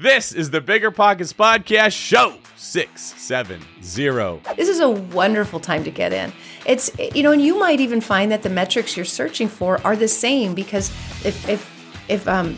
This 0.00 0.30
is 0.30 0.50
the 0.50 0.60
Bigger 0.60 0.92
Pockets 0.92 1.32
Podcast, 1.32 1.90
show 1.90 2.36
670. 2.54 3.64
This 4.54 4.68
is 4.68 4.78
a 4.78 4.88
wonderful 4.88 5.58
time 5.58 5.82
to 5.82 5.90
get 5.90 6.12
in. 6.12 6.32
It's, 6.64 6.88
you 7.16 7.24
know, 7.24 7.32
and 7.32 7.42
you 7.42 7.58
might 7.58 7.80
even 7.80 8.00
find 8.00 8.30
that 8.30 8.44
the 8.44 8.48
metrics 8.48 8.96
you're 8.96 9.04
searching 9.04 9.48
for 9.48 9.84
are 9.84 9.96
the 9.96 10.06
same 10.06 10.54
because 10.54 10.90
if, 11.26 11.48
if, 11.48 12.04
if, 12.08 12.28
um, 12.28 12.56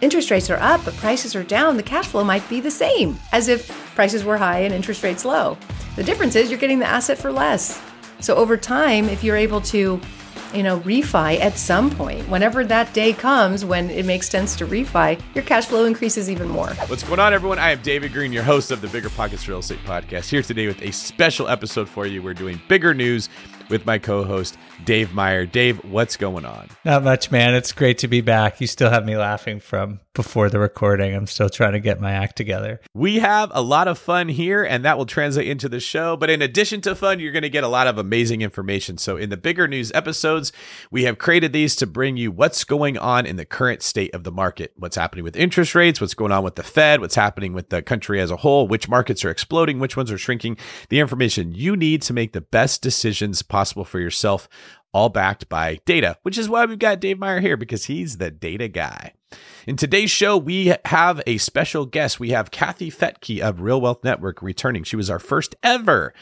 interest 0.00 0.32
rates 0.32 0.50
are 0.50 0.58
up 0.58 0.84
but 0.84 0.92
prices 0.94 1.36
are 1.36 1.44
down, 1.44 1.76
the 1.76 1.82
cash 1.84 2.08
flow 2.08 2.24
might 2.24 2.48
be 2.48 2.58
the 2.60 2.72
same 2.72 3.16
as 3.30 3.46
if 3.46 3.68
prices 3.94 4.24
were 4.24 4.36
high 4.36 4.58
and 4.58 4.74
interest 4.74 5.04
rates 5.04 5.24
low. 5.24 5.56
The 5.94 6.02
difference 6.02 6.34
is 6.34 6.50
you're 6.50 6.58
getting 6.58 6.80
the 6.80 6.86
asset 6.86 7.18
for 7.18 7.30
less. 7.30 7.80
So 8.18 8.34
over 8.34 8.56
time, 8.56 9.08
if 9.08 9.22
you're 9.22 9.36
able 9.36 9.60
to 9.60 10.00
you 10.54 10.62
know, 10.62 10.80
refi 10.80 11.38
at 11.40 11.56
some 11.56 11.90
point. 11.90 12.28
Whenever 12.28 12.64
that 12.64 12.92
day 12.92 13.12
comes 13.12 13.64
when 13.64 13.90
it 13.90 14.04
makes 14.06 14.28
sense 14.28 14.56
to 14.56 14.66
refi, 14.66 15.20
your 15.34 15.44
cash 15.44 15.66
flow 15.66 15.84
increases 15.84 16.30
even 16.30 16.48
more. 16.48 16.68
What's 16.86 17.02
going 17.02 17.20
on, 17.20 17.32
everyone? 17.32 17.58
I 17.58 17.70
am 17.70 17.82
David 17.82 18.12
Greene, 18.12 18.32
your 18.32 18.42
host 18.42 18.70
of 18.70 18.80
the 18.80 18.88
Bigger 18.88 19.10
Pockets 19.10 19.46
Real 19.48 19.58
Estate 19.58 19.80
Podcast, 19.84 20.28
here 20.28 20.42
today 20.42 20.66
with 20.66 20.82
a 20.82 20.90
special 20.90 21.48
episode 21.48 21.88
for 21.88 22.06
you. 22.06 22.22
We're 22.22 22.34
doing 22.34 22.60
bigger 22.68 22.94
news 22.94 23.28
with 23.70 23.86
my 23.86 23.98
co-host 23.98 24.58
Dave 24.84 25.14
Meyer. 25.14 25.46
Dave, 25.46 25.84
what's 25.84 26.16
going 26.16 26.44
on? 26.44 26.68
Not 26.84 27.04
much, 27.04 27.30
man. 27.30 27.54
It's 27.54 27.72
great 27.72 27.98
to 27.98 28.08
be 28.08 28.20
back. 28.20 28.60
You 28.60 28.66
still 28.66 28.90
have 28.90 29.04
me 29.04 29.16
laughing 29.16 29.60
from 29.60 30.00
before 30.14 30.50
the 30.50 30.58
recording. 30.58 31.14
I'm 31.14 31.26
still 31.26 31.48
trying 31.48 31.72
to 31.72 31.80
get 31.80 32.00
my 32.00 32.12
act 32.12 32.36
together. 32.36 32.80
We 32.94 33.20
have 33.20 33.50
a 33.54 33.62
lot 33.62 33.88
of 33.88 33.98
fun 33.98 34.28
here, 34.28 34.64
and 34.64 34.84
that 34.84 34.98
will 34.98 35.06
translate 35.06 35.46
into 35.46 35.68
the 35.68 35.80
show. 35.80 36.16
But 36.16 36.30
in 36.30 36.42
addition 36.42 36.80
to 36.82 36.94
fun, 36.94 37.20
you're 37.20 37.32
going 37.32 37.42
to 37.42 37.48
get 37.48 37.64
a 37.64 37.68
lot 37.68 37.86
of 37.86 37.96
amazing 37.96 38.42
information. 38.42 38.98
So 38.98 39.16
in 39.16 39.30
the 39.30 39.36
bigger 39.36 39.68
news 39.68 39.92
episodes, 39.94 40.52
we 40.90 41.04
have 41.04 41.18
created 41.18 41.52
these 41.52 41.76
to 41.76 41.86
bring 41.86 42.16
you 42.16 42.32
what's 42.32 42.64
going 42.64 42.98
on 42.98 43.24
in 43.24 43.36
the 43.36 43.44
current 43.44 43.82
state 43.82 44.14
of 44.14 44.24
the 44.24 44.32
market, 44.32 44.72
what's 44.76 44.96
happening 44.96 45.24
with 45.24 45.36
interest 45.36 45.74
rates, 45.74 46.00
what's 46.00 46.14
going 46.14 46.32
on 46.32 46.42
with 46.42 46.56
the 46.56 46.62
Fed, 46.62 47.00
what's 47.00 47.14
happening 47.14 47.52
with 47.52 47.68
the 47.68 47.82
country 47.82 48.20
as 48.20 48.30
a 48.30 48.38
whole, 48.38 48.66
which 48.66 48.88
markets 48.88 49.24
are 49.24 49.30
exploding, 49.30 49.78
which 49.78 49.96
ones 49.96 50.10
are 50.10 50.18
shrinking, 50.18 50.56
the 50.88 50.98
information 50.98 51.52
you 51.52 51.76
need 51.76 52.02
to 52.02 52.12
make 52.12 52.32
the 52.32 52.40
best 52.40 52.82
decisions 52.82 53.42
possible 53.42 53.59
for 53.64 54.00
yourself 54.00 54.48
all 54.92 55.08
backed 55.08 55.48
by 55.48 55.78
data, 55.84 56.16
which 56.22 56.38
is 56.38 56.48
why 56.48 56.64
we've 56.64 56.78
got 56.78 57.00
Dave 57.00 57.18
Meyer 57.18 57.40
here 57.40 57.56
because 57.56 57.84
he's 57.84 58.16
the 58.16 58.30
data 58.30 58.68
guy. 58.68 59.12
In 59.66 59.76
today's 59.76 60.10
show, 60.10 60.36
we 60.36 60.74
have 60.86 61.22
a 61.26 61.38
special 61.38 61.86
guest. 61.86 62.18
We 62.18 62.30
have 62.30 62.50
Kathy 62.50 62.90
Fettke 62.90 63.40
of 63.40 63.60
Real 63.60 63.80
Wealth 63.80 64.02
Network 64.02 64.42
returning. 64.42 64.82
She 64.82 64.96
was 64.96 65.08
our 65.08 65.20
first 65.20 65.54
ever 65.62 66.12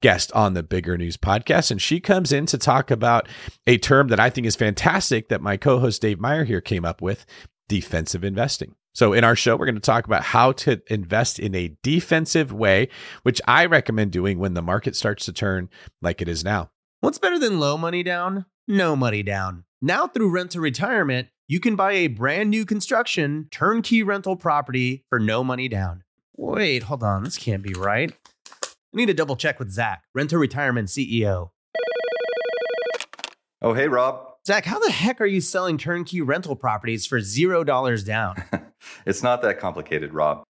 guest 0.00 0.30
on 0.32 0.54
the 0.54 0.62
Bigger 0.62 0.98
News 0.98 1.16
podcast, 1.16 1.70
and 1.70 1.80
she 1.80 2.00
comes 2.00 2.32
in 2.32 2.44
to 2.46 2.58
talk 2.58 2.90
about 2.90 3.28
a 3.66 3.78
term 3.78 4.08
that 4.08 4.20
I 4.20 4.28
think 4.28 4.46
is 4.46 4.56
fantastic 4.56 5.28
that 5.28 5.40
my 5.40 5.56
co 5.56 5.78
host 5.78 6.02
Dave 6.02 6.20
Meyer 6.20 6.44
here 6.44 6.60
came 6.60 6.84
up 6.84 7.00
with 7.00 7.24
defensive 7.68 8.24
investing. 8.24 8.74
So, 8.92 9.12
in 9.12 9.22
our 9.22 9.36
show, 9.36 9.56
we're 9.56 9.66
going 9.66 9.76
to 9.76 9.80
talk 9.80 10.06
about 10.06 10.24
how 10.24 10.52
to 10.52 10.82
invest 10.88 11.38
in 11.38 11.54
a 11.54 11.76
defensive 11.82 12.52
way, 12.52 12.88
which 13.22 13.40
I 13.46 13.66
recommend 13.66 14.10
doing 14.10 14.38
when 14.38 14.54
the 14.54 14.62
market 14.62 14.96
starts 14.96 15.24
to 15.26 15.32
turn 15.32 15.70
like 16.02 16.20
it 16.20 16.28
is 16.28 16.44
now. 16.44 16.70
What's 17.00 17.18
better 17.18 17.38
than 17.38 17.60
low 17.60 17.78
money 17.78 18.02
down? 18.02 18.46
No 18.66 18.96
money 18.96 19.22
down. 19.22 19.62
Now, 19.80 20.08
through 20.08 20.30
Rent 20.30 20.50
to 20.50 20.60
Retirement, 20.60 21.28
you 21.46 21.60
can 21.60 21.76
buy 21.76 21.92
a 21.92 22.08
brand 22.08 22.50
new 22.50 22.66
construction 22.66 23.46
turnkey 23.52 24.02
rental 24.02 24.34
property 24.34 25.04
for 25.08 25.20
no 25.20 25.44
money 25.44 25.68
down. 25.68 26.02
Wait, 26.36 26.82
hold 26.82 27.04
on. 27.04 27.22
This 27.22 27.38
can't 27.38 27.62
be 27.62 27.72
right. 27.72 28.12
I 28.52 28.66
need 28.92 29.06
to 29.06 29.14
double 29.14 29.36
check 29.36 29.60
with 29.60 29.70
Zach, 29.70 30.02
Rent 30.12 30.30
to 30.30 30.38
Retirement 30.38 30.88
CEO. 30.88 31.50
Oh, 33.62 33.74
hey, 33.74 33.86
Rob. 33.86 34.34
Zach, 34.44 34.64
how 34.64 34.80
the 34.80 34.90
heck 34.90 35.20
are 35.20 35.26
you 35.26 35.40
selling 35.40 35.78
turnkey 35.78 36.20
rental 36.20 36.56
properties 36.56 37.06
for 37.06 37.20
$0 37.20 38.04
down? 38.04 38.42
it's 39.06 39.22
not 39.22 39.40
that 39.42 39.60
complicated, 39.60 40.12
Rob. 40.12 40.42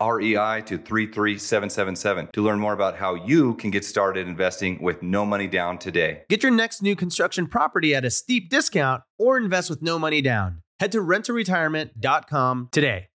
REI 0.00 0.62
to 0.66 0.78
33777 0.78 2.28
to 2.32 2.42
learn 2.42 2.58
more 2.58 2.72
about 2.72 2.96
how 2.96 3.14
you 3.14 3.54
can 3.54 3.70
get 3.70 3.84
started 3.84 4.26
investing 4.26 4.82
with 4.82 5.02
no 5.02 5.24
money 5.24 5.46
down 5.46 5.78
today. 5.78 6.22
Get 6.28 6.42
your 6.42 6.52
next 6.52 6.82
new 6.82 6.96
construction 6.96 7.46
property 7.46 7.94
at 7.94 8.04
a 8.04 8.10
steep 8.10 8.50
discount 8.50 9.02
or 9.18 9.36
invest 9.36 9.70
with 9.70 9.82
no 9.82 9.98
money 9.98 10.22
down. 10.22 10.62
Head 10.80 10.92
to 10.92 10.98
renttoretirement.com 10.98 12.68
today. 12.72 13.08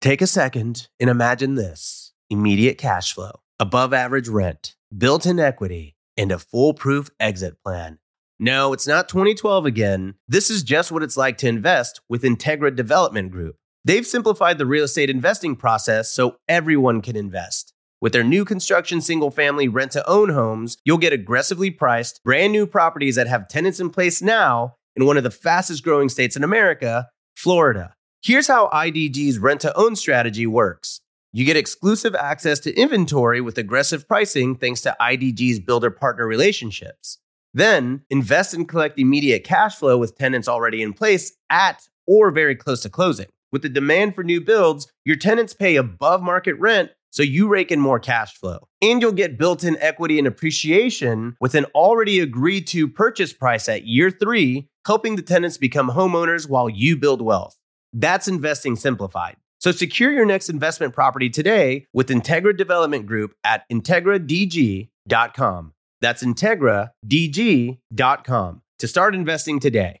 Take 0.00 0.22
a 0.22 0.26
second 0.26 0.88
and 1.00 1.10
imagine 1.10 1.54
this 1.54 2.12
immediate 2.30 2.78
cash 2.78 3.14
flow, 3.14 3.40
above 3.58 3.92
average 3.92 4.28
rent, 4.28 4.74
built 4.96 5.26
in 5.26 5.38
equity, 5.38 5.96
and 6.16 6.32
a 6.32 6.38
foolproof 6.38 7.10
exit 7.20 7.62
plan. 7.62 7.98
No, 8.38 8.72
it's 8.72 8.86
not 8.86 9.08
2012 9.08 9.64
again. 9.64 10.14
This 10.28 10.50
is 10.50 10.62
just 10.62 10.92
what 10.92 11.02
it's 11.02 11.16
like 11.16 11.38
to 11.38 11.48
invest 11.48 12.00
with 12.08 12.22
Integra 12.22 12.74
Development 12.74 13.30
Group. 13.30 13.56
They've 13.86 14.04
simplified 14.04 14.58
the 14.58 14.66
real 14.66 14.82
estate 14.82 15.10
investing 15.10 15.54
process 15.54 16.10
so 16.10 16.38
everyone 16.48 17.00
can 17.02 17.14
invest. 17.14 17.72
With 18.00 18.12
their 18.12 18.24
new 18.24 18.44
construction 18.44 19.00
single 19.00 19.30
family 19.30 19.68
rent 19.68 19.92
to 19.92 20.04
own 20.10 20.30
homes, 20.30 20.76
you'll 20.84 20.98
get 20.98 21.12
aggressively 21.12 21.70
priced, 21.70 22.20
brand 22.24 22.52
new 22.52 22.66
properties 22.66 23.14
that 23.14 23.28
have 23.28 23.46
tenants 23.46 23.78
in 23.78 23.90
place 23.90 24.20
now 24.20 24.74
in 24.96 25.06
one 25.06 25.16
of 25.16 25.22
the 25.22 25.30
fastest 25.30 25.84
growing 25.84 26.08
states 26.08 26.34
in 26.34 26.42
America, 26.42 27.08
Florida. 27.36 27.94
Here's 28.22 28.48
how 28.48 28.68
IDG's 28.70 29.38
rent 29.38 29.60
to 29.60 29.76
own 29.78 29.94
strategy 29.94 30.48
works. 30.48 31.00
You 31.32 31.44
get 31.44 31.56
exclusive 31.56 32.16
access 32.16 32.58
to 32.60 32.74
inventory 32.74 33.40
with 33.40 33.56
aggressive 33.56 34.08
pricing 34.08 34.56
thanks 34.56 34.80
to 34.80 34.96
IDG's 35.00 35.60
builder 35.60 35.92
partner 35.92 36.26
relationships. 36.26 37.18
Then 37.54 38.02
invest 38.10 38.52
and 38.52 38.68
collect 38.68 38.98
immediate 38.98 39.44
cash 39.44 39.76
flow 39.76 39.96
with 39.96 40.18
tenants 40.18 40.48
already 40.48 40.82
in 40.82 40.92
place 40.92 41.36
at 41.50 41.88
or 42.04 42.32
very 42.32 42.56
close 42.56 42.80
to 42.80 42.90
closing. 42.90 43.26
With 43.56 43.62
the 43.62 43.70
demand 43.70 44.14
for 44.14 44.22
new 44.22 44.42
builds, 44.42 44.86
your 45.06 45.16
tenants 45.16 45.54
pay 45.54 45.76
above 45.76 46.20
market 46.20 46.58
rent 46.58 46.90
so 47.10 47.22
you 47.22 47.48
rake 47.48 47.72
in 47.72 47.80
more 47.80 47.98
cash 47.98 48.36
flow. 48.36 48.68
And 48.82 49.00
you'll 49.00 49.12
get 49.12 49.38
built 49.38 49.64
in 49.64 49.78
equity 49.78 50.18
and 50.18 50.28
appreciation 50.28 51.38
with 51.40 51.54
an 51.54 51.64
already 51.74 52.20
agreed 52.20 52.66
to 52.66 52.86
purchase 52.86 53.32
price 53.32 53.66
at 53.66 53.86
year 53.86 54.10
three, 54.10 54.68
helping 54.84 55.16
the 55.16 55.22
tenants 55.22 55.56
become 55.56 55.88
homeowners 55.88 56.50
while 56.50 56.68
you 56.68 56.98
build 56.98 57.22
wealth. 57.22 57.56
That's 57.94 58.28
investing 58.28 58.76
simplified. 58.76 59.38
So 59.58 59.72
secure 59.72 60.12
your 60.12 60.26
next 60.26 60.50
investment 60.50 60.92
property 60.92 61.30
today 61.30 61.86
with 61.94 62.10
Integra 62.10 62.54
Development 62.54 63.06
Group 63.06 63.32
at 63.42 63.62
IntegraDG.com. 63.72 65.72
That's 66.02 66.22
IntegraDG.com 66.22 68.62
to 68.80 68.86
start 68.86 69.14
investing 69.14 69.60
today. 69.60 70.00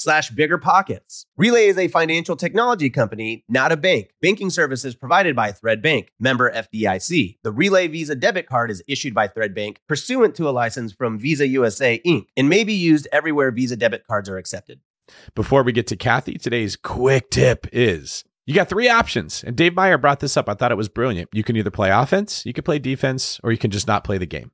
slash 0.00 0.30
bigger 0.30 0.58
pockets. 0.58 1.26
Relay 1.36 1.66
is 1.66 1.78
a 1.78 1.88
financial 1.88 2.36
technology 2.36 2.90
company, 2.90 3.44
not 3.48 3.72
a 3.72 3.76
bank. 3.76 4.10
Banking 4.22 4.50
services 4.50 4.94
provided 4.94 5.36
by 5.36 5.52
Thread 5.52 5.82
Bank, 5.82 6.12
member 6.18 6.50
FDIC. 6.50 7.38
The 7.42 7.52
Relay 7.52 7.86
Visa 7.88 8.14
debit 8.14 8.46
card 8.46 8.70
is 8.70 8.82
issued 8.88 9.14
by 9.14 9.28
Thread 9.28 9.54
Bank 9.54 9.80
pursuant 9.86 10.34
to 10.36 10.48
a 10.48 10.50
license 10.50 10.92
from 10.92 11.18
Visa 11.18 11.46
USA 11.46 12.00
Inc. 12.06 12.26
and 12.36 12.48
may 12.48 12.64
be 12.64 12.74
used 12.74 13.06
everywhere 13.12 13.50
Visa 13.50 13.76
debit 13.76 14.06
cards 14.06 14.28
are 14.28 14.38
accepted. 14.38 14.80
Before 15.34 15.62
we 15.62 15.72
get 15.72 15.86
to 15.88 15.96
Kathy, 15.96 16.34
today's 16.34 16.76
quick 16.76 17.30
tip 17.30 17.66
is 17.72 18.24
you 18.46 18.54
got 18.54 18.68
three 18.68 18.88
options. 18.88 19.44
And 19.44 19.56
Dave 19.56 19.74
Meyer 19.74 19.98
brought 19.98 20.20
this 20.20 20.36
up. 20.36 20.48
I 20.48 20.54
thought 20.54 20.72
it 20.72 20.76
was 20.76 20.88
brilliant. 20.88 21.28
You 21.32 21.44
can 21.44 21.56
either 21.56 21.70
play 21.70 21.90
offense, 21.90 22.46
you 22.46 22.52
can 22.52 22.64
play 22.64 22.78
defense, 22.78 23.40
or 23.42 23.52
you 23.52 23.58
can 23.58 23.70
just 23.70 23.86
not 23.86 24.04
play 24.04 24.18
the 24.18 24.26
game. 24.26 24.50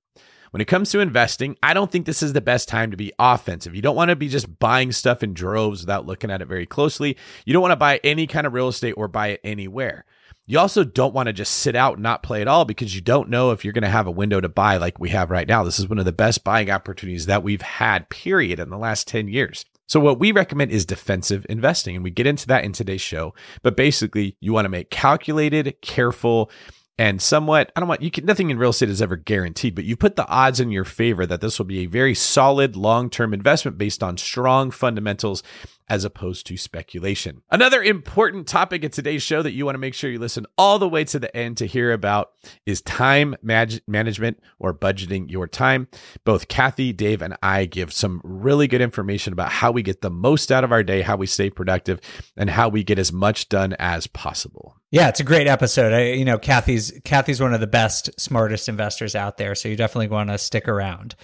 When 0.50 0.60
it 0.60 0.66
comes 0.66 0.90
to 0.90 1.00
investing, 1.00 1.56
I 1.62 1.74
don't 1.74 1.90
think 1.90 2.06
this 2.06 2.22
is 2.22 2.32
the 2.32 2.40
best 2.40 2.68
time 2.68 2.90
to 2.90 2.96
be 2.96 3.12
offensive. 3.18 3.74
You 3.74 3.82
don't 3.82 3.96
want 3.96 4.10
to 4.10 4.16
be 4.16 4.28
just 4.28 4.58
buying 4.58 4.92
stuff 4.92 5.22
in 5.22 5.34
droves 5.34 5.80
without 5.80 6.06
looking 6.06 6.30
at 6.30 6.42
it 6.42 6.48
very 6.48 6.66
closely. 6.66 7.16
You 7.44 7.52
don't 7.52 7.62
want 7.62 7.72
to 7.72 7.76
buy 7.76 8.00
any 8.04 8.26
kind 8.26 8.46
of 8.46 8.52
real 8.52 8.68
estate 8.68 8.94
or 8.96 9.08
buy 9.08 9.28
it 9.28 9.40
anywhere. 9.44 10.04
You 10.48 10.60
also 10.60 10.84
don't 10.84 11.14
want 11.14 11.26
to 11.26 11.32
just 11.32 11.54
sit 11.54 11.74
out 11.74 11.94
and 11.94 12.04
not 12.04 12.22
play 12.22 12.40
at 12.40 12.46
all 12.46 12.64
because 12.64 12.94
you 12.94 13.00
don't 13.00 13.28
know 13.28 13.50
if 13.50 13.64
you're 13.64 13.72
going 13.72 13.82
to 13.82 13.88
have 13.88 14.06
a 14.06 14.12
window 14.12 14.40
to 14.40 14.48
buy 14.48 14.76
like 14.76 15.00
we 15.00 15.08
have 15.08 15.28
right 15.28 15.48
now. 15.48 15.64
This 15.64 15.80
is 15.80 15.88
one 15.88 15.98
of 15.98 16.04
the 16.04 16.12
best 16.12 16.44
buying 16.44 16.70
opportunities 16.70 17.26
that 17.26 17.42
we've 17.42 17.62
had, 17.62 18.08
period, 18.10 18.60
in 18.60 18.70
the 18.70 18.78
last 18.78 19.08
10 19.08 19.26
years. 19.26 19.64
So, 19.88 20.00
what 20.00 20.18
we 20.18 20.32
recommend 20.32 20.72
is 20.72 20.84
defensive 20.84 21.46
investing, 21.48 21.94
and 21.94 22.04
we 22.04 22.10
get 22.10 22.26
into 22.26 22.46
that 22.48 22.64
in 22.64 22.72
today's 22.72 23.00
show. 23.00 23.34
But 23.62 23.76
basically, 23.76 24.36
you 24.40 24.52
want 24.52 24.64
to 24.64 24.70
make 24.70 24.90
calculated, 24.90 25.76
careful, 25.80 26.50
and 26.98 27.20
somewhat 27.20 27.70
i 27.76 27.80
don't 27.80 27.88
want 27.88 28.02
you 28.02 28.10
can 28.10 28.24
nothing 28.24 28.50
in 28.50 28.58
real 28.58 28.70
estate 28.70 28.88
is 28.88 29.02
ever 29.02 29.16
guaranteed 29.16 29.74
but 29.74 29.84
you 29.84 29.96
put 29.96 30.16
the 30.16 30.26
odds 30.28 30.60
in 30.60 30.70
your 30.70 30.84
favor 30.84 31.26
that 31.26 31.40
this 31.40 31.58
will 31.58 31.66
be 31.66 31.80
a 31.80 31.86
very 31.86 32.14
solid 32.14 32.76
long-term 32.76 33.34
investment 33.34 33.78
based 33.78 34.02
on 34.02 34.16
strong 34.16 34.70
fundamentals 34.70 35.42
as 35.88 36.04
opposed 36.04 36.46
to 36.46 36.56
speculation. 36.56 37.42
Another 37.50 37.82
important 37.82 38.46
topic 38.46 38.84
in 38.84 38.90
today's 38.90 39.22
show 39.22 39.42
that 39.42 39.52
you 39.52 39.64
want 39.64 39.74
to 39.74 39.80
make 39.80 39.94
sure 39.94 40.10
you 40.10 40.18
listen 40.18 40.46
all 40.58 40.78
the 40.78 40.88
way 40.88 41.04
to 41.04 41.18
the 41.18 41.34
end 41.36 41.56
to 41.58 41.66
hear 41.66 41.92
about 41.92 42.32
is 42.64 42.80
time 42.80 43.36
mag- 43.42 43.80
management 43.86 44.40
or 44.58 44.74
budgeting 44.74 45.30
your 45.30 45.46
time. 45.46 45.88
Both 46.24 46.48
Kathy, 46.48 46.92
Dave, 46.92 47.22
and 47.22 47.36
I 47.42 47.66
give 47.66 47.92
some 47.92 48.20
really 48.24 48.66
good 48.66 48.80
information 48.80 49.32
about 49.32 49.52
how 49.52 49.70
we 49.70 49.82
get 49.82 50.00
the 50.00 50.10
most 50.10 50.50
out 50.50 50.64
of 50.64 50.72
our 50.72 50.82
day, 50.82 51.02
how 51.02 51.16
we 51.16 51.26
stay 51.26 51.50
productive, 51.50 52.00
and 52.36 52.50
how 52.50 52.68
we 52.68 52.84
get 52.84 52.98
as 52.98 53.12
much 53.12 53.48
done 53.48 53.74
as 53.78 54.06
possible. 54.06 54.76
Yeah, 54.90 55.08
it's 55.08 55.20
a 55.20 55.24
great 55.24 55.46
episode. 55.46 55.92
I, 55.92 56.12
you 56.12 56.24
know, 56.24 56.38
Kathy's 56.38 56.92
Kathy's 57.04 57.40
one 57.40 57.52
of 57.52 57.60
the 57.60 57.66
best, 57.66 58.18
smartest 58.18 58.68
investors 58.68 59.14
out 59.14 59.36
there, 59.36 59.54
so 59.54 59.68
you 59.68 59.76
definitely 59.76 60.08
want 60.08 60.30
to 60.30 60.38
stick 60.38 60.68
around. 60.68 61.16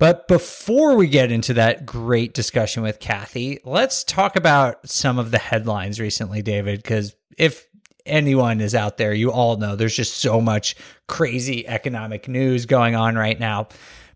But 0.00 0.28
before 0.28 0.96
we 0.96 1.08
get 1.08 1.30
into 1.30 1.52
that 1.54 1.84
great 1.84 2.32
discussion 2.32 2.82
with 2.82 3.00
Kathy, 3.00 3.60
let's 3.66 4.02
talk 4.02 4.34
about 4.34 4.88
some 4.88 5.18
of 5.18 5.30
the 5.30 5.36
headlines 5.36 6.00
recently, 6.00 6.40
David, 6.40 6.82
because 6.82 7.14
if 7.36 7.66
anyone 8.06 8.62
is 8.62 8.74
out 8.74 8.96
there, 8.96 9.12
you 9.12 9.30
all 9.30 9.58
know 9.58 9.76
there's 9.76 9.94
just 9.94 10.16
so 10.16 10.40
much 10.40 10.74
crazy 11.06 11.68
economic 11.68 12.28
news 12.28 12.64
going 12.64 12.94
on 12.94 13.14
right 13.14 13.38
now. 13.38 13.68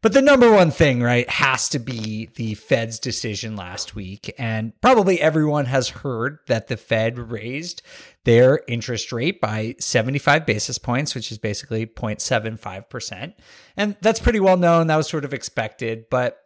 But 0.05 0.13
the 0.13 0.21
number 0.21 0.53
one 0.53 0.71
thing, 0.71 1.03
right, 1.03 1.27
has 1.31 1.71
to 1.71 1.79
be 1.79 2.29
the 2.35 2.53
Fed's 2.57 2.99
decision 2.99 3.57
last 3.57 3.95
week. 3.95 4.35
And 4.37 4.79
probably 4.83 5.19
everyone 5.19 5.65
has 5.65 5.89
heard 5.89 6.41
that 6.47 6.69
the 6.69 6.77
Fed 6.77 7.19
raised 7.19 7.81
their 8.25 8.61
interest 8.69 9.13
rate 9.13 9.41
by 9.41 9.77
75 9.79 10.45
basis 10.45 10.77
points, 10.77 11.15
which 11.15 11.33
is 11.33 11.39
basically 11.39 11.87
0.75%. 11.87 13.33
And 13.79 13.97
that's 14.03 14.21
pretty 14.21 14.41
well 14.41 14.59
known. 14.59 14.89
That 14.89 14.97
was 14.97 15.09
sort 15.09 15.25
of 15.25 15.33
expected. 15.33 16.11
But 16.11 16.37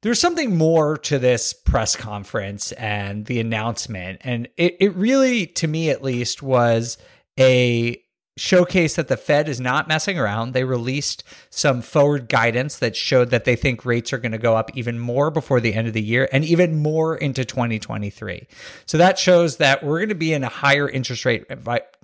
there's 0.00 0.18
something 0.18 0.56
more 0.56 0.96
to 0.96 1.18
this 1.18 1.52
press 1.52 1.94
conference 1.94 2.72
and 2.72 3.26
the 3.26 3.40
announcement. 3.40 4.22
And 4.24 4.48
it, 4.56 4.78
it 4.80 4.96
really, 4.96 5.46
to 5.48 5.68
me 5.68 5.90
at 5.90 6.02
least, 6.02 6.42
was 6.42 6.96
a 7.38 8.02
showcase 8.36 8.96
that 8.96 9.08
the 9.08 9.16
Fed 9.16 9.48
is 9.48 9.60
not 9.60 9.88
messing 9.88 10.18
around. 10.18 10.52
They 10.52 10.64
released 10.64 11.22
some 11.50 11.82
forward 11.82 12.28
guidance 12.28 12.78
that 12.78 12.96
showed 12.96 13.30
that 13.30 13.44
they 13.44 13.56
think 13.56 13.84
rates 13.84 14.12
are 14.12 14.18
going 14.18 14.32
to 14.32 14.38
go 14.38 14.56
up 14.56 14.70
even 14.74 14.98
more 14.98 15.30
before 15.30 15.60
the 15.60 15.74
end 15.74 15.86
of 15.86 15.92
the 15.92 16.02
year 16.02 16.28
and 16.32 16.44
even 16.44 16.78
more 16.78 17.16
into 17.16 17.44
2023. 17.44 18.46
So 18.86 18.98
that 18.98 19.18
shows 19.18 19.58
that 19.58 19.84
we're 19.84 19.98
going 19.98 20.08
to 20.08 20.14
be 20.14 20.32
in 20.32 20.44
a 20.44 20.48
higher 20.48 20.88
interest 20.88 21.24
rate 21.24 21.44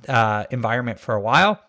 uh, 0.09 0.45
environment 0.51 1.01
for 1.01 1.15
a 1.15 1.21
while. 1.21 1.61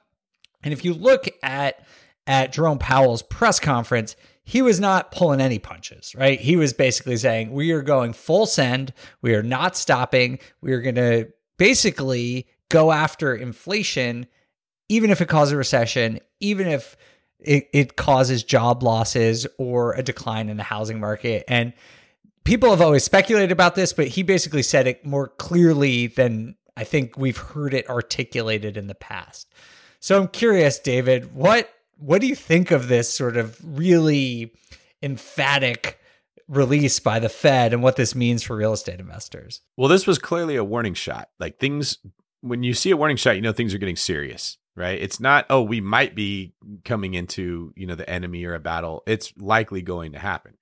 And 0.63 0.73
if 0.73 0.83
you 0.83 0.93
look 0.93 1.29
at 1.41 1.85
at 2.27 2.53
Jerome 2.53 2.77
Powell's 2.77 3.23
press 3.23 3.59
conference, 3.59 4.15
he 4.43 4.61
was 4.61 4.79
not 4.79 5.11
pulling 5.11 5.41
any 5.41 5.57
punches, 5.57 6.13
right? 6.15 6.39
He 6.39 6.57
was 6.57 6.73
basically 6.73 7.17
saying, 7.17 7.51
"We 7.51 7.71
are 7.71 7.81
going 7.81 8.13
full 8.13 8.45
send. 8.45 8.93
We 9.21 9.33
are 9.35 9.41
not 9.41 9.77
stopping. 9.77 10.39
We 10.61 10.73
are 10.73 10.81
going 10.81 10.95
to 10.95 11.29
basically 11.57 12.47
go 12.69 12.91
after 12.91 13.35
inflation 13.35 14.27
even 14.89 15.11
if 15.11 15.21
it 15.21 15.27
causes 15.27 15.53
a 15.53 15.57
recession, 15.57 16.19
even 16.39 16.67
if 16.67 16.97
it, 17.39 17.69
it 17.71 17.95
causes 17.95 18.43
job 18.43 18.83
losses 18.83 19.47
or 19.57 19.93
a 19.93 20.03
decline 20.03 20.49
in 20.49 20.57
the 20.57 20.63
housing 20.63 20.99
market. 20.99 21.45
And 21.47 21.73
people 22.43 22.71
have 22.71 22.81
always 22.81 23.03
speculated 23.03 23.51
about 23.51 23.75
this, 23.75 23.93
but 23.93 24.07
he 24.07 24.23
basically 24.23 24.63
said 24.63 24.87
it 24.87 25.05
more 25.05 25.27
clearly 25.27 26.07
than 26.07 26.55
I 26.75 26.83
think 26.83 27.17
we've 27.17 27.37
heard 27.37 27.73
it 27.73 27.89
articulated 27.89 28.75
in 28.75 28.87
the 28.87 28.95
past. 28.95 29.53
So 29.99 30.19
I'm 30.19 30.27
curious, 30.27 30.79
David, 30.79 31.33
what 31.33 31.69
what 31.97 32.21
do 32.21 32.27
you 32.27 32.35
think 32.35 32.71
of 32.71 32.87
this 32.87 33.11
sort 33.11 33.35
of 33.35 33.59
really 33.77 34.53
emphatic 35.03 35.99
release 36.47 36.99
by 36.99 37.19
the 37.19 37.27
Fed 37.27 37.73
and 37.73 37.83
what 37.83 37.97
this 37.97 38.15
means 38.15 38.41
for 38.41 38.55
real 38.55 38.71
estate 38.71 39.01
investors? 39.01 39.61
Well, 39.75 39.89
this 39.89 40.07
was 40.07 40.17
clearly 40.17 40.55
a 40.55 40.63
warning 40.63 40.93
shot. 40.93 41.29
Like 41.39 41.59
things 41.59 41.97
when 42.41 42.63
you 42.63 42.73
see 42.73 42.91
a 42.91 42.97
warning 42.97 43.17
shot, 43.17 43.35
you 43.35 43.41
know 43.41 43.51
things 43.51 43.73
are 43.73 43.77
getting 43.77 43.97
serious 43.97 44.57
right? 44.79 44.99
It's 44.99 45.19
not, 45.19 45.45
oh, 45.49 45.61
we 45.61 45.81
might 45.81 46.15
be 46.15 46.53
coming 46.85 47.13
into, 47.13 47.73
you 47.75 47.85
know, 47.85 47.95
the 47.95 48.09
enemy 48.09 48.45
or 48.45 48.55
a 48.55 48.59
battle. 48.59 49.03
It's 49.05 49.33
likely 49.37 49.81
going 49.81 50.13
to 50.13 50.19
happen. 50.19 50.55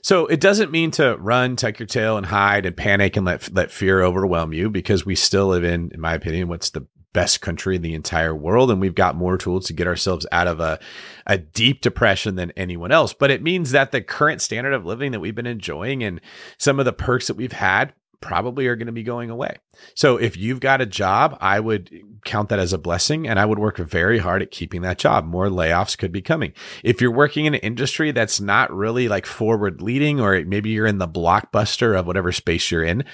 So 0.00 0.26
it 0.26 0.40
doesn't 0.40 0.70
mean 0.70 0.90
to 0.92 1.16
run, 1.16 1.56
tuck 1.56 1.78
your 1.78 1.86
tail 1.86 2.16
and 2.16 2.26
hide 2.26 2.64
and 2.64 2.76
panic 2.76 3.16
and 3.16 3.26
let 3.26 3.52
let 3.52 3.70
fear 3.70 4.02
overwhelm 4.02 4.52
you 4.52 4.70
because 4.70 5.04
we 5.04 5.14
still 5.14 5.48
live 5.48 5.64
in, 5.64 5.90
in 5.92 6.00
my 6.00 6.14
opinion, 6.14 6.48
what's 6.48 6.70
the 6.70 6.86
best 7.12 7.40
country 7.40 7.76
in 7.76 7.82
the 7.82 7.94
entire 7.94 8.34
world. 8.34 8.70
And 8.70 8.80
we've 8.80 8.94
got 8.94 9.16
more 9.16 9.36
tools 9.36 9.66
to 9.66 9.72
get 9.72 9.86
ourselves 9.86 10.26
out 10.32 10.46
of 10.46 10.60
a, 10.60 10.78
a 11.26 11.38
deep 11.38 11.82
depression 11.82 12.36
than 12.36 12.52
anyone 12.52 12.90
else. 12.90 13.12
But 13.12 13.30
it 13.30 13.42
means 13.42 13.72
that 13.72 13.92
the 13.92 14.00
current 14.00 14.40
standard 14.40 14.72
of 14.72 14.86
living 14.86 15.12
that 15.12 15.20
we've 15.20 15.34
been 15.34 15.46
enjoying 15.46 16.02
and 16.02 16.20
some 16.58 16.78
of 16.78 16.84
the 16.84 16.92
perks 16.92 17.26
that 17.26 17.36
we've 17.36 17.52
had 17.52 17.92
probably 18.20 18.66
are 18.66 18.76
going 18.76 18.86
to 18.86 18.92
be 18.92 19.02
going 19.02 19.30
away. 19.30 19.56
So 19.94 20.16
if 20.16 20.36
you've 20.36 20.60
got 20.60 20.80
a 20.80 20.86
job, 20.86 21.36
I 21.40 21.60
would 21.60 21.90
count 22.24 22.48
that 22.48 22.58
as 22.58 22.72
a 22.72 22.78
blessing 22.78 23.26
and 23.26 23.38
I 23.38 23.44
would 23.44 23.58
work 23.58 23.78
very 23.78 24.18
hard 24.18 24.42
at 24.42 24.50
keeping 24.50 24.82
that 24.82 24.98
job. 24.98 25.24
More 25.24 25.48
layoffs 25.48 25.96
could 25.96 26.12
be 26.12 26.22
coming. 26.22 26.52
If 26.84 27.00
you're 27.00 27.10
working 27.10 27.46
in 27.46 27.54
an 27.54 27.60
industry 27.60 28.12
that's 28.12 28.40
not 28.40 28.72
really 28.72 29.08
like 29.08 29.26
forward 29.26 29.82
leading, 29.82 30.20
or 30.20 30.44
maybe 30.44 30.70
you're 30.70 30.86
in 30.86 30.98
the 30.98 31.08
blockbuster 31.08 31.98
of 31.98 32.06
whatever 32.06 32.32
space 32.32 32.70
you're 32.70 32.84
in, 32.84 33.04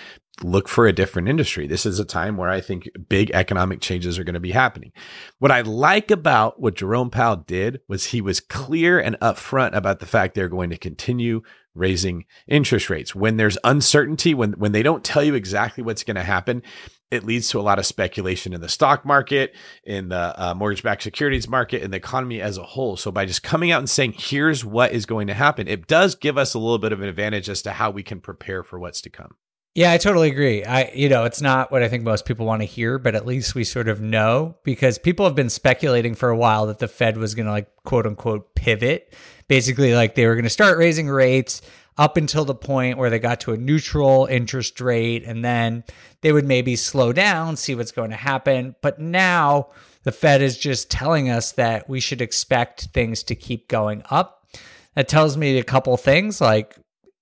look 0.43 0.69
for 0.69 0.87
a 0.87 0.93
different 0.93 1.29
industry. 1.29 1.67
This 1.67 1.87
is 1.87 1.99
a 1.99 2.05
time 2.05 2.37
where 2.37 2.49
I 2.49 2.61
think 2.61 2.89
big 3.09 3.31
economic 3.33 3.81
changes 3.81 4.19
are 4.19 4.25
going 4.25 4.35
to 4.35 4.41
be 4.41 4.53
happening. 4.53 4.93
What 5.39 5.51
I 5.51 5.63
like 5.63 6.11
about 6.11 6.61
what 6.61 6.77
Jerome 6.77 7.11
Powell 7.11 7.37
did 7.37 7.81
was 7.89 8.07
he 8.07 8.21
was 8.21 8.41
clear 8.41 9.01
and 9.01 9.19
upfront 9.21 9.75
about 9.75 10.01
the 10.01 10.07
fact 10.07 10.35
they're 10.35 10.49
going 10.49 10.71
to 10.71 10.79
continue 10.79 11.43
raising 11.75 12.25
interest 12.47 12.91
rates. 12.91 13.15
When 13.15 13.37
there's 13.37 13.59
uncertainty, 13.65 14.35
when 14.35 14.53
when 14.53 14.73
they 14.73 14.83
don't 14.83 15.05
tell 15.05 15.23
you 15.23 15.35
exactly 15.35 15.83
what's 15.83 16.05
going 16.05 16.17
to 16.17 16.23
happen, 16.23 16.63
it 17.11 17.25
leads 17.25 17.49
to 17.51 17.59
a 17.59 17.63
lot 17.63 17.79
of 17.79 17.87
speculation 17.87 18.53
in 18.53 18.61
the 18.61 18.69
stock 18.69 19.05
market, 19.05 19.55
in 19.85 20.09
the 20.09 20.35
uh, 20.37 20.55
mortgage-backed 20.55 21.03
securities 21.03 21.49
market, 21.49 21.83
in 21.83 21.91
the 21.91 21.97
economy 21.97 22.41
as 22.41 22.59
a 22.59 22.63
whole. 22.63 22.97
So 22.97 23.11
by 23.11 23.25
just 23.25 23.43
coming 23.43 23.71
out 23.71 23.79
and 23.79 23.89
saying, 23.89 24.15
"Here's 24.17 24.65
what 24.65 24.93
is 24.93 25.07
going 25.07 25.27
to 25.29 25.35
happen," 25.35 25.69
it 25.69 25.87
does 25.87 26.15
give 26.15 26.37
us 26.37 26.55
a 26.55 26.59
little 26.59 26.79
bit 26.79 26.93
of 26.93 27.01
an 27.01 27.09
advantage 27.09 27.49
as 27.49 27.63
to 27.63 27.73
how 27.73 27.91
we 27.91 28.03
can 28.03 28.21
prepare 28.21 28.63
for 28.63 28.79
what's 28.79 29.01
to 29.03 29.11
come. 29.11 29.37
Yeah, 29.75 29.93
I 29.93 29.99
totally 29.99 30.29
agree. 30.29 30.65
I 30.65 30.91
you 30.95 31.09
know, 31.09 31.25
it's 31.25 31.41
not 31.41 31.71
what 31.71 31.83
I 31.83 31.89
think 31.89 32.03
most 32.03 32.25
people 32.25 32.47
want 32.47 32.63
to 32.63 32.67
hear, 32.67 32.99
but 32.99 33.15
at 33.15 33.27
least 33.27 33.55
we 33.55 33.65
sort 33.65 33.89
of 33.89 34.01
know 34.01 34.57
because 34.65 34.99
people 34.99 35.25
have 35.25 35.37
been 35.37 35.51
speculating 35.51 36.15
for 36.15 36.31
a 36.31 36.37
while 36.37 36.67
that 36.67 36.79
the 36.79 36.89
Fed 36.89 37.17
was 37.17 37.35
going 37.35 37.47
to 37.47 37.53
like 37.53 37.71
quote 37.85 38.07
unquote 38.07 38.55
pivot. 38.55 39.15
Basically 39.47 39.95
like 39.95 40.15
they 40.15 40.27
were 40.27 40.35
going 40.35 40.45
to 40.45 40.51
start 40.51 40.79
raising 40.79 41.09
rates 41.09 41.63
up 41.99 42.17
until 42.17 42.45
the 42.45 42.55
point 42.55 42.97
where 42.97 43.11
they 43.11 43.19
got 43.19 43.41
to 43.41 43.53
a 43.53 43.57
neutral 43.57 44.27
interest 44.27 44.81
rate 44.81 45.25
and 45.25 45.45
then 45.45 45.83
they 46.21 46.33
would 46.33 46.47
maybe 46.47 46.77
slow 46.77 47.13
down, 47.13 47.57
see 47.57 47.75
what's 47.75 47.93
going 47.93 48.11
to 48.11 48.17
happen. 48.17 48.77
But 48.81 49.01
now 49.01 49.71
the 50.05 50.13
Fed 50.13 50.41
is 50.41 50.57
just 50.57 50.91
telling 50.91 51.29
us 51.29 51.53
that 51.53 51.89
we 51.89 51.99
should 51.99 52.23
expect 52.23 52.89
things 52.95 53.25
to 53.25 53.35
keep 53.35 53.69
going 53.69 54.03
up. 54.11 54.47
That 54.95 55.09
tells 55.09 55.37
me 55.37 55.59
a 55.59 55.65
couple 55.65 55.97
things 55.97 56.41
like 56.41 56.79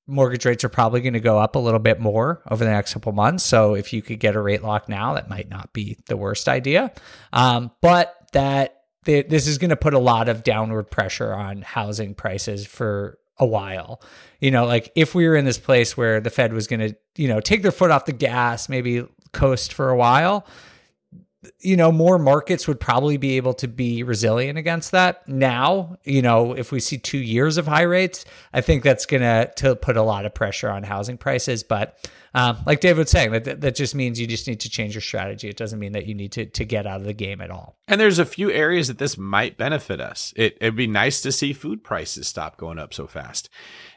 mortgage 0.07 0.45
rates 0.45 0.63
are 0.63 0.69
probably 0.69 1.01
going 1.01 1.15
to 1.15 1.21
go 1.21 1.39
up 1.39 1.57
a 1.57 1.59
little 1.59 1.81
bit 1.81 1.99
more 1.99 2.43
over 2.51 2.65
the 2.65 2.71
next 2.71 2.93
couple 2.93 3.13
months. 3.13 3.45
So 3.45 3.75
if 3.75 3.93
you 3.93 4.03
could 4.03 4.21
get 4.21 4.37
a 4.37 4.41
rate 4.41 4.63
lock 4.63 4.89
now, 4.89 5.15
that 5.15 5.29
might 5.29 5.49
not 5.49 5.73
be 5.73 5.99
the 6.07 6.17
worst 6.17 6.49
idea. 6.49 6.93
Um, 7.33 7.73
but 7.81 8.15
that 8.33 8.75
this 9.05 9.47
is 9.47 9.59
going 9.59 9.71
to 9.71 9.77
put 9.77 9.95
a 9.95 9.99
lot 9.99 10.29
of 10.29 10.43
downward 10.43 10.91
pressure 10.91 11.33
on 11.33 11.63
housing 11.63 12.15
prices 12.15 12.67
for 12.67 13.19
a 13.39 13.47
while. 13.47 14.01
You 14.41 14.51
know, 14.51 14.67
like 14.67 14.93
if 14.95 15.15
we 15.15 15.27
were 15.27 15.37
in 15.37 15.45
this 15.45 15.59
place 15.59 15.97
where 15.97 16.21
the 16.21 16.31
Fed 16.31 16.53
was 16.53 16.67
going 16.67 16.81
to, 16.81 16.97
you 17.17 17.29
know, 17.29 17.41
take 17.41 17.63
their 17.63 17.73
foot 17.73 17.91
off 17.91 18.05
the 18.05 18.13
gas, 18.13 18.69
maybe 18.69 19.07
coast 19.33 19.73
for 19.73 19.91
a 19.91 19.97
while, 19.97 20.47
you 21.61 21.77
know, 21.77 21.91
more 21.91 22.19
markets 22.19 22.69
would 22.69 22.81
probably 22.81 23.17
be 23.17 23.37
able 23.37 23.55
to 23.55 23.69
be 23.69 24.03
resilient 24.03 24.59
against 24.59 24.93
that. 24.93 25.27
Now, 25.29 25.97
you 26.05 26.23
know, 26.23 26.53
if 26.53 26.73
we 26.73 26.81
see 26.81 26.99
two 26.99 27.19
years 27.19 27.57
of 27.57 27.67
high 27.67 27.83
rates, 27.83 28.25
I 28.53 28.61
think 28.61 28.83
that's 28.83 29.07
to 29.07 29.53
to 29.57 29.77
put 29.77 29.97
a 29.97 30.03
lot 30.03 30.27
of 30.27 30.35
pressure 30.35 30.71
on 30.71 30.83
housing 30.83 31.19
prices. 31.19 31.63
But 31.63 32.11
um, 32.35 32.59
like 32.67 32.81
David 32.81 32.99
was 32.99 33.11
saying, 33.11 33.33
that 33.33 33.61
that 33.61 33.75
just 33.75 33.95
means 33.95 34.21
you 34.21 34.27
just 34.27 34.47
need 34.47 34.61
to 34.61 34.71
change 34.71 34.95
your 34.95 35.03
strategy. 35.03 35.49
It 35.49 35.57
doesn't 35.57 35.79
mean 35.79 35.93
that 35.93 36.07
you 36.07 36.15
need 36.15 36.33
to 36.33 36.47
to 36.47 36.65
get 36.65 36.87
out 36.87 37.01
of 37.01 37.07
the 37.07 37.15
game 37.15 37.41
at 37.41 37.51
all. 37.51 37.77
And 37.89 38.01
there's 38.01 38.19
a 38.19 38.27
few 38.27 38.51
areas 38.51 38.89
that 38.89 38.99
this 38.99 39.17
might 39.17 39.57
benefit 39.57 40.01
us. 40.01 40.33
It, 40.37 40.59
it'd 40.61 40.77
be 40.77 40.87
nice 40.87 41.21
to 41.23 41.33
see 41.33 41.53
food 41.53 41.83
prices 41.85 42.27
stop 42.29 42.57
going 42.57 42.79
up 42.79 42.93
so 42.93 43.07
fast 43.07 43.49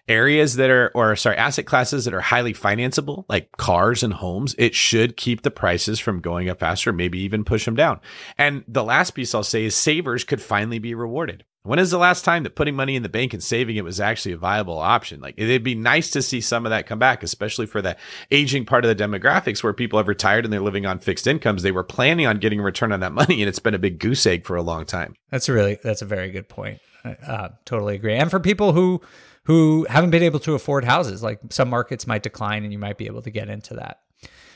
areas 0.09 0.55
that 0.55 0.69
are, 0.69 0.91
or 0.93 1.15
sorry, 1.15 1.37
asset 1.37 1.65
classes 1.65 2.05
that 2.05 2.13
are 2.13 2.21
highly 2.21 2.53
financeable, 2.53 3.25
like 3.29 3.51
cars 3.57 4.03
and 4.03 4.13
homes, 4.13 4.55
it 4.57 4.75
should 4.75 5.15
keep 5.15 5.43
the 5.43 5.51
prices 5.51 5.99
from 5.99 6.19
going 6.19 6.49
up 6.49 6.59
faster, 6.59 6.91
maybe 6.91 7.19
even 7.19 7.45
push 7.45 7.65
them 7.65 7.75
down. 7.75 7.99
And 8.37 8.63
the 8.67 8.83
last 8.83 9.11
piece 9.11 9.33
I'll 9.33 9.43
say 9.43 9.65
is 9.65 9.75
savers 9.75 10.23
could 10.23 10.41
finally 10.41 10.79
be 10.79 10.93
rewarded. 10.93 11.45
When 11.63 11.77
is 11.77 11.91
the 11.91 11.97
last 11.97 12.23
time 12.23 12.43
that 12.43 12.55
putting 12.55 12.75
money 12.75 12.95
in 12.95 13.03
the 13.03 13.09
bank 13.09 13.33
and 13.33 13.43
saving 13.43 13.75
it 13.75 13.83
was 13.83 13.99
actually 13.99 14.31
a 14.31 14.37
viable 14.37 14.79
option? 14.79 15.19
Like 15.19 15.35
it'd 15.37 15.63
be 15.63 15.75
nice 15.75 16.09
to 16.11 16.21
see 16.21 16.39
some 16.39 16.65
of 16.65 16.69
that 16.69 16.87
come 16.87 16.99
back, 16.99 17.21
especially 17.21 17.65
for 17.65 17.81
the 17.81 17.97
aging 18.31 18.65
part 18.65 18.85
of 18.85 18.97
the 18.97 19.03
demographics 19.03 19.61
where 19.61 19.73
people 19.73 19.99
have 19.99 20.07
retired 20.07 20.45
and 20.45 20.53
they're 20.53 20.61
living 20.61 20.85
on 20.85 20.99
fixed 20.99 21.27
incomes. 21.27 21.61
They 21.61 21.71
were 21.71 21.83
planning 21.83 22.25
on 22.25 22.39
getting 22.39 22.61
a 22.61 22.63
return 22.63 22.93
on 22.93 23.01
that 23.01 23.11
money, 23.11 23.41
and 23.41 23.49
it's 23.49 23.59
been 23.59 23.73
a 23.73 23.79
big 23.79 23.99
goose 23.99 24.25
egg 24.25 24.45
for 24.45 24.55
a 24.55 24.61
long 24.61 24.85
time. 24.85 25.15
That's 25.31 25.49
a 25.49 25.53
really 25.53 25.77
that's 25.83 26.01
a 26.01 26.05
very 26.05 26.31
good 26.31 26.47
point. 26.47 26.79
I 27.03 27.09
uh, 27.09 27.49
totally 27.65 27.95
agree. 27.95 28.15
And 28.15 28.31
for 28.31 28.39
people 28.39 28.71
who 28.71 29.01
who 29.49 29.87
haven't 29.89 30.11
been 30.11 30.21
able 30.21 30.39
to 30.39 30.53
afford 30.53 30.85
houses. 30.85 31.23
Like 31.23 31.39
some 31.49 31.71
markets 31.71 32.05
might 32.05 32.21
decline 32.21 32.63
and 32.63 32.71
you 32.71 32.77
might 32.77 32.99
be 32.99 33.07
able 33.07 33.23
to 33.23 33.31
get 33.31 33.49
into 33.49 33.73
that. 33.73 34.01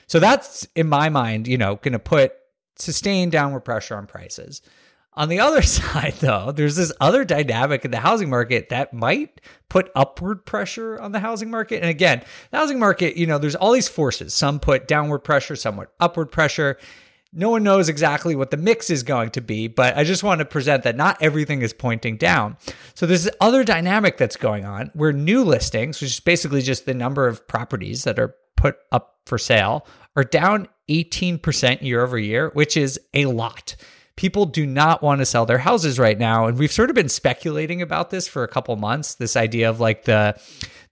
So 0.05 0.19
that's 0.19 0.67
in 0.75 0.87
my 0.87 1.09
mind, 1.09 1.47
you 1.47 1.57
know, 1.57 1.77
going 1.77 1.93
to 1.93 1.99
put 1.99 2.33
sustained 2.75 3.31
downward 3.31 3.61
pressure 3.61 3.97
on 3.97 4.05
prices. 4.05 4.61
On 5.13 5.29
the 5.29 5.39
other 5.39 5.61
side, 5.63 6.13
though, 6.19 6.51
there's 6.51 6.75
this 6.75 6.93
other 7.01 7.25
dynamic 7.25 7.83
in 7.85 7.89
the 7.89 8.01
housing 8.01 8.29
market 8.29 8.69
that 8.69 8.93
might 8.93 9.41
put 9.67 9.89
upward 9.95 10.45
pressure 10.45 11.01
on 11.01 11.11
the 11.11 11.19
housing 11.19 11.49
market. 11.49 11.77
And 11.77 11.89
again, 11.89 12.21
the 12.51 12.57
housing 12.57 12.77
market, 12.77 13.17
you 13.17 13.25
know, 13.25 13.39
there's 13.39 13.55
all 13.55 13.71
these 13.71 13.87
forces. 13.87 14.35
Some 14.35 14.59
put 14.59 14.87
downward 14.87 15.23
pressure, 15.23 15.55
some 15.55 15.77
put 15.77 15.89
upward 15.99 16.31
pressure 16.31 16.77
no 17.33 17.49
one 17.49 17.63
knows 17.63 17.89
exactly 17.89 18.35
what 18.35 18.51
the 18.51 18.57
mix 18.57 18.89
is 18.89 19.03
going 19.03 19.31
to 19.31 19.41
be, 19.41 19.67
but 19.67 19.97
I 19.97 20.03
just 20.03 20.23
want 20.23 20.39
to 20.39 20.45
present 20.45 20.83
that 20.83 20.95
not 20.95 21.17
everything 21.21 21.61
is 21.61 21.73
pointing 21.73 22.17
down. 22.17 22.57
So 22.93 23.05
there's 23.05 23.23
this 23.23 23.35
other 23.41 23.63
dynamic 23.63 24.17
that's 24.17 24.35
going 24.35 24.65
on 24.65 24.91
where 24.93 25.11
new 25.11 25.43
listings, 25.43 25.99
which 25.99 26.11
is 26.11 26.19
basically 26.19 26.61
just 26.61 26.85
the 26.85 26.93
number 26.93 27.27
of 27.27 27.47
properties 27.47 28.03
that 28.03 28.19
are 28.19 28.35
put 28.55 28.77
up 28.91 29.19
for 29.25 29.37
sale, 29.37 29.87
are 30.15 30.23
down 30.23 30.67
18% 30.89 31.81
year 31.81 32.03
over 32.03 32.17
year, 32.17 32.51
which 32.53 32.77
is 32.77 32.99
a 33.13 33.25
lot. 33.25 33.75
People 34.15 34.45
do 34.45 34.67
not 34.67 35.01
want 35.01 35.19
to 35.19 35.25
sell 35.25 35.45
their 35.45 35.57
houses 35.57 35.97
right 35.97 36.19
now. 36.19 36.45
And 36.45 36.59
we've 36.59 36.71
sort 36.71 36.91
of 36.91 36.95
been 36.95 37.09
speculating 37.09 37.81
about 37.81 38.11
this 38.11 38.27
for 38.27 38.43
a 38.43 38.47
couple 38.47 38.75
months, 38.75 39.15
this 39.15 39.35
idea 39.35 39.69
of 39.69 39.79
like 39.79 40.05
the 40.05 40.39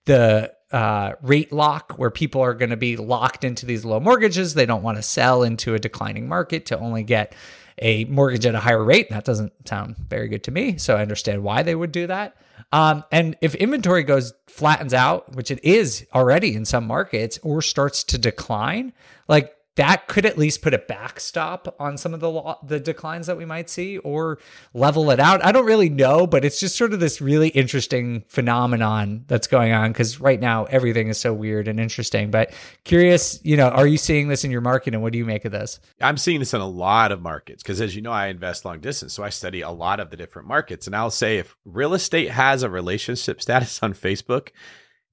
the 0.06 0.52
uh, 0.72 1.12
rate 1.22 1.52
lock 1.52 1.98
where 1.98 2.10
people 2.10 2.40
are 2.40 2.54
going 2.54 2.70
to 2.70 2.76
be 2.76 2.96
locked 2.96 3.44
into 3.44 3.66
these 3.66 3.84
low 3.84 4.00
mortgages. 4.00 4.54
They 4.54 4.66
don't 4.66 4.82
want 4.82 4.98
to 4.98 5.02
sell 5.02 5.42
into 5.42 5.74
a 5.74 5.78
declining 5.78 6.28
market 6.28 6.66
to 6.66 6.78
only 6.78 7.02
get 7.02 7.34
a 7.78 8.04
mortgage 8.04 8.46
at 8.46 8.54
a 8.54 8.60
higher 8.60 8.82
rate. 8.82 9.10
That 9.10 9.24
doesn't 9.24 9.52
sound 9.68 9.96
very 9.96 10.28
good 10.28 10.44
to 10.44 10.50
me. 10.50 10.78
So 10.78 10.96
I 10.96 11.02
understand 11.02 11.42
why 11.42 11.62
they 11.62 11.74
would 11.74 11.92
do 11.92 12.06
that. 12.06 12.36
Um, 12.72 13.04
and 13.12 13.36
if 13.40 13.54
inventory 13.54 14.02
goes 14.02 14.32
flattens 14.46 14.94
out, 14.94 15.34
which 15.34 15.50
it 15.50 15.62
is 15.64 16.06
already 16.14 16.54
in 16.54 16.64
some 16.64 16.86
markets, 16.86 17.38
or 17.42 17.60
starts 17.60 18.04
to 18.04 18.18
decline, 18.18 18.92
like 19.28 19.54
that 19.76 20.06
could 20.06 20.26
at 20.26 20.36
least 20.36 20.60
put 20.60 20.74
a 20.74 20.78
backstop 20.78 21.74
on 21.78 21.96
some 21.96 22.12
of 22.12 22.20
the 22.20 22.28
lo- 22.28 22.58
the 22.62 22.78
declines 22.78 23.26
that 23.26 23.38
we 23.38 23.46
might 23.46 23.70
see 23.70 23.96
or 23.98 24.38
level 24.74 25.10
it 25.10 25.18
out. 25.18 25.42
I 25.44 25.50
don't 25.50 25.64
really 25.64 25.88
know, 25.88 26.26
but 26.26 26.44
it's 26.44 26.60
just 26.60 26.76
sort 26.76 26.92
of 26.92 27.00
this 27.00 27.22
really 27.22 27.48
interesting 27.48 28.24
phenomenon 28.28 29.24
that's 29.28 29.46
going 29.46 29.72
on 29.72 29.92
because 29.92 30.20
right 30.20 30.38
now 30.38 30.64
everything 30.64 31.08
is 31.08 31.18
so 31.18 31.32
weird 31.32 31.68
and 31.68 31.80
interesting. 31.80 32.30
But 32.30 32.52
curious, 32.84 33.40
you 33.42 33.56
know, 33.56 33.68
are 33.68 33.86
you 33.86 33.96
seeing 33.96 34.28
this 34.28 34.44
in 34.44 34.50
your 34.50 34.60
market 34.60 34.92
and 34.92 35.02
what 35.02 35.12
do 35.12 35.18
you 35.18 35.24
make 35.24 35.46
of 35.46 35.52
this? 35.52 35.80
I'm 36.02 36.18
seeing 36.18 36.40
this 36.40 36.52
in 36.52 36.60
a 36.60 36.68
lot 36.68 37.10
of 37.10 37.22
markets 37.22 37.62
because 37.62 37.80
as 37.80 37.96
you 37.96 38.02
know, 38.02 38.12
I 38.12 38.26
invest 38.26 38.66
long 38.66 38.80
distance, 38.80 39.14
so 39.14 39.22
I 39.22 39.30
study 39.30 39.62
a 39.62 39.70
lot 39.70 40.00
of 40.00 40.10
the 40.10 40.18
different 40.18 40.48
markets. 40.48 40.86
And 40.86 40.94
I'll 40.94 41.10
say 41.10 41.38
if 41.38 41.56
real 41.64 41.94
estate 41.94 42.30
has 42.30 42.62
a 42.62 42.68
relationship 42.68 43.40
status 43.40 43.82
on 43.82 43.94
Facebook, 43.94 44.50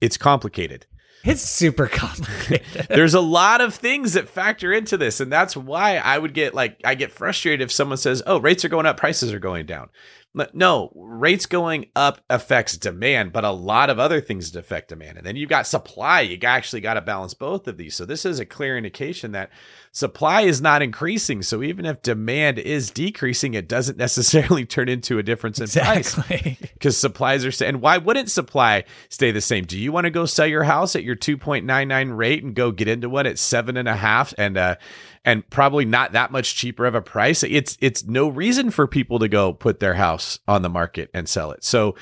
it's 0.02 0.18
complicated 0.18 0.86
it's 1.24 1.42
super 1.42 1.86
complicated. 1.86 2.86
There's 2.88 3.14
a 3.14 3.20
lot 3.20 3.60
of 3.60 3.74
things 3.74 4.14
that 4.14 4.28
factor 4.28 4.72
into 4.72 4.96
this. 4.96 5.20
And 5.20 5.30
that's 5.30 5.56
why 5.56 5.96
I 5.96 6.18
would 6.18 6.32
get 6.32 6.54
like, 6.54 6.80
I 6.84 6.94
get 6.94 7.12
frustrated 7.12 7.62
if 7.62 7.72
someone 7.72 7.98
says, 7.98 8.22
oh, 8.26 8.40
rates 8.40 8.64
are 8.64 8.68
going 8.68 8.86
up, 8.86 8.96
prices 8.96 9.32
are 9.32 9.38
going 9.38 9.66
down. 9.66 9.90
No, 10.32 10.92
rates 10.94 11.46
going 11.46 11.86
up 11.96 12.20
affects 12.30 12.76
demand, 12.76 13.32
but 13.32 13.44
a 13.44 13.50
lot 13.50 13.90
of 13.90 13.98
other 13.98 14.20
things 14.20 14.52
that 14.52 14.60
affect 14.60 14.90
demand. 14.90 15.18
And 15.18 15.26
then 15.26 15.34
you've 15.34 15.50
got 15.50 15.66
supply. 15.66 16.20
You 16.20 16.38
actually 16.44 16.80
got 16.80 16.94
to 16.94 17.00
balance 17.00 17.34
both 17.34 17.66
of 17.66 17.76
these. 17.76 17.96
So 17.96 18.04
this 18.04 18.24
is 18.24 18.38
a 18.38 18.46
clear 18.46 18.78
indication 18.78 19.32
that 19.32 19.50
supply 19.90 20.42
is 20.42 20.62
not 20.62 20.82
increasing. 20.82 21.42
So 21.42 21.64
even 21.64 21.84
if 21.84 22.02
demand 22.02 22.60
is 22.60 22.92
decreasing, 22.92 23.54
it 23.54 23.68
doesn't 23.68 23.98
necessarily 23.98 24.64
turn 24.64 24.88
into 24.88 25.18
a 25.18 25.24
difference 25.24 25.58
in 25.58 25.64
exactly. 25.64 26.22
price 26.42 26.56
because 26.74 26.96
supplies 26.96 27.44
are. 27.44 27.64
And 27.64 27.82
why 27.82 27.98
wouldn't 27.98 28.30
supply 28.30 28.84
stay 29.08 29.32
the 29.32 29.40
same? 29.40 29.64
Do 29.64 29.76
you 29.76 29.90
want 29.90 30.04
to 30.04 30.10
go 30.10 30.26
sell 30.26 30.46
your 30.46 30.62
house 30.62 30.94
at 30.94 31.02
your 31.02 31.16
2.99 31.16 32.16
rate 32.16 32.44
and 32.44 32.54
go 32.54 32.70
get 32.70 32.86
into 32.86 33.08
one 33.08 33.26
at 33.26 33.38
seven 33.38 33.76
and 33.76 33.88
a 33.88 33.96
half 33.96 34.32
and 34.38 34.56
uh, 34.56 34.76
and 35.24 35.48
probably 35.50 35.84
not 35.84 36.12
that 36.12 36.32
much 36.32 36.56
cheaper 36.56 36.86
of 36.86 36.94
a 36.94 37.02
price. 37.02 37.42
It's 37.42 37.76
it's 37.80 38.04
no 38.04 38.28
reason 38.28 38.70
for 38.70 38.86
people 38.86 39.18
to 39.18 39.28
go 39.28 39.52
put 39.52 39.80
their 39.80 39.94
house 39.94 40.38
on 40.48 40.62
the 40.62 40.68
market 40.68 41.10
and 41.12 41.28
sell 41.28 41.50
it. 41.52 41.64
So 41.64 41.94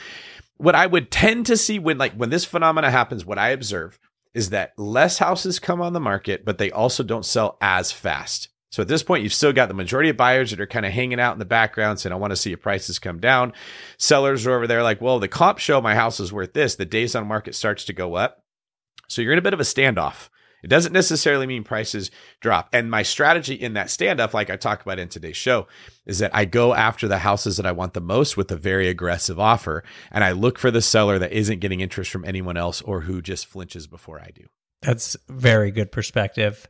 what 0.56 0.74
I 0.74 0.86
would 0.86 1.10
tend 1.10 1.46
to 1.46 1.56
see 1.56 1.78
when 1.78 1.98
like 1.98 2.14
when 2.14 2.30
this 2.30 2.44
phenomena 2.44 2.90
happens, 2.90 3.24
what 3.24 3.38
I 3.38 3.50
observe 3.50 3.98
is 4.34 4.50
that 4.50 4.72
less 4.78 5.18
houses 5.18 5.58
come 5.58 5.80
on 5.80 5.94
the 5.94 6.00
market, 6.00 6.44
but 6.44 6.58
they 6.58 6.70
also 6.70 7.02
don't 7.02 7.24
sell 7.24 7.56
as 7.60 7.90
fast. 7.90 8.48
So 8.70 8.82
at 8.82 8.88
this 8.88 9.02
point, 9.02 9.22
you've 9.22 9.32
still 9.32 9.52
got 9.52 9.68
the 9.68 9.74
majority 9.74 10.10
of 10.10 10.18
buyers 10.18 10.50
that 10.50 10.60
are 10.60 10.66
kind 10.66 10.84
of 10.84 10.92
hanging 10.92 11.18
out 11.18 11.32
in 11.32 11.38
the 11.38 11.46
background 11.46 11.98
saying, 11.98 12.12
I 12.12 12.16
want 12.16 12.32
to 12.32 12.36
see 12.36 12.50
your 12.50 12.58
prices 12.58 12.98
come 12.98 13.18
down. 13.18 13.54
Sellers 13.96 14.46
are 14.46 14.54
over 14.54 14.66
there 14.66 14.82
like, 14.82 15.00
well, 15.00 15.18
the 15.18 15.26
comp 15.26 15.58
show 15.58 15.80
my 15.80 15.94
house 15.94 16.20
is 16.20 16.32
worth 16.32 16.52
this. 16.52 16.76
The 16.76 16.84
days 16.84 17.14
on 17.14 17.26
market 17.26 17.54
starts 17.54 17.84
to 17.86 17.94
go 17.94 18.14
up. 18.14 18.44
So 19.08 19.22
you're 19.22 19.32
in 19.32 19.38
a 19.38 19.42
bit 19.42 19.54
of 19.54 19.60
a 19.60 19.64
standoff. 19.64 20.28
It 20.62 20.68
doesn't 20.68 20.92
necessarily 20.92 21.46
mean 21.46 21.64
prices 21.64 22.10
drop. 22.40 22.68
And 22.72 22.90
my 22.90 23.02
strategy 23.02 23.54
in 23.54 23.74
that 23.74 23.88
standoff, 23.88 24.34
like 24.34 24.50
I 24.50 24.56
talked 24.56 24.82
about 24.82 24.98
in 24.98 25.08
today's 25.08 25.36
show, 25.36 25.66
is 26.06 26.18
that 26.18 26.34
I 26.34 26.44
go 26.44 26.74
after 26.74 27.06
the 27.06 27.18
houses 27.18 27.56
that 27.56 27.66
I 27.66 27.72
want 27.72 27.94
the 27.94 28.00
most 28.00 28.36
with 28.36 28.50
a 28.50 28.56
very 28.56 28.88
aggressive 28.88 29.38
offer. 29.38 29.84
And 30.10 30.24
I 30.24 30.32
look 30.32 30.58
for 30.58 30.70
the 30.70 30.82
seller 30.82 31.18
that 31.18 31.32
isn't 31.32 31.60
getting 31.60 31.80
interest 31.80 32.10
from 32.10 32.24
anyone 32.24 32.56
else 32.56 32.82
or 32.82 33.02
who 33.02 33.22
just 33.22 33.46
flinches 33.46 33.86
before 33.86 34.20
I 34.20 34.30
do. 34.34 34.44
That's 34.82 35.16
very 35.28 35.70
good 35.70 35.90
perspective. 35.90 36.68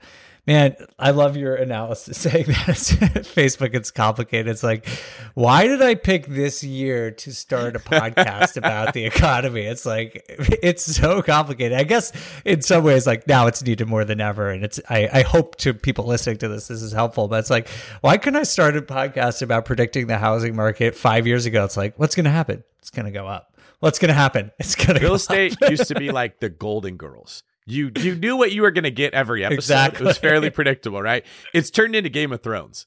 Man, 0.48 0.76
I 0.98 1.10
love 1.10 1.36
your 1.36 1.56
analysis 1.56 2.16
saying 2.22 2.46
that 2.46 2.54
Facebook 2.56 3.74
it's 3.74 3.90
complicated. 3.90 4.48
It's 4.48 4.62
like, 4.62 4.88
why 5.34 5.68
did 5.68 5.82
I 5.82 5.94
pick 5.94 6.24
this 6.24 6.64
year 6.64 7.10
to 7.10 7.34
start 7.34 7.76
a 7.76 7.78
podcast 7.78 8.56
about 8.56 8.94
the 8.94 9.04
economy? 9.14 9.66
It's 9.66 9.84
like 9.84 10.24
it's 10.62 10.84
so 10.84 11.20
complicated. 11.20 11.76
I 11.76 11.84
guess 11.84 12.14
in 12.46 12.62
some 12.62 12.82
ways, 12.82 13.06
like 13.06 13.28
now 13.28 13.46
it's 13.46 13.62
needed 13.62 13.88
more 13.88 14.06
than 14.06 14.22
ever. 14.22 14.48
And 14.48 14.64
it's 14.64 14.80
I, 14.88 15.10
I 15.12 15.20
hope 15.20 15.56
to 15.56 15.74
people 15.74 16.06
listening 16.06 16.38
to 16.38 16.48
this, 16.48 16.68
this 16.68 16.80
is 16.80 16.92
helpful. 16.92 17.28
But 17.28 17.40
it's 17.40 17.50
like, 17.50 17.68
why 18.00 18.16
couldn't 18.16 18.40
I 18.40 18.44
start 18.44 18.74
a 18.74 18.80
podcast 18.80 19.42
about 19.42 19.66
predicting 19.66 20.06
the 20.06 20.16
housing 20.16 20.56
market 20.56 20.96
five 20.96 21.26
years 21.26 21.44
ago? 21.44 21.62
It's 21.64 21.76
like, 21.76 21.98
what's 21.98 22.14
gonna 22.14 22.30
happen? 22.30 22.64
It's 22.78 22.88
gonna 22.88 23.10
go 23.10 23.26
up. 23.26 23.54
What's 23.80 23.98
gonna 23.98 24.14
happen? 24.14 24.50
It's 24.58 24.74
gonna 24.74 24.98
real 24.98 25.12
estate 25.12 25.58
used 25.68 25.88
to 25.88 25.94
be 25.94 26.10
like 26.10 26.40
the 26.40 26.48
Golden 26.48 26.96
Girls 26.96 27.42
you 27.68 27.90
you 27.96 28.14
knew 28.14 28.36
what 28.36 28.52
you 28.52 28.62
were 28.62 28.70
going 28.70 28.84
to 28.84 28.90
get 28.90 29.14
every 29.14 29.44
episode. 29.44 29.58
Exactly. 29.58 30.04
It 30.04 30.08
was 30.08 30.18
fairly 30.18 30.50
predictable, 30.50 31.02
right? 31.02 31.24
It's 31.52 31.70
turned 31.70 31.94
into 31.94 32.08
Game 32.08 32.32
of 32.32 32.42
Thrones. 32.42 32.86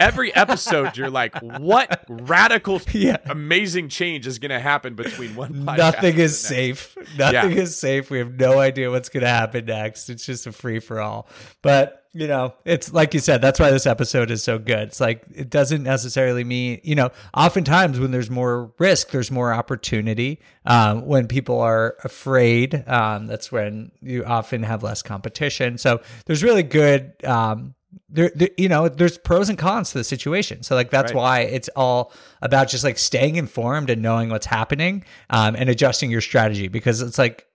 Every 0.00 0.34
episode, 0.34 0.96
you're 0.96 1.10
like, 1.10 1.38
what 1.42 2.04
radical, 2.08 2.80
yeah. 2.92 3.18
amazing 3.26 3.90
change 3.90 4.26
is 4.26 4.38
going 4.38 4.50
to 4.50 4.60
happen 4.60 4.94
between 4.94 5.34
one 5.34 5.64
Nothing 5.64 6.16
is 6.18 6.38
safe. 6.38 6.96
Nothing 7.18 7.52
yeah. 7.52 7.62
is 7.62 7.76
safe. 7.76 8.10
We 8.10 8.18
have 8.18 8.38
no 8.38 8.58
idea 8.58 8.90
what's 8.90 9.10
going 9.10 9.24
to 9.24 9.28
happen 9.28 9.66
next. 9.66 10.08
It's 10.08 10.24
just 10.24 10.46
a 10.46 10.52
free 10.52 10.78
for 10.78 11.00
all. 11.00 11.28
But 11.60 11.97
you 12.14 12.26
know, 12.26 12.54
it's 12.64 12.92
like 12.92 13.14
you 13.14 13.20
said, 13.20 13.40
that's 13.42 13.60
why 13.60 13.70
this 13.70 13.86
episode 13.86 14.30
is 14.30 14.42
so 14.42 14.58
good. 14.58 14.88
It's 14.88 15.00
like 15.00 15.24
it 15.34 15.50
doesn't 15.50 15.82
necessarily 15.82 16.42
mean, 16.44 16.80
you 16.82 16.94
know, 16.94 17.10
oftentimes 17.34 18.00
when 18.00 18.10
there's 18.10 18.30
more 18.30 18.72
risk, 18.78 19.10
there's 19.10 19.30
more 19.30 19.52
opportunity. 19.52 20.40
Um, 20.64 21.06
when 21.06 21.28
people 21.28 21.60
are 21.60 21.96
afraid, 22.04 22.82
um, 22.88 23.26
that's 23.26 23.52
when 23.52 23.92
you 24.00 24.24
often 24.24 24.62
have 24.62 24.82
less 24.82 25.02
competition. 25.02 25.78
So 25.78 26.00
there's 26.26 26.42
really 26.42 26.62
good 26.62 27.12
um, 27.24 27.74
there, 28.08 28.30
there, 28.34 28.50
you 28.56 28.68
know, 28.68 28.88
there's 28.88 29.18
pros 29.18 29.48
and 29.48 29.58
cons 29.58 29.92
to 29.92 29.98
the 29.98 30.04
situation. 30.04 30.62
So 30.62 30.74
like 30.74 30.90
that's 30.90 31.12
Right. 31.12 31.18
why 31.18 31.40
it's 31.40 31.68
all 31.76 32.12
about 32.42 32.68
just 32.68 32.84
like 32.84 32.98
staying 32.98 33.36
informed 33.36 33.90
and 33.90 34.00
knowing 34.02 34.30
what's 34.30 34.46
happening 34.46 35.04
um, 35.30 35.54
and 35.56 35.68
adjusting 35.68 36.10
your 36.10 36.20
strategy 36.20 36.68
because 36.68 37.02
it's 37.02 37.18
like, 37.18 37.46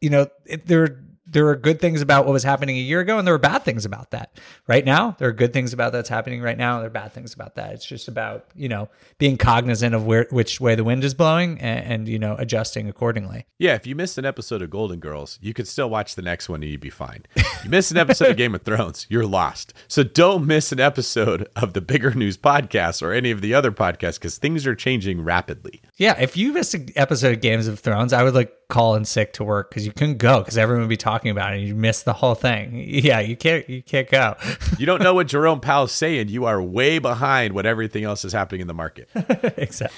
you 0.00 0.10
know, 0.10 0.26
it, 0.46 0.66
there 0.66 1.02
there 1.32 1.48
are 1.48 1.56
good 1.56 1.80
things 1.80 2.00
about 2.00 2.24
what 2.24 2.32
was 2.32 2.44
happening 2.44 2.76
a 2.76 2.80
year 2.80 3.00
ago 3.00 3.18
and 3.18 3.26
there 3.26 3.34
were 3.34 3.38
bad 3.38 3.62
things 3.62 3.84
about 3.84 4.10
that. 4.10 4.38
Right 4.66 4.84
now, 4.84 5.16
there 5.18 5.28
are 5.28 5.32
good 5.32 5.52
things 5.52 5.72
about 5.72 5.92
that's 5.92 6.08
happening 6.08 6.42
right 6.42 6.56
now 6.56 6.74
and 6.74 6.82
there 6.82 6.88
are 6.88 6.90
bad 6.90 7.12
things 7.12 7.34
about 7.34 7.54
that. 7.56 7.72
It's 7.72 7.86
just 7.86 8.06
about, 8.06 8.46
you 8.54 8.68
know, 8.68 8.88
being 9.18 9.36
cognizant 9.36 9.94
of 9.94 10.06
where 10.06 10.26
which 10.30 10.60
way 10.60 10.74
the 10.74 10.84
wind 10.84 11.04
is 11.04 11.14
blowing 11.14 11.58
and, 11.60 11.84
and 11.84 12.08
you 12.08 12.18
know, 12.18 12.36
adjusting 12.38 12.88
accordingly. 12.88 13.46
Yeah, 13.58 13.74
if 13.74 13.86
you 13.86 13.94
missed 13.94 14.18
an 14.18 14.24
episode 14.24 14.62
of 14.62 14.70
Golden 14.70 15.00
Girls, 15.00 15.38
you 15.40 15.54
could 15.54 15.66
still 15.66 15.88
watch 15.88 16.14
the 16.14 16.22
next 16.22 16.48
one 16.48 16.62
and 16.62 16.70
you'd 16.70 16.80
be 16.80 16.90
fine. 16.90 17.24
You 17.64 17.70
missed 17.70 17.90
an 17.90 17.96
episode 17.96 18.30
of 18.30 18.36
Game 18.42 18.54
of 18.54 18.62
Thrones, 18.62 19.06
you're 19.08 19.26
lost. 19.26 19.72
So 19.88 20.02
don't 20.02 20.46
miss 20.46 20.72
an 20.72 20.80
episode 20.80 21.48
of 21.56 21.72
the 21.72 21.80
Bigger 21.80 22.12
News 22.12 22.36
podcast 22.36 23.02
or 23.02 23.12
any 23.12 23.30
of 23.30 23.40
the 23.40 23.54
other 23.54 23.72
podcasts 23.72 24.18
because 24.18 24.38
things 24.38 24.66
are 24.66 24.74
changing 24.74 25.22
rapidly. 25.22 25.80
Yeah, 25.96 26.18
if 26.20 26.36
you 26.36 26.52
missed 26.52 26.74
an 26.74 26.88
episode 26.96 27.32
of 27.32 27.40
Games 27.40 27.66
of 27.66 27.80
Thrones, 27.80 28.12
I 28.12 28.22
would 28.22 28.34
like 28.34 28.52
call 28.72 28.94
in 28.94 29.04
sick 29.04 29.34
to 29.34 29.44
work 29.44 29.68
because 29.68 29.84
you 29.84 29.92
couldn't 29.92 30.16
go 30.16 30.38
because 30.38 30.56
everyone 30.56 30.82
would 30.82 30.88
be 30.88 30.96
talking 30.96 31.30
about 31.30 31.52
it 31.52 31.58
and 31.58 31.68
you 31.68 31.74
missed 31.74 32.06
the 32.06 32.14
whole 32.14 32.34
thing. 32.34 32.88
Yeah, 33.02 33.20
you 33.20 33.36
can't 33.36 33.68
you 33.68 33.82
can't 33.82 34.08
go. 34.08 34.36
You 34.78 34.86
don't 34.86 35.02
know 35.02 35.14
what 35.14 35.26
Jerome 35.26 35.60
Powell's 35.60 35.92
saying, 35.92 36.28
you 36.28 36.44
are 36.44 36.62
way 36.62 36.98
behind 36.98 37.52
what 37.52 37.66
everything 37.66 38.04
else 38.04 38.24
is 38.24 38.32
happening 38.32 38.60
in 38.60 38.66
the 38.66 38.74
market. 38.74 39.08
exactly. 39.56 39.96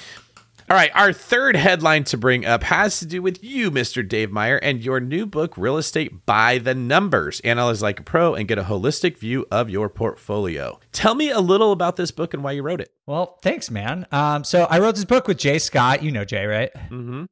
All 0.71 0.77
right, 0.77 0.91
our 0.95 1.13
third 1.13 1.57
headline 1.57 2.05
to 2.05 2.17
bring 2.17 2.47
up 2.47 2.63
has 2.65 2.99
to 3.01 3.07
do 3.07 3.21
with 3.21 3.45
you, 3.45 3.71
Mr. 3.71 4.07
Dave 4.07 4.31
Meyer, 4.33 4.57
and 4.57 4.83
your 4.83 4.99
new 4.99 5.27
book, 5.27 5.59
Real 5.59 5.77
Estate 5.77 6.25
by 6.25 6.57
the 6.57 6.75
Numbers. 6.75 7.41
Analyze 7.41 7.83
like 7.83 8.01
a 8.01 8.03
pro 8.03 8.35
and 8.35 8.49
get 8.49 8.59
a 8.59 8.63
holistic 8.63 9.19
view 9.19 9.47
of 9.51 9.69
your 9.69 9.91
portfolio. 9.91 10.81
Tell 10.93 11.15
me 11.15 11.31
a 11.31 11.41
little 11.41 11.73
about 11.73 11.97
this 11.97 12.11
book 12.11 12.33
and 12.33 12.43
why 12.43 12.53
you 12.53 12.63
wrote 12.63 12.81
it. 12.81 12.91
Well, 13.07 13.39
thanks, 13.43 13.71
man. 13.71 14.07
Um, 14.11 14.43
so 14.43 14.65
I 14.65 14.79
wrote 14.79 14.95
this 14.95 15.05
book 15.05 15.29
with 15.29 15.37
Jay 15.37 15.59
Scott. 15.59 16.03
You 16.03 16.11
know 16.11 16.25
Jay, 16.25 16.47
right? 16.47 16.73
Mm-hmm. 16.75 17.25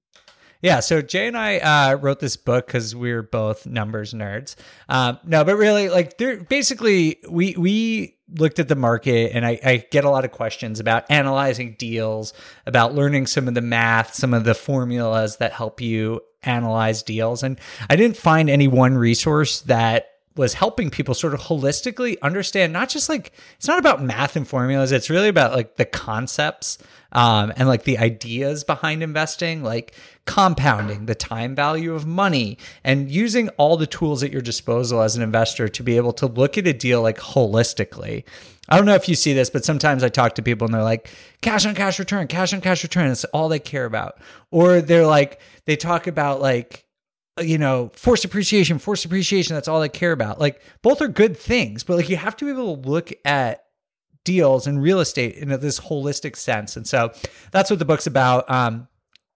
Yeah, 0.63 0.79
so 0.79 1.03
Jay 1.03 1.27
and 1.27 1.37
I 1.37 1.59
uh, 1.59 1.95
wrote 1.97 2.21
this 2.21 2.37
book 2.37 2.67
because 2.67 2.95
we 2.95 3.11
are 3.11 3.23
both 3.23 3.67
numbers 3.67 4.15
nerds. 4.15 4.55
Um, 4.89 5.19
no, 5.25 5.43
but 5.45 5.57
really, 5.57 5.89
like, 5.89 6.19
they're 6.19 6.43
basically 6.45 7.19
we 7.29 7.57
we 7.59 8.17
looked 8.35 8.61
at 8.61 8.69
the 8.69 8.77
market, 8.77 9.33
and 9.35 9.45
I, 9.45 9.59
I 9.65 9.85
get 9.91 10.05
a 10.05 10.11
lot 10.11 10.25
of 10.25 10.31
questions 10.31 10.79
about 10.79 11.05
analyzing 11.11 11.75
deals, 11.79 12.33
about 12.65 12.95
learning 12.95 13.27
some 13.27 13.49
of 13.49 13.55
the 13.55 13.61
math, 13.61 14.15
some 14.15 14.33
of 14.33 14.45
the 14.45 14.55
formulas 14.55 15.37
that 15.39 15.53
help 15.53 15.81
you 15.81 16.21
analyze 16.45 17.03
deals, 17.03 17.43
and 17.43 17.59
I 17.91 17.97
didn't 17.97 18.17
find 18.17 18.49
any 18.49 18.69
one 18.69 18.97
resource 18.97 19.63
that 19.63 20.12
was 20.37 20.55
helping 20.55 20.91
people 20.91 21.15
sort 21.15 21.35
of 21.35 21.41
holistically 21.41 22.17
understand 22.23 22.73
not 22.73 22.89
just 22.89 23.09
like 23.09 23.33
it's 23.57 23.69
not 23.69 23.79
about 23.79 24.03
math 24.03 24.37
and 24.37 24.49
formulas 24.49 24.93
it's 24.93 25.11
really 25.11 25.29
about 25.29 25.53
like 25.53 25.77
the 25.77 25.85
concepts 25.85 26.79
um, 27.13 27.53
and 27.57 27.69
like 27.69 27.85
the 27.85 27.99
ideas 27.99 28.65
behind 28.65 29.03
investing 29.03 29.63
like 29.63 29.95
compounding 30.25 31.07
the 31.07 31.15
time 31.15 31.55
value 31.55 31.95
of 31.95 32.07
money 32.07 32.57
and 32.85 33.11
using 33.11 33.49
all 33.51 33.77
the 33.77 33.87
tools 33.87 34.23
at 34.23 34.33
your 34.33 34.43
disposal 34.43 35.03
as 35.03 35.17
an 35.17 35.23
investor 35.23 35.69
to 35.69 35.83
be 35.83 35.97
able 35.97 36.13
to 36.13 36.27
look 36.27 36.57
at 36.57 36.67
a 36.67 36.73
deal 36.73 37.03
like 37.03 37.19
holistically 37.19 38.25
I 38.69 38.77
don't 38.77 38.87
know 38.87 38.95
if 38.95 39.09
you 39.09 39.17
see 39.17 39.33
this, 39.33 39.51
but 39.51 39.65
sometimes 39.65 40.05
I 40.05 40.09
talk 40.09 40.37
to 40.37 40.43
people 40.43 40.67
and 40.67 40.75
they're 40.75 40.83
like, 40.83 41.11
cash 41.41 41.67
on 41.67 41.75
cash 41.75 41.99
return, 41.99 42.29
cash 42.29 42.55
on 42.55 42.61
cash 42.61 42.83
return. 42.83 43.11
It's 43.11 43.25
all 43.25 43.49
they 43.49 43.59
care 43.59 43.85
about. 43.85 44.19
Or 44.51 44.81
they're 44.81 45.07
like, 45.07 45.41
they 45.67 45.77
talk 45.77 46.07
about 46.07 46.41
like, 46.41 46.87
you 47.41 47.59
know, 47.59 47.91
forced 47.95 48.25
appreciation, 48.25 48.79
forced 48.79 49.05
appreciation. 49.05 49.55
That's 49.55 49.69
all 49.69 49.81
they 49.81 49.89
care 49.89 50.13
about. 50.13 50.39
Like 50.39 50.61
both 50.83 51.01
are 51.01 51.09
good 51.09 51.37
things, 51.37 51.83
but 51.83 51.97
like 51.97 52.09
you 52.09 52.17
have 52.17 52.37
to 52.37 52.45
be 52.45 52.51
able 52.51 52.77
to 52.77 52.89
look 52.89 53.13
at 53.25 53.65
deals 54.25 54.67
and 54.67 54.83
real 54.83 55.01
estate 55.01 55.37
in 55.37 55.49
this 55.49 55.81
holistic 55.81 56.37
sense. 56.37 56.77
And 56.77 56.87
so 56.87 57.13
that's 57.51 57.71
what 57.71 57.79
the 57.79 57.85
book's 57.85 58.07
about. 58.07 58.49
Um, 58.51 58.89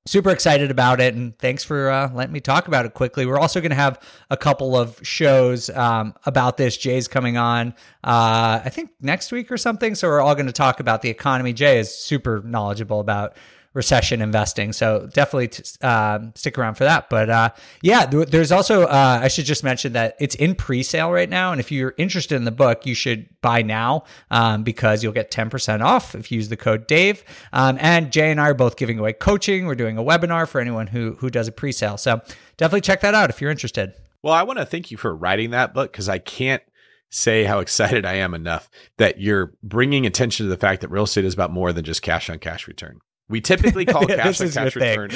super 0.06 0.30
excited 0.30 0.70
about 0.70 1.00
it 1.00 1.14
and 1.14 1.36
thanks 1.38 1.64
for 1.64 1.90
uh, 1.90 2.08
letting 2.12 2.32
me 2.32 2.40
talk 2.40 2.68
about 2.68 2.86
it 2.86 2.94
quickly 2.94 3.26
we're 3.26 3.38
also 3.38 3.60
going 3.60 3.70
to 3.70 3.76
have 3.76 4.00
a 4.30 4.36
couple 4.36 4.76
of 4.76 4.98
shows 5.04 5.68
um, 5.70 6.14
about 6.24 6.56
this 6.56 6.76
jay's 6.76 7.08
coming 7.08 7.36
on 7.36 7.74
uh, 8.04 8.60
i 8.64 8.70
think 8.70 8.90
next 9.00 9.32
week 9.32 9.50
or 9.50 9.56
something 9.56 9.96
so 9.96 10.06
we're 10.06 10.20
all 10.20 10.34
going 10.36 10.46
to 10.46 10.52
talk 10.52 10.78
about 10.78 11.02
the 11.02 11.10
economy 11.10 11.52
jay 11.52 11.80
is 11.80 11.92
super 11.92 12.40
knowledgeable 12.44 13.00
about 13.00 13.36
recession 13.76 14.22
investing. 14.22 14.72
So 14.72 15.06
definitely 15.12 15.48
t- 15.48 15.86
um, 15.86 16.32
stick 16.34 16.58
around 16.58 16.74
for 16.74 16.84
that. 16.84 17.10
But 17.10 17.28
uh, 17.28 17.50
yeah, 17.82 18.06
th- 18.06 18.28
there's 18.28 18.50
also 18.50 18.84
uh, 18.84 19.20
I 19.22 19.28
should 19.28 19.44
just 19.44 19.62
mention 19.62 19.92
that 19.92 20.16
it's 20.18 20.34
in 20.34 20.54
pre-sale 20.54 21.12
right 21.12 21.28
now, 21.28 21.52
and 21.52 21.60
if 21.60 21.70
you're 21.70 21.94
interested 21.98 22.36
in 22.36 22.44
the 22.44 22.50
book, 22.50 22.86
you 22.86 22.94
should 22.94 23.28
buy 23.42 23.60
now 23.60 24.04
um, 24.30 24.64
because 24.64 25.02
you'll 25.02 25.12
get 25.12 25.30
10% 25.30 25.84
off 25.84 26.14
if 26.14 26.32
you 26.32 26.36
use 26.36 26.48
the 26.48 26.56
code 26.56 26.86
Dave. 26.86 27.22
Um, 27.52 27.76
and 27.80 28.10
Jay 28.10 28.30
and 28.30 28.40
I 28.40 28.48
are 28.48 28.54
both 28.54 28.76
giving 28.76 28.98
away 28.98 29.12
coaching. 29.12 29.66
We're 29.66 29.74
doing 29.74 29.98
a 29.98 30.02
webinar 30.02 30.48
for 30.48 30.60
anyone 30.60 30.88
who 30.88 31.16
who 31.20 31.28
does 31.28 31.46
a 31.46 31.52
pre-sale. 31.52 31.98
So 31.98 32.20
definitely 32.56 32.80
check 32.80 33.02
that 33.02 33.14
out 33.14 33.28
if 33.28 33.40
you're 33.40 33.50
interested. 33.50 33.92
Well, 34.22 34.32
I 34.32 34.42
want 34.42 34.58
to 34.58 34.66
thank 34.66 34.90
you 34.90 34.96
for 34.96 35.14
writing 35.14 35.50
that 35.50 35.74
book 35.74 35.92
because 35.92 36.08
I 36.08 36.18
can't 36.18 36.62
say 37.10 37.44
how 37.44 37.60
excited 37.60 38.04
I 38.06 38.14
am 38.14 38.34
enough 38.34 38.70
that 38.96 39.20
you're 39.20 39.52
bringing 39.62 40.06
attention 40.06 40.46
to 40.46 40.50
the 40.50 40.56
fact 40.56 40.80
that 40.80 40.88
real 40.88 41.04
estate 41.04 41.26
is 41.26 41.34
about 41.34 41.52
more 41.52 41.72
than 41.72 41.84
just 41.84 42.02
cash 42.02 42.30
on 42.30 42.38
cash 42.38 42.66
return. 42.66 43.00
We 43.28 43.40
typically 43.40 43.84
call 43.86 44.06
cash 44.06 44.40
on 44.40 44.50
cash 44.50 44.76
return 44.76 45.10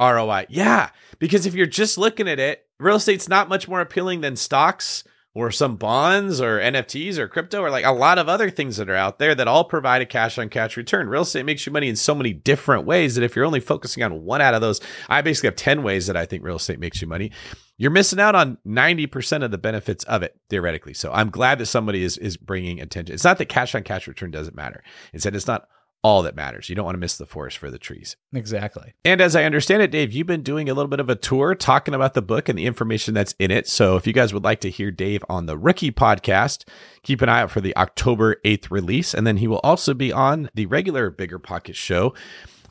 ROI. 0.00 0.46
Yeah, 0.50 0.90
because 1.18 1.46
if 1.46 1.54
you're 1.54 1.66
just 1.66 1.98
looking 1.98 2.28
at 2.28 2.38
it, 2.38 2.66
real 2.78 2.96
estate's 2.96 3.28
not 3.28 3.48
much 3.48 3.68
more 3.68 3.80
appealing 3.80 4.20
than 4.20 4.36
stocks 4.36 5.04
or 5.34 5.50
some 5.50 5.76
bonds 5.76 6.40
or 6.40 6.58
NFTs 6.58 7.16
or 7.16 7.26
crypto 7.26 7.62
or 7.62 7.70
like 7.70 7.86
a 7.86 7.92
lot 7.92 8.18
of 8.18 8.28
other 8.28 8.50
things 8.50 8.76
that 8.76 8.90
are 8.90 8.94
out 8.94 9.18
there 9.18 9.34
that 9.34 9.48
all 9.48 9.64
provide 9.64 10.02
a 10.02 10.06
cash 10.06 10.36
on 10.38 10.48
cash 10.48 10.76
return. 10.76 11.08
Real 11.08 11.22
estate 11.22 11.46
makes 11.46 11.64
you 11.64 11.72
money 11.72 11.88
in 11.88 11.96
so 11.96 12.14
many 12.14 12.32
different 12.32 12.84
ways 12.84 13.14
that 13.14 13.24
if 13.24 13.34
you're 13.34 13.46
only 13.46 13.60
focusing 13.60 14.02
on 14.02 14.24
one 14.24 14.42
out 14.42 14.54
of 14.54 14.60
those, 14.60 14.80
I 15.08 15.22
basically 15.22 15.48
have 15.48 15.56
10 15.56 15.82
ways 15.82 16.06
that 16.06 16.16
I 16.16 16.26
think 16.26 16.44
real 16.44 16.56
estate 16.56 16.78
makes 16.78 17.00
you 17.00 17.08
money. 17.08 17.32
You're 17.78 17.90
missing 17.90 18.20
out 18.20 18.34
on 18.34 18.58
90% 18.66 19.42
of 19.42 19.50
the 19.50 19.58
benefits 19.58 20.04
of 20.04 20.22
it 20.22 20.38
theoretically. 20.50 20.94
So 20.94 21.10
I'm 21.12 21.30
glad 21.30 21.58
that 21.58 21.66
somebody 21.66 22.04
is 22.04 22.18
is 22.18 22.36
bringing 22.36 22.80
attention. 22.80 23.14
It's 23.14 23.24
not 23.24 23.38
that 23.38 23.48
cash 23.48 23.74
on 23.74 23.82
cash 23.82 24.06
return 24.06 24.30
doesn't 24.30 24.54
matter. 24.54 24.84
It's 25.14 25.24
that 25.24 25.34
it's 25.34 25.46
not 25.46 25.66
all 26.02 26.22
that 26.22 26.34
matters. 26.34 26.68
You 26.68 26.74
don't 26.74 26.84
want 26.84 26.96
to 26.96 27.00
miss 27.00 27.16
the 27.16 27.26
forest 27.26 27.58
for 27.58 27.70
the 27.70 27.78
trees. 27.78 28.16
exactly. 28.34 28.94
And 29.04 29.20
as 29.20 29.36
I 29.36 29.44
understand 29.44 29.82
it, 29.82 29.90
Dave, 29.92 30.12
you've 30.12 30.26
been 30.26 30.42
doing 30.42 30.68
a 30.68 30.74
little 30.74 30.88
bit 30.88 31.00
of 31.00 31.08
a 31.08 31.14
tour 31.14 31.54
talking 31.54 31.94
about 31.94 32.14
the 32.14 32.22
book 32.22 32.48
and 32.48 32.58
the 32.58 32.66
information 32.66 33.14
that's 33.14 33.34
in 33.38 33.50
it. 33.50 33.68
So 33.68 33.96
if 33.96 34.06
you 34.06 34.12
guys 34.12 34.34
would 34.34 34.44
like 34.44 34.60
to 34.62 34.70
hear 34.70 34.90
Dave 34.90 35.24
on 35.28 35.46
the 35.46 35.56
Rookie 35.56 35.92
podcast, 35.92 36.66
keep 37.02 37.22
an 37.22 37.28
eye 37.28 37.42
out 37.42 37.50
for 37.50 37.60
the 37.60 37.76
October 37.76 38.36
8th 38.44 38.70
release. 38.70 39.14
And 39.14 39.26
then 39.26 39.36
he 39.36 39.46
will 39.46 39.60
also 39.60 39.94
be 39.94 40.12
on 40.12 40.50
the 40.54 40.66
regular 40.66 41.10
Bigger 41.10 41.38
Pocket 41.38 41.76
show 41.76 42.14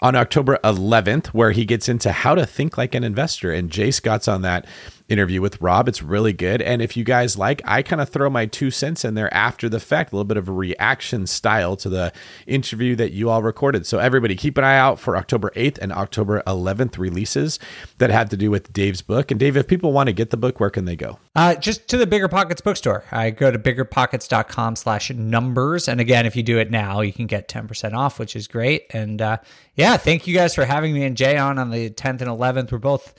on 0.01 0.15
October 0.15 0.57
11th, 0.63 1.27
where 1.27 1.51
he 1.51 1.63
gets 1.63 1.87
into 1.87 2.11
how 2.11 2.33
to 2.33 2.45
think 2.45 2.77
like 2.77 2.95
an 2.95 3.03
investor. 3.03 3.51
And 3.51 3.69
Jay 3.69 3.91
Scott's 3.91 4.27
on 4.27 4.41
that 4.41 4.65
interview 5.11 5.41
with 5.41 5.61
Rob. 5.61 5.89
It's 5.89 6.01
really 6.01 6.31
good. 6.31 6.61
And 6.61 6.81
if 6.81 6.95
you 6.95 7.03
guys 7.03 7.37
like, 7.37 7.61
I 7.65 7.81
kind 7.81 8.01
of 8.01 8.09
throw 8.09 8.29
my 8.29 8.45
two 8.45 8.71
cents 8.71 9.03
in 9.03 9.13
there 9.13 9.31
after 9.33 9.67
the 9.67 9.79
fact, 9.79 10.13
a 10.13 10.15
little 10.15 10.25
bit 10.25 10.37
of 10.37 10.47
a 10.47 10.53
reaction 10.53 11.27
style 11.27 11.75
to 11.77 11.89
the 11.89 12.13
interview 12.47 12.95
that 12.95 13.11
you 13.11 13.29
all 13.29 13.43
recorded. 13.43 13.85
So 13.85 13.99
everybody 13.99 14.35
keep 14.35 14.57
an 14.57 14.63
eye 14.63 14.77
out 14.77 14.99
for 14.99 15.17
October 15.17 15.51
8th 15.55 15.77
and 15.79 15.91
October 15.91 16.41
11th 16.47 16.97
releases 16.97 17.59
that 17.97 18.09
have 18.09 18.29
to 18.29 18.37
do 18.37 18.49
with 18.49 18.71
Dave's 18.71 19.01
book. 19.01 19.31
And 19.31 19.39
Dave, 19.39 19.57
if 19.57 19.67
people 19.67 19.91
want 19.91 20.07
to 20.07 20.13
get 20.13 20.29
the 20.29 20.37
book, 20.37 20.59
where 20.59 20.69
can 20.69 20.85
they 20.85 20.95
go? 20.95 21.19
Uh, 21.35 21.55
just 21.55 21.87
to 21.89 21.97
the 21.97 22.07
Bigger 22.07 22.29
Pockets 22.29 22.61
bookstore. 22.61 23.03
I 23.11 23.31
go 23.31 23.51
to 23.51 23.59
biggerpockets.com 23.59 24.77
slash 24.77 25.11
numbers. 25.11 25.87
And 25.87 25.99
again, 25.99 26.25
if 26.25 26.35
you 26.35 26.43
do 26.43 26.57
it 26.57 26.71
now, 26.71 27.01
you 27.01 27.11
can 27.11 27.27
get 27.27 27.49
10% 27.49 27.93
off, 27.93 28.17
which 28.17 28.35
is 28.35 28.47
great. 28.47 28.85
And 28.91 29.21
uh, 29.21 29.37
yeah, 29.75 29.97
thank 29.97 30.25
you 30.25 30.33
guys 30.33 30.55
for 30.55 30.65
having 30.65 30.93
me 30.93 31.03
and 31.03 31.17
Jay 31.17 31.37
on 31.37 31.59
on 31.59 31.69
the 31.69 31.89
10th 31.89 32.21
and 32.21 32.29
11th. 32.29 32.71
We're 32.71 32.77
both 32.77 33.13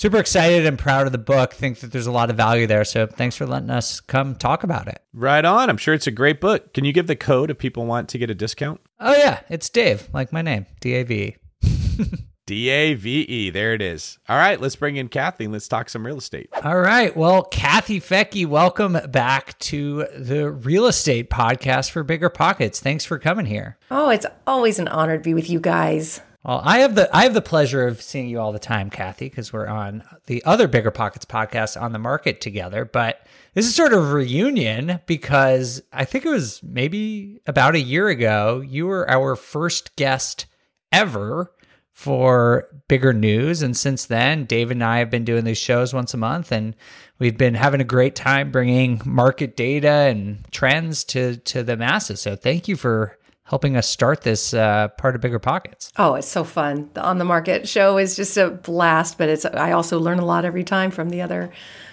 super 0.00 0.16
excited 0.16 0.64
and 0.64 0.78
proud 0.78 1.04
of 1.04 1.12
the 1.12 1.18
book. 1.18 1.52
Think 1.52 1.80
that 1.80 1.92
there's 1.92 2.06
a 2.06 2.12
lot 2.12 2.30
of 2.30 2.36
value 2.36 2.66
there. 2.66 2.84
So 2.84 3.06
thanks 3.06 3.36
for 3.36 3.44
letting 3.44 3.68
us 3.68 4.00
come 4.00 4.34
talk 4.34 4.64
about 4.64 4.88
it. 4.88 5.02
Right 5.12 5.44
on. 5.44 5.68
I'm 5.68 5.76
sure 5.76 5.92
it's 5.92 6.06
a 6.06 6.10
great 6.10 6.40
book. 6.40 6.72
Can 6.72 6.86
you 6.86 6.92
give 6.94 7.06
the 7.06 7.16
code 7.16 7.50
if 7.50 7.58
people 7.58 7.84
want 7.84 8.08
to 8.08 8.18
get 8.18 8.30
a 8.30 8.34
discount? 8.34 8.80
Oh, 8.98 9.14
yeah, 9.14 9.40
it's 9.50 9.68
Dave, 9.68 10.08
like 10.14 10.32
my 10.32 10.40
name, 10.40 10.64
D 10.80 10.94
A 10.94 11.02
V 11.02 11.14
E. 11.14 11.36
D 12.46 12.70
A 12.70 12.94
V 12.94 13.20
E. 13.20 13.50
There 13.50 13.74
it 13.74 13.82
is. 13.82 14.18
All 14.26 14.38
right, 14.38 14.58
let's 14.58 14.74
bring 14.74 14.96
in 14.96 15.08
Kathy 15.08 15.44
and 15.44 15.52
let's 15.52 15.68
talk 15.68 15.90
some 15.90 16.06
real 16.06 16.18
estate. 16.18 16.48
All 16.64 16.80
right. 16.80 17.14
Well, 17.14 17.42
Kathy 17.44 18.00
Fettke, 18.00 18.46
welcome 18.46 18.98
back 19.10 19.58
to 19.60 20.06
the 20.16 20.50
real 20.50 20.86
estate 20.86 21.28
podcast 21.28 21.90
for 21.90 22.02
Bigger 22.02 22.30
Pockets. 22.30 22.80
Thanks 22.80 23.04
for 23.04 23.18
coming 23.18 23.46
here. 23.46 23.76
Oh, 23.90 24.08
it's 24.08 24.26
always 24.46 24.78
an 24.78 24.88
honor 24.88 25.18
to 25.18 25.22
be 25.22 25.34
with 25.34 25.50
you 25.50 25.60
guys. 25.60 26.22
Well, 26.44 26.62
I 26.64 26.78
have 26.78 26.94
the 26.94 27.14
I 27.14 27.24
have 27.24 27.34
the 27.34 27.42
pleasure 27.42 27.86
of 27.86 28.00
seeing 28.00 28.28
you 28.28 28.40
all 28.40 28.52
the 28.52 28.58
time, 28.58 28.88
Kathy, 28.88 29.28
because 29.28 29.52
we're 29.52 29.66
on 29.66 30.02
the 30.26 30.42
other 30.44 30.68
Bigger 30.68 30.90
Pockets 30.90 31.26
podcast 31.26 31.80
on 31.80 31.92
the 31.92 31.98
market 31.98 32.40
together. 32.40 32.86
But 32.86 33.26
this 33.52 33.66
is 33.66 33.74
sort 33.74 33.92
of 33.92 34.02
a 34.02 34.12
reunion 34.12 35.00
because 35.06 35.82
I 35.92 36.06
think 36.06 36.24
it 36.24 36.30
was 36.30 36.62
maybe 36.62 37.42
about 37.46 37.74
a 37.74 37.80
year 37.80 38.08
ago. 38.08 38.62
You 38.66 38.86
were 38.86 39.08
our 39.10 39.36
first 39.36 39.94
guest 39.96 40.46
ever 40.90 41.52
for 41.92 42.68
bigger 42.88 43.12
news. 43.12 43.60
And 43.60 43.76
since 43.76 44.06
then, 44.06 44.46
David 44.46 44.78
and 44.78 44.84
I 44.84 45.00
have 45.00 45.10
been 45.10 45.26
doing 45.26 45.44
these 45.44 45.58
shows 45.58 45.92
once 45.92 46.14
a 46.14 46.16
month, 46.16 46.50
and 46.50 46.74
we've 47.18 47.36
been 47.36 47.54
having 47.54 47.82
a 47.82 47.84
great 47.84 48.16
time 48.16 48.50
bringing 48.50 49.02
market 49.04 49.58
data 49.58 49.90
and 49.90 50.50
trends 50.50 51.04
to 51.04 51.36
to 51.36 51.62
the 51.62 51.76
masses. 51.76 52.22
So 52.22 52.34
thank 52.34 52.66
you 52.66 52.76
for 52.76 53.18
helping 53.50 53.76
us 53.76 53.88
start 53.88 54.22
this 54.22 54.54
uh, 54.54 54.86
part 54.96 55.16
of 55.16 55.20
Bigger 55.20 55.40
Pockets. 55.40 55.92
Oh, 55.96 56.14
it's 56.14 56.28
so 56.28 56.44
fun. 56.44 56.88
The 56.94 57.02
On 57.02 57.18
the 57.18 57.24
Market 57.24 57.68
show 57.68 57.98
is 57.98 58.14
just 58.14 58.36
a 58.36 58.48
blast, 58.50 59.18
but 59.18 59.28
it's 59.28 59.44
I 59.44 59.72
also 59.72 59.98
learn 59.98 60.20
a 60.20 60.24
lot 60.24 60.44
every 60.44 60.62
time 60.62 60.92
from 60.92 61.10
the 61.10 61.20
other 61.20 61.50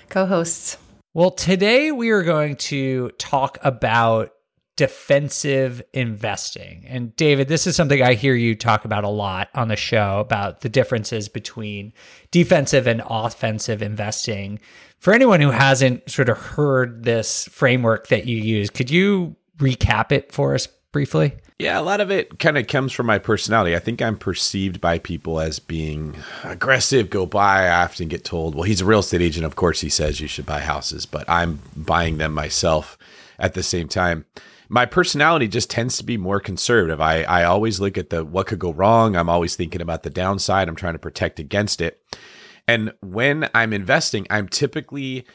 co-hosts. 0.09 0.77
Well, 1.15 1.31
today 1.31 1.91
we 1.91 2.11
are 2.11 2.21
going 2.21 2.57
to 2.57 3.09
talk 3.17 3.57
about 3.63 4.33
defensive 4.75 5.81
investing. 5.93 6.85
And 6.87 7.15
David, 7.15 7.47
this 7.47 7.65
is 7.65 7.75
something 7.75 8.03
I 8.03 8.13
hear 8.13 8.35
you 8.35 8.53
talk 8.53 8.85
about 8.85 9.03
a 9.03 9.09
lot 9.09 9.49
on 9.55 9.67
the 9.67 9.75
show 9.75 10.19
about 10.19 10.61
the 10.61 10.69
differences 10.69 11.27
between 11.27 11.91
defensive 12.29 12.85
and 12.85 13.01
offensive 13.09 13.81
investing. 13.81 14.59
For 14.99 15.11
anyone 15.11 15.41
who 15.41 15.49
hasn't 15.49 16.11
sort 16.11 16.29
of 16.29 16.37
heard 16.37 17.03
this 17.03 17.45
framework 17.45 18.09
that 18.09 18.27
you 18.27 18.37
use, 18.37 18.69
could 18.69 18.91
you 18.91 19.35
recap 19.57 20.11
it 20.11 20.31
for 20.31 20.53
us 20.53 20.67
briefly? 20.97 21.33
Yeah, 21.59 21.79
a 21.79 21.83
lot 21.83 22.01
of 22.01 22.09
it 22.09 22.39
kind 22.39 22.57
of 22.57 22.65
comes 22.65 22.91
from 22.91 23.05
my 23.05 23.19
personality. 23.19 23.75
I 23.75 23.79
think 23.79 24.01
I'm 24.01 24.17
perceived 24.17 24.81
by 24.81 24.97
people 24.97 25.39
as 25.39 25.59
being 25.59 26.15
aggressive, 26.43 27.11
go 27.11 27.27
buy. 27.27 27.67
I 27.67 27.83
often 27.83 28.07
get 28.07 28.25
told, 28.25 28.55
well, 28.55 28.63
he's 28.63 28.81
a 28.81 28.85
real 28.85 29.01
estate 29.01 29.21
agent. 29.21 29.45
Of 29.45 29.55
course, 29.55 29.81
he 29.81 29.89
says 29.89 30.19
you 30.19 30.27
should 30.27 30.47
buy 30.47 30.61
houses, 30.61 31.05
but 31.05 31.29
I'm 31.29 31.59
buying 31.75 32.17
them 32.17 32.33
myself 32.33 32.97
at 33.37 33.53
the 33.53 33.61
same 33.61 33.87
time. 33.87 34.25
My 34.69 34.87
personality 34.87 35.47
just 35.47 35.69
tends 35.69 35.99
to 35.99 36.03
be 36.03 36.17
more 36.17 36.39
conservative. 36.39 36.99
I, 36.99 37.21
I 37.21 37.43
always 37.43 37.79
look 37.79 37.95
at 37.95 38.09
the 38.09 38.25
what 38.25 38.47
could 38.47 38.57
go 38.57 38.73
wrong. 38.73 39.15
I'm 39.15 39.29
always 39.29 39.55
thinking 39.55 39.81
about 39.81 40.01
the 40.01 40.09
downside. 40.09 40.67
I'm 40.67 40.75
trying 40.75 40.93
to 40.93 40.99
protect 40.99 41.39
against 41.39 41.79
it. 41.79 42.01
And 42.67 42.91
when 43.01 43.51
I'm 43.53 43.71
investing, 43.71 44.25
I'm 44.31 44.49
typically 44.49 45.27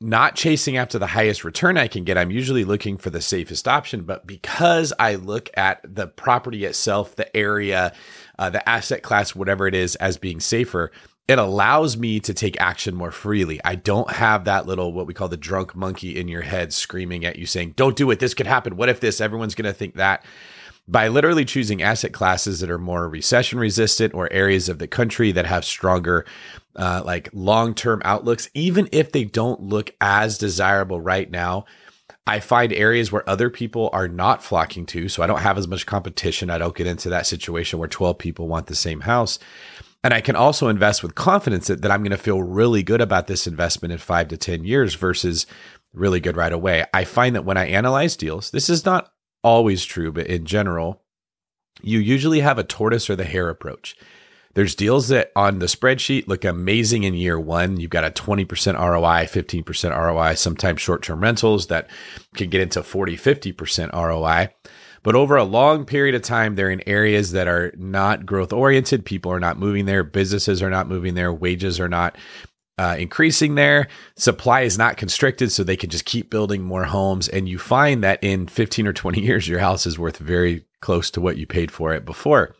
not 0.00 0.34
chasing 0.34 0.76
after 0.76 0.98
the 0.98 1.06
highest 1.06 1.44
return 1.44 1.76
I 1.76 1.88
can 1.88 2.04
get. 2.04 2.18
I'm 2.18 2.30
usually 2.30 2.64
looking 2.64 2.96
for 2.96 3.10
the 3.10 3.20
safest 3.20 3.68
option. 3.68 4.02
But 4.02 4.26
because 4.26 4.92
I 4.98 5.14
look 5.14 5.50
at 5.56 5.80
the 5.84 6.06
property 6.06 6.64
itself, 6.64 7.16
the 7.16 7.34
area, 7.36 7.92
uh, 8.38 8.50
the 8.50 8.66
asset 8.68 9.02
class, 9.02 9.34
whatever 9.34 9.66
it 9.66 9.74
is, 9.74 9.94
as 9.96 10.16
being 10.16 10.40
safer, 10.40 10.90
it 11.28 11.38
allows 11.38 11.96
me 11.96 12.20
to 12.20 12.32
take 12.32 12.60
action 12.60 12.94
more 12.94 13.10
freely. 13.10 13.60
I 13.64 13.74
don't 13.74 14.10
have 14.10 14.46
that 14.46 14.66
little, 14.66 14.92
what 14.92 15.06
we 15.06 15.14
call 15.14 15.28
the 15.28 15.36
drunk 15.36 15.76
monkey 15.76 16.18
in 16.18 16.26
your 16.26 16.42
head 16.42 16.72
screaming 16.72 17.24
at 17.24 17.38
you 17.38 17.46
saying, 17.46 17.74
don't 17.76 17.96
do 17.96 18.10
it. 18.10 18.18
This 18.18 18.34
could 18.34 18.46
happen. 18.46 18.76
What 18.76 18.88
if 18.88 19.00
this? 19.00 19.20
Everyone's 19.20 19.54
going 19.54 19.66
to 19.66 19.74
think 19.74 19.96
that 19.96 20.24
by 20.88 21.08
literally 21.08 21.44
choosing 21.44 21.82
asset 21.82 22.14
classes 22.14 22.60
that 22.60 22.70
are 22.70 22.78
more 22.78 23.08
recession 23.08 23.58
resistant 23.58 24.14
or 24.14 24.32
areas 24.32 24.70
of 24.70 24.78
the 24.78 24.88
country 24.88 25.30
that 25.32 25.44
have 25.44 25.64
stronger 25.64 26.24
uh, 26.78 27.02
like 27.04 27.28
long-term 27.32 28.00
outlooks 28.04 28.48
even 28.54 28.88
if 28.92 29.12
they 29.12 29.24
don't 29.24 29.60
look 29.60 29.90
as 30.00 30.38
desirable 30.38 31.00
right 31.00 31.30
now 31.30 31.64
i 32.26 32.40
find 32.40 32.72
areas 32.72 33.12
where 33.12 33.28
other 33.28 33.50
people 33.50 33.90
are 33.92 34.08
not 34.08 34.42
flocking 34.42 34.86
to 34.86 35.08
so 35.08 35.22
i 35.22 35.26
don't 35.26 35.40
have 35.40 35.58
as 35.58 35.68
much 35.68 35.86
competition 35.86 36.50
i 36.50 36.58
don't 36.58 36.76
get 36.76 36.86
into 36.86 37.10
that 37.10 37.26
situation 37.26 37.78
where 37.78 37.88
12 37.88 38.16
people 38.18 38.48
want 38.48 38.66
the 38.66 38.74
same 38.74 39.00
house 39.00 39.38
and 40.02 40.14
i 40.14 40.20
can 40.20 40.36
also 40.36 40.68
invest 40.68 41.02
with 41.02 41.14
confidence 41.14 41.66
that, 41.66 41.82
that 41.82 41.90
i'm 41.90 42.02
going 42.02 42.10
to 42.10 42.16
feel 42.16 42.42
really 42.42 42.82
good 42.82 43.00
about 43.00 43.26
this 43.26 43.46
investment 43.46 43.92
in 43.92 43.98
five 43.98 44.28
to 44.28 44.36
10 44.36 44.64
years 44.64 44.94
versus 44.94 45.46
really 45.92 46.20
good 46.20 46.36
right 46.36 46.52
away 46.52 46.84
i 46.94 47.04
find 47.04 47.34
that 47.34 47.44
when 47.44 47.56
i 47.56 47.66
analyze 47.66 48.16
deals 48.16 48.50
this 48.50 48.70
is 48.70 48.84
not 48.84 49.12
always 49.42 49.84
true, 49.84 50.12
but 50.12 50.26
in 50.26 50.44
general, 50.44 51.02
you 51.82 51.98
usually 51.98 52.40
have 52.40 52.58
a 52.58 52.64
tortoise 52.64 53.08
or 53.08 53.16
the 53.16 53.24
hare 53.24 53.48
approach. 53.48 53.96
There's 54.54 54.74
deals 54.74 55.08
that 55.08 55.30
on 55.36 55.58
the 55.58 55.66
spreadsheet 55.66 56.26
look 56.26 56.44
amazing 56.44 57.04
in 57.04 57.14
year 57.14 57.38
one. 57.38 57.78
You've 57.78 57.90
got 57.90 58.04
a 58.04 58.10
20% 58.10 58.46
ROI, 58.74 59.26
15% 59.26 59.96
ROI, 59.96 60.34
sometimes 60.34 60.80
short 60.80 61.02
term 61.02 61.20
rentals 61.20 61.68
that 61.68 61.88
can 62.34 62.50
get 62.50 62.60
into 62.60 62.82
40, 62.82 63.16
50% 63.16 63.92
ROI. 63.92 64.48
But 65.02 65.14
over 65.14 65.36
a 65.36 65.44
long 65.44 65.84
period 65.84 66.14
of 66.14 66.22
time, 66.22 66.54
they're 66.54 66.70
in 66.70 66.86
areas 66.88 67.32
that 67.32 67.46
are 67.46 67.72
not 67.76 68.26
growth 68.26 68.52
oriented. 68.52 69.04
People 69.04 69.32
are 69.32 69.40
not 69.40 69.58
moving 69.58 69.86
there. 69.86 70.02
Businesses 70.02 70.60
are 70.60 70.70
not 70.70 70.88
moving 70.88 71.14
there. 71.14 71.32
Wages 71.32 71.78
are 71.78 71.88
not 71.88 72.16
uh, 72.78 72.96
increasing 72.98 73.54
there. 73.54 73.88
Supply 74.16 74.62
is 74.62 74.78
not 74.78 74.96
constricted, 74.96 75.50
so 75.50 75.62
they 75.62 75.76
can 75.76 75.90
just 75.90 76.04
keep 76.04 76.30
building 76.30 76.62
more 76.62 76.84
homes. 76.84 77.28
And 77.28 77.48
you 77.48 77.58
find 77.58 78.02
that 78.04 78.22
in 78.22 78.46
15 78.46 78.86
or 78.86 78.92
20 78.92 79.20
years, 79.24 79.48
your 79.48 79.60
house 79.60 79.86
is 79.86 79.98
worth 79.98 80.18
very 80.18 80.64
close 80.80 81.10
to 81.12 81.20
what 81.20 81.36
you 81.36 81.46
paid 81.46 81.70
for 81.70 81.92
it 81.92 82.04
before. 82.04 82.54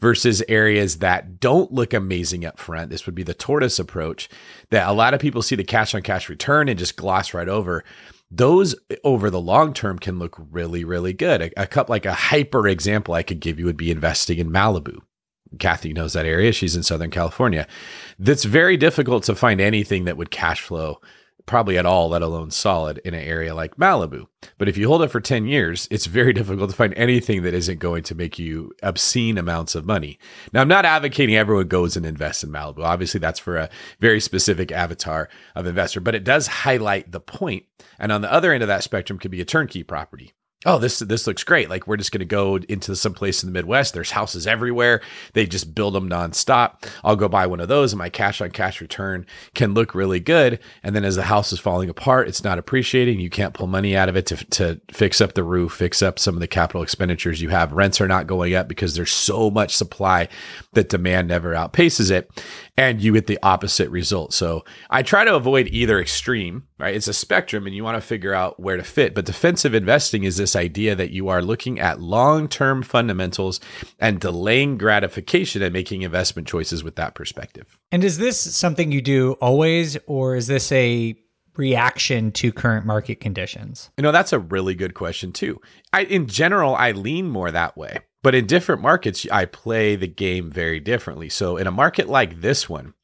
Versus 0.00 0.42
areas 0.48 0.98
that 0.98 1.40
don't 1.40 1.72
look 1.72 1.92
amazing 1.92 2.44
up 2.44 2.58
front. 2.58 2.90
This 2.90 3.04
would 3.04 3.14
be 3.14 3.22
the 3.22 3.34
tortoise 3.34 3.78
approach 3.78 4.28
that 4.70 4.88
a 4.88 4.92
lot 4.92 5.12
of 5.12 5.20
people 5.20 5.42
see 5.42 5.56
the 5.56 5.64
cash 5.64 5.94
on 5.94 6.02
cash 6.02 6.28
return 6.28 6.68
and 6.68 6.78
just 6.78 6.96
gloss 6.96 7.34
right 7.34 7.48
over. 7.48 7.84
Those 8.30 8.74
over 9.04 9.28
the 9.28 9.40
long 9.40 9.74
term 9.74 9.98
can 9.98 10.18
look 10.18 10.36
really, 10.50 10.84
really 10.84 11.12
good. 11.12 11.42
A, 11.42 11.62
a 11.62 11.66
cup 11.66 11.90
like 11.90 12.06
a 12.06 12.14
hyper 12.14 12.66
example 12.66 13.12
I 13.12 13.22
could 13.22 13.40
give 13.40 13.58
you 13.58 13.66
would 13.66 13.76
be 13.76 13.90
investing 13.90 14.38
in 14.38 14.50
Malibu. 14.50 15.00
Kathy 15.58 15.92
knows 15.92 16.12
that 16.12 16.26
area. 16.26 16.52
She's 16.52 16.76
in 16.76 16.82
Southern 16.82 17.10
California. 17.10 17.66
That's 18.18 18.44
very 18.44 18.76
difficult 18.76 19.24
to 19.24 19.34
find 19.34 19.60
anything 19.60 20.04
that 20.04 20.16
would 20.16 20.30
cash 20.30 20.60
flow 20.60 21.00
probably 21.46 21.78
at 21.78 21.86
all, 21.86 22.08
let 22.08 22.22
alone 22.22 22.50
solid 22.50 22.98
in 23.04 23.14
an 23.14 23.22
area 23.22 23.54
like 23.54 23.76
Malibu. 23.76 24.26
But 24.58 24.68
if 24.68 24.76
you 24.76 24.88
hold 24.88 25.02
it 25.02 25.10
for 25.10 25.20
10 25.20 25.46
years, 25.46 25.88
it's 25.90 26.06
very 26.06 26.32
difficult 26.34 26.70
to 26.70 26.76
find 26.76 26.94
anything 26.94 27.42
that 27.42 27.54
isn't 27.54 27.78
going 27.78 28.02
to 28.04 28.14
make 28.14 28.38
you 28.38 28.72
obscene 28.82 29.38
amounts 29.38 29.74
of 29.74 29.86
money. 29.86 30.18
Now, 30.52 30.60
I'm 30.60 30.68
not 30.68 30.84
advocating 30.84 31.36
everyone 31.36 31.68
goes 31.68 31.96
and 31.96 32.06
invests 32.06 32.44
in 32.44 32.50
Malibu. 32.50 32.84
Obviously, 32.84 33.20
that's 33.20 33.38
for 33.38 33.56
a 33.56 33.70
very 34.00 34.20
specific 34.20 34.72
avatar 34.72 35.28
of 35.54 35.66
investor, 35.66 36.00
but 36.00 36.14
it 36.14 36.24
does 36.24 36.46
highlight 36.46 37.12
the 37.12 37.20
point. 37.20 37.64
And 37.98 38.12
on 38.12 38.20
the 38.20 38.32
other 38.32 38.52
end 38.52 38.62
of 38.62 38.68
that 38.68 38.84
spectrum 38.84 39.18
could 39.18 39.30
be 39.30 39.40
a 39.40 39.46
turnkey 39.46 39.82
property 39.82 40.32
oh 40.66 40.78
this 40.78 40.98
this 41.00 41.26
looks 41.26 41.44
great. 41.44 41.70
Like 41.70 41.86
we're 41.86 41.96
just 41.96 42.12
going 42.12 42.20
to 42.20 42.26
go 42.26 42.56
into 42.56 42.94
some 42.94 43.14
place 43.14 43.42
in 43.42 43.48
the 43.48 43.52
midwest. 43.52 43.94
There's 43.94 44.10
houses 44.10 44.46
everywhere. 44.46 45.00
They 45.32 45.46
just 45.46 45.74
build 45.74 45.94
them 45.94 46.08
nonstop. 46.08 46.86
I'll 47.02 47.16
go 47.16 47.28
buy 47.28 47.46
one 47.46 47.60
of 47.60 47.68
those 47.68 47.92
and 47.92 47.98
my 47.98 48.08
cash 48.10 48.40
on 48.40 48.50
cash 48.50 48.80
return 48.80 49.26
can 49.54 49.74
look 49.74 49.94
really 49.94 50.20
good. 50.20 50.58
And 50.82 50.94
then 50.94 51.04
as 51.04 51.16
the 51.16 51.22
house 51.22 51.52
is 51.52 51.60
falling 51.60 51.88
apart 51.88 52.28
it's 52.28 52.44
not 52.44 52.58
appreciating 52.58 53.20
you 53.20 53.30
can't 53.30 53.54
pull 53.54 53.66
money 53.66 53.96
out 53.96 54.08
of 54.08 54.16
it 54.16 54.26
to, 54.26 54.36
to 54.36 54.80
fix 54.90 55.20
up 55.20 55.34
the 55.34 55.44
roof 55.44 55.72
fix 55.72 56.02
up 56.02 56.18
some 56.18 56.34
of 56.34 56.40
the 56.40 56.46
capital 56.46 56.82
expenditures 56.82 57.40
you 57.40 57.48
have. 57.48 57.72
Rents 57.72 58.00
are 58.00 58.08
not 58.08 58.26
going 58.26 58.54
up 58.54 58.68
because 58.68 58.94
there's 58.94 59.12
so 59.12 59.50
much 59.50 59.74
supply 59.74 60.28
that 60.74 60.88
demand 60.88 61.28
never 61.28 61.54
outpaces 61.54 62.10
it 62.10 62.30
and 62.80 63.02
you 63.02 63.12
get 63.12 63.26
the 63.26 63.38
opposite 63.42 63.90
result. 63.90 64.32
So 64.32 64.64
I 64.88 65.02
try 65.02 65.24
to 65.24 65.34
avoid 65.34 65.68
either 65.68 66.00
extreme, 66.00 66.66
right? 66.78 66.94
It's 66.94 67.08
a 67.08 67.12
spectrum 67.12 67.66
and 67.66 67.76
you 67.76 67.84
want 67.84 67.98
to 67.98 68.00
figure 68.00 68.32
out 68.32 68.58
where 68.58 68.78
to 68.78 68.82
fit. 68.82 69.14
But 69.14 69.26
defensive 69.26 69.74
investing 69.74 70.24
is 70.24 70.38
this 70.38 70.56
idea 70.56 70.94
that 70.94 71.10
you 71.10 71.28
are 71.28 71.42
looking 71.42 71.78
at 71.78 72.00
long 72.00 72.48
term 72.48 72.82
fundamentals 72.82 73.60
and 73.98 74.18
delaying 74.18 74.78
gratification 74.78 75.60
and 75.60 75.74
making 75.74 76.00
investment 76.00 76.48
choices 76.48 76.82
with 76.82 76.96
that 76.96 77.14
perspective. 77.14 77.78
And 77.92 78.02
is 78.02 78.16
this 78.16 78.40
something 78.40 78.90
you 78.90 79.02
do 79.02 79.32
always, 79.42 79.98
or 80.06 80.36
is 80.36 80.46
this 80.46 80.72
a 80.72 81.14
reaction 81.56 82.32
to 82.32 82.50
current 82.50 82.86
market 82.86 83.20
conditions? 83.20 83.90
You 83.98 84.02
know, 84.02 84.12
that's 84.12 84.32
a 84.32 84.38
really 84.38 84.74
good 84.74 84.94
question, 84.94 85.32
too. 85.32 85.60
I, 85.92 86.04
in 86.04 86.28
general, 86.28 86.74
I 86.74 86.92
lean 86.92 87.28
more 87.28 87.50
that 87.50 87.76
way. 87.76 87.98
But 88.22 88.34
in 88.34 88.46
different 88.46 88.82
markets, 88.82 89.26
I 89.30 89.46
play 89.46 89.96
the 89.96 90.06
game 90.06 90.50
very 90.50 90.80
differently. 90.80 91.28
So 91.28 91.56
in 91.56 91.66
a 91.66 91.72
market 91.72 92.08
like 92.08 92.40
this 92.40 92.68
one, 92.68 92.94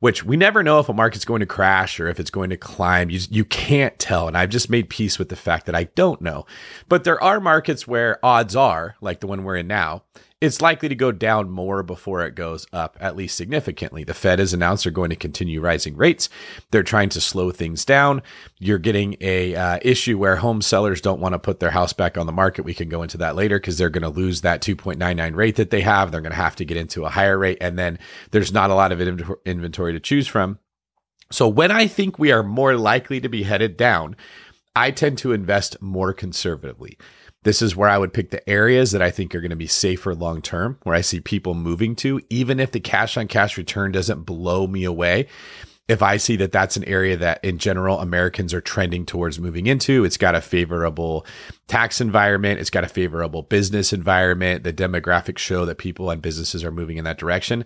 which 0.00 0.24
we 0.24 0.36
never 0.36 0.62
know 0.62 0.80
if 0.80 0.88
a 0.88 0.92
market's 0.92 1.24
going 1.24 1.40
to 1.40 1.46
crash 1.46 1.98
or 1.98 2.08
if 2.08 2.20
it's 2.20 2.30
going 2.30 2.50
to 2.50 2.56
climb. 2.56 3.08
You, 3.10 3.20
you 3.30 3.44
can't 3.44 3.98
tell. 3.98 4.28
And 4.28 4.36
I've 4.36 4.50
just 4.50 4.68
made 4.68 4.90
peace 4.90 5.18
with 5.18 5.30
the 5.30 5.36
fact 5.36 5.66
that 5.66 5.74
I 5.74 5.84
don't 5.94 6.20
know. 6.20 6.44
But 6.88 7.04
there 7.04 7.22
are 7.22 7.40
markets 7.40 7.86
where 7.86 8.24
odds 8.24 8.54
are, 8.54 8.96
like 9.00 9.20
the 9.20 9.26
one 9.26 9.44
we're 9.44 9.56
in 9.56 9.66
now, 9.66 10.02
it's 10.44 10.60
likely 10.60 10.88
to 10.88 10.94
go 10.94 11.10
down 11.10 11.50
more 11.50 11.82
before 11.82 12.24
it 12.24 12.34
goes 12.34 12.66
up, 12.72 12.96
at 13.00 13.16
least 13.16 13.36
significantly. 13.36 14.04
The 14.04 14.14
Fed 14.14 14.38
has 14.38 14.52
announced 14.52 14.84
they're 14.84 14.92
going 14.92 15.10
to 15.10 15.16
continue 15.16 15.60
rising 15.60 15.96
rates. 15.96 16.28
They're 16.70 16.82
trying 16.82 17.08
to 17.10 17.20
slow 17.20 17.50
things 17.50 17.84
down. 17.84 18.22
You're 18.58 18.78
getting 18.78 19.16
a 19.20 19.54
uh, 19.54 19.78
issue 19.82 20.18
where 20.18 20.36
home 20.36 20.62
sellers 20.62 21.00
don't 21.00 21.20
want 21.20 21.32
to 21.32 21.38
put 21.38 21.60
their 21.60 21.70
house 21.70 21.92
back 21.92 22.18
on 22.18 22.26
the 22.26 22.32
market. 22.32 22.64
We 22.64 22.74
can 22.74 22.88
go 22.88 23.02
into 23.02 23.18
that 23.18 23.36
later 23.36 23.58
because 23.58 23.78
they're 23.78 23.90
going 23.90 24.02
to 24.02 24.08
lose 24.08 24.42
that 24.42 24.60
2.99 24.60 25.34
rate 25.34 25.56
that 25.56 25.70
they 25.70 25.80
have. 25.80 26.12
They're 26.12 26.20
going 26.20 26.32
to 26.32 26.36
have 26.36 26.56
to 26.56 26.64
get 26.64 26.76
into 26.76 27.04
a 27.04 27.10
higher 27.10 27.38
rate, 27.38 27.58
and 27.60 27.78
then 27.78 27.98
there's 28.30 28.52
not 28.52 28.70
a 28.70 28.74
lot 28.74 28.92
of 28.92 29.00
inventory 29.00 29.92
to 29.92 30.00
choose 30.00 30.28
from. 30.28 30.58
So 31.30 31.48
when 31.48 31.70
I 31.70 31.86
think 31.86 32.18
we 32.18 32.32
are 32.32 32.42
more 32.42 32.76
likely 32.76 33.20
to 33.20 33.28
be 33.28 33.42
headed 33.42 33.76
down, 33.76 34.16
I 34.76 34.90
tend 34.90 35.18
to 35.18 35.32
invest 35.32 35.80
more 35.80 36.12
conservatively. 36.12 36.98
This 37.44 37.62
is 37.62 37.76
where 37.76 37.88
I 37.88 37.98
would 37.98 38.12
pick 38.12 38.30
the 38.30 38.48
areas 38.48 38.90
that 38.92 39.02
I 39.02 39.10
think 39.10 39.34
are 39.34 39.40
going 39.40 39.50
to 39.50 39.56
be 39.56 39.66
safer 39.66 40.14
long 40.14 40.42
term, 40.42 40.78
where 40.82 40.96
I 40.96 41.02
see 41.02 41.20
people 41.20 41.54
moving 41.54 41.94
to, 41.96 42.20
even 42.28 42.58
if 42.58 42.72
the 42.72 42.80
cash 42.80 43.16
on 43.16 43.28
cash 43.28 43.56
return 43.56 43.92
doesn't 43.92 44.22
blow 44.22 44.66
me 44.66 44.84
away. 44.84 45.28
if 45.86 46.02
I 46.02 46.16
see 46.16 46.36
that 46.36 46.52
that's 46.52 46.76
an 46.76 46.84
area 46.84 47.16
that 47.18 47.44
in 47.44 47.58
general 47.58 48.00
Americans 48.00 48.54
are 48.54 48.60
trending 48.60 49.04
towards 49.04 49.38
moving 49.38 49.66
into, 49.66 50.04
it's 50.04 50.16
got 50.16 50.34
a 50.34 50.40
favorable 50.40 51.26
tax 51.68 52.00
environment, 52.00 52.58
it's 52.58 52.70
got 52.70 52.84
a 52.84 52.88
favorable 52.88 53.42
business 53.42 53.92
environment, 53.92 54.64
the 54.64 54.72
demographics 54.72 55.38
show 55.38 55.66
that 55.66 55.76
people 55.76 56.08
and 56.10 56.22
businesses 56.22 56.64
are 56.64 56.70
moving 56.70 56.96
in 56.96 57.04
that 57.04 57.18
direction, 57.18 57.64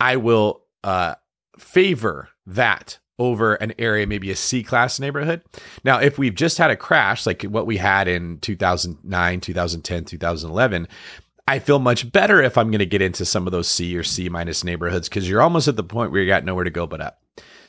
I 0.00 0.16
will 0.16 0.64
uh, 0.82 1.14
favor 1.56 2.28
that 2.46 2.98
over 3.18 3.54
an 3.54 3.72
area, 3.78 4.06
maybe 4.06 4.30
a 4.30 4.36
C 4.36 4.62
class 4.62 4.98
neighborhood. 4.98 5.42
Now, 5.84 5.98
if 5.98 6.18
we've 6.18 6.34
just 6.34 6.58
had 6.58 6.70
a 6.70 6.76
crash 6.76 7.26
like 7.26 7.42
what 7.42 7.66
we 7.66 7.76
had 7.76 8.08
in 8.08 8.38
2009, 8.38 9.40
2010, 9.40 10.04
2011, 10.04 10.88
I 11.46 11.58
feel 11.58 11.78
much 11.78 12.10
better 12.10 12.42
if 12.42 12.56
I'm 12.56 12.70
going 12.70 12.78
to 12.78 12.86
get 12.86 13.02
into 13.02 13.24
some 13.24 13.46
of 13.46 13.52
those 13.52 13.68
C 13.68 13.96
or 13.96 14.02
C 14.02 14.28
minus 14.28 14.64
neighborhoods 14.64 15.08
because 15.08 15.28
you're 15.28 15.42
almost 15.42 15.68
at 15.68 15.76
the 15.76 15.84
point 15.84 16.10
where 16.10 16.22
you 16.22 16.26
got 16.26 16.44
nowhere 16.44 16.64
to 16.64 16.70
go 16.70 16.86
but 16.86 17.00
up. 17.00 17.20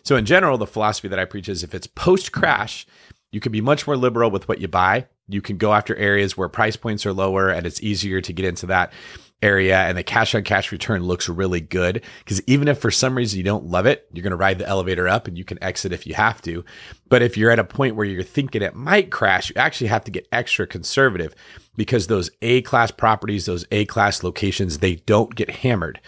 So, 0.04 0.16
in 0.16 0.26
general, 0.26 0.58
the 0.58 0.68
philosophy 0.68 1.08
that 1.10 1.20
I 1.20 1.26
preach 1.26 1.50
is 1.50 1.64
if 1.64 1.76
it's 1.76 1.88
post 1.88 2.32
crash, 2.32 2.88
you 3.32 3.40
can 3.40 3.52
be 3.52 3.62
much 3.62 3.86
more 3.86 3.98
liberal 3.98 4.32
with 4.32 4.48
what 4.48 4.62
you 4.62 4.68
buy. 4.68 5.08
You 5.28 5.42
can 5.42 5.58
go 5.58 5.74
after 5.74 5.96
areas 5.96 6.38
where 6.38 6.48
price 6.48 6.76
points 6.76 7.06
are 7.06 7.14
lower 7.14 7.50
and 7.50 7.66
it's 7.66 7.82
easier 7.82 8.22
to 8.22 8.32
get 8.32 8.46
into 8.46 8.68
that 8.68 8.94
area 9.42 9.78
and 9.78 9.98
the 9.98 10.04
cash 10.04 10.34
on 10.34 10.44
cash 10.44 10.72
return 10.72 11.04
looks 11.04 11.30
really 11.30 11.62
good. 11.62 12.04
Because 12.20 12.42
even 12.48 12.68
if 12.68 12.80
for 12.80 12.92
some 12.92 13.16
reason 13.16 13.38
you 13.38 13.44
don't 13.44 13.66
love 13.66 13.86
it 13.86 14.08
you're 14.12 14.24
going 14.24 14.32
to 14.32 14.38
ride 14.38 14.58
the 14.58 14.68
elevator 14.68 15.08
up 15.08 15.28
and 15.28 15.38
you 15.38 15.44
can 15.44 15.62
exit 15.64 15.92
if 15.92 16.08
you 16.08 16.14
have 16.16 16.42
to. 16.44 16.64
But 17.10 17.22
if 17.22 17.38
you're 17.38 17.52
at 17.52 17.60
a 17.60 17.64
point 17.64 17.96
where 17.96 18.06
you're 18.06 18.24
thinking 18.24 18.62
it 18.62 18.76
might 18.76 19.12
crash 19.12 19.50
you 19.50 19.56
actually 19.58 19.88
have 19.88 20.04
to 20.06 20.12
get 20.12 20.28
extra 20.32 20.66
conservative 20.66 21.36
because 21.76 22.08
those 22.08 22.30
a 22.42 22.62
class 22.62 22.92
properties 22.92 23.46
those 23.46 23.66
a 23.72 23.86
class 23.86 24.24
locations 24.24 24.80
they 24.80 24.96
don't 24.96 25.36
get 25.36 25.50
hammered 25.50 26.00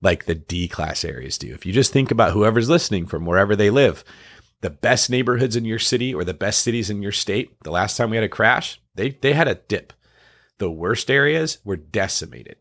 like 0.00 0.24
the 0.24 0.34
d 0.34 0.68
class 0.68 1.04
areas 1.04 1.38
do. 1.38 1.52
If 1.52 1.66
you 1.66 1.72
just 1.72 1.92
think 1.92 2.10
about 2.10 2.32
whoever's 2.32 2.70
listening 2.70 3.06
from 3.06 3.26
wherever 3.26 3.56
they 3.56 3.70
live 3.70 4.04
the 4.60 4.70
best 4.70 5.08
neighborhoods 5.08 5.54
in 5.54 5.64
your 5.64 5.78
city 5.78 6.12
or 6.12 6.24
the 6.24 6.34
best 6.34 6.62
cities 6.62 6.90
in 6.90 7.00
your 7.00 7.12
state 7.12 7.52
the 7.62 7.70
last 7.70 7.96
time 7.96 8.10
we 8.10 8.16
had 8.16 8.24
a 8.24 8.28
crash 8.28 8.80
they 8.94 9.10
they 9.10 9.32
had 9.32 9.48
a 9.48 9.56
dip. 9.56 9.92
The 10.58 10.70
worst 10.70 11.08
areas 11.10 11.58
were 11.64 11.76
decimated 11.76 12.56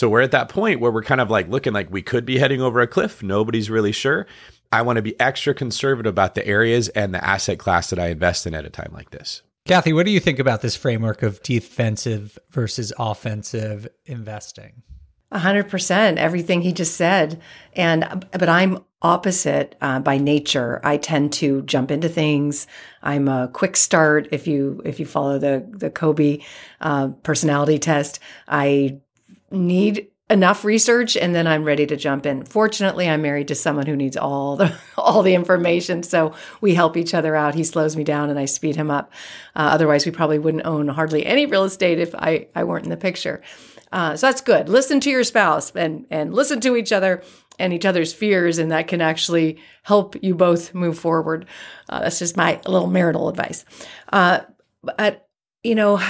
so 0.00 0.08
we're 0.08 0.22
at 0.22 0.30
that 0.30 0.48
point 0.48 0.80
where 0.80 0.90
we're 0.90 1.02
kind 1.02 1.20
of 1.20 1.28
like 1.28 1.46
looking 1.48 1.74
like 1.74 1.90
we 1.90 2.00
could 2.00 2.24
be 2.24 2.38
heading 2.38 2.62
over 2.62 2.80
a 2.80 2.86
cliff. 2.86 3.22
Nobody's 3.22 3.68
really 3.68 3.92
sure. 3.92 4.26
I 4.72 4.80
want 4.80 4.96
to 4.96 5.02
be 5.02 5.18
extra 5.20 5.52
conservative 5.52 6.08
about 6.08 6.34
the 6.34 6.46
areas 6.46 6.88
and 6.88 7.12
the 7.12 7.22
asset 7.22 7.58
class 7.58 7.90
that 7.90 7.98
I 7.98 8.06
invest 8.06 8.46
in 8.46 8.54
at 8.54 8.64
a 8.64 8.70
time 8.70 8.92
like 8.94 9.10
this. 9.10 9.42
Kathy, 9.66 9.92
what 9.92 10.06
do 10.06 10.10
you 10.10 10.18
think 10.18 10.38
about 10.38 10.62
this 10.62 10.74
framework 10.74 11.22
of 11.22 11.42
defensive 11.42 12.38
versus 12.48 12.94
offensive 12.98 13.88
investing? 14.06 14.82
A 15.32 15.38
hundred 15.38 15.68
percent, 15.68 16.16
everything 16.16 16.62
he 16.62 16.72
just 16.72 16.96
said, 16.96 17.38
and 17.74 18.26
but 18.32 18.48
I'm 18.48 18.82
opposite 19.02 19.76
uh, 19.82 20.00
by 20.00 20.16
nature. 20.16 20.80
I 20.82 20.96
tend 20.96 21.34
to 21.34 21.60
jump 21.62 21.90
into 21.90 22.08
things. 22.08 22.66
I'm 23.02 23.28
a 23.28 23.48
quick 23.52 23.76
start. 23.76 24.28
If 24.32 24.46
you 24.46 24.80
if 24.86 24.98
you 24.98 25.04
follow 25.04 25.38
the 25.38 25.70
the 25.70 25.90
Kolbe 25.90 26.42
uh, 26.80 27.08
personality 27.22 27.78
test, 27.78 28.18
I 28.48 29.00
need 29.50 30.08
enough 30.30 30.64
research 30.64 31.16
and 31.16 31.34
then 31.34 31.46
I'm 31.48 31.64
ready 31.64 31.86
to 31.86 31.96
jump 31.96 32.24
in. 32.24 32.44
Fortunately, 32.44 33.08
I'm 33.08 33.20
married 33.20 33.48
to 33.48 33.56
someone 33.56 33.86
who 33.86 33.96
needs 33.96 34.16
all 34.16 34.56
the 34.56 34.72
all 34.96 35.22
the 35.22 35.34
information, 35.34 36.02
so 36.02 36.34
we 36.60 36.74
help 36.74 36.96
each 36.96 37.12
other 37.12 37.34
out. 37.34 37.54
He 37.54 37.64
slows 37.64 37.96
me 37.96 38.04
down 38.04 38.30
and 38.30 38.38
I 38.38 38.44
speed 38.44 38.76
him 38.76 38.90
up. 38.90 39.12
Uh, 39.56 39.70
otherwise, 39.72 40.06
we 40.06 40.12
probably 40.12 40.38
wouldn't 40.38 40.64
own 40.64 40.88
hardly 40.88 41.26
any 41.26 41.46
real 41.46 41.64
estate 41.64 41.98
if 41.98 42.14
I 42.14 42.46
I 42.54 42.64
weren't 42.64 42.84
in 42.84 42.90
the 42.90 42.96
picture. 42.96 43.42
Uh, 43.92 44.16
so 44.16 44.28
that's 44.28 44.40
good. 44.40 44.68
Listen 44.68 45.00
to 45.00 45.10
your 45.10 45.24
spouse 45.24 45.74
and 45.74 46.06
and 46.10 46.32
listen 46.32 46.60
to 46.60 46.76
each 46.76 46.92
other 46.92 47.22
and 47.58 47.72
each 47.72 47.84
other's 47.84 48.12
fears, 48.12 48.58
and 48.58 48.70
that 48.70 48.86
can 48.88 49.00
actually 49.00 49.58
help 49.82 50.16
you 50.22 50.34
both 50.34 50.74
move 50.74 50.98
forward. 50.98 51.46
Uh, 51.88 52.00
that's 52.00 52.20
just 52.20 52.36
my 52.36 52.60
little 52.66 52.88
marital 52.88 53.28
advice. 53.28 53.64
Uh, 54.12 54.40
but 54.82 55.28
you 55.64 55.74
know 55.74 56.00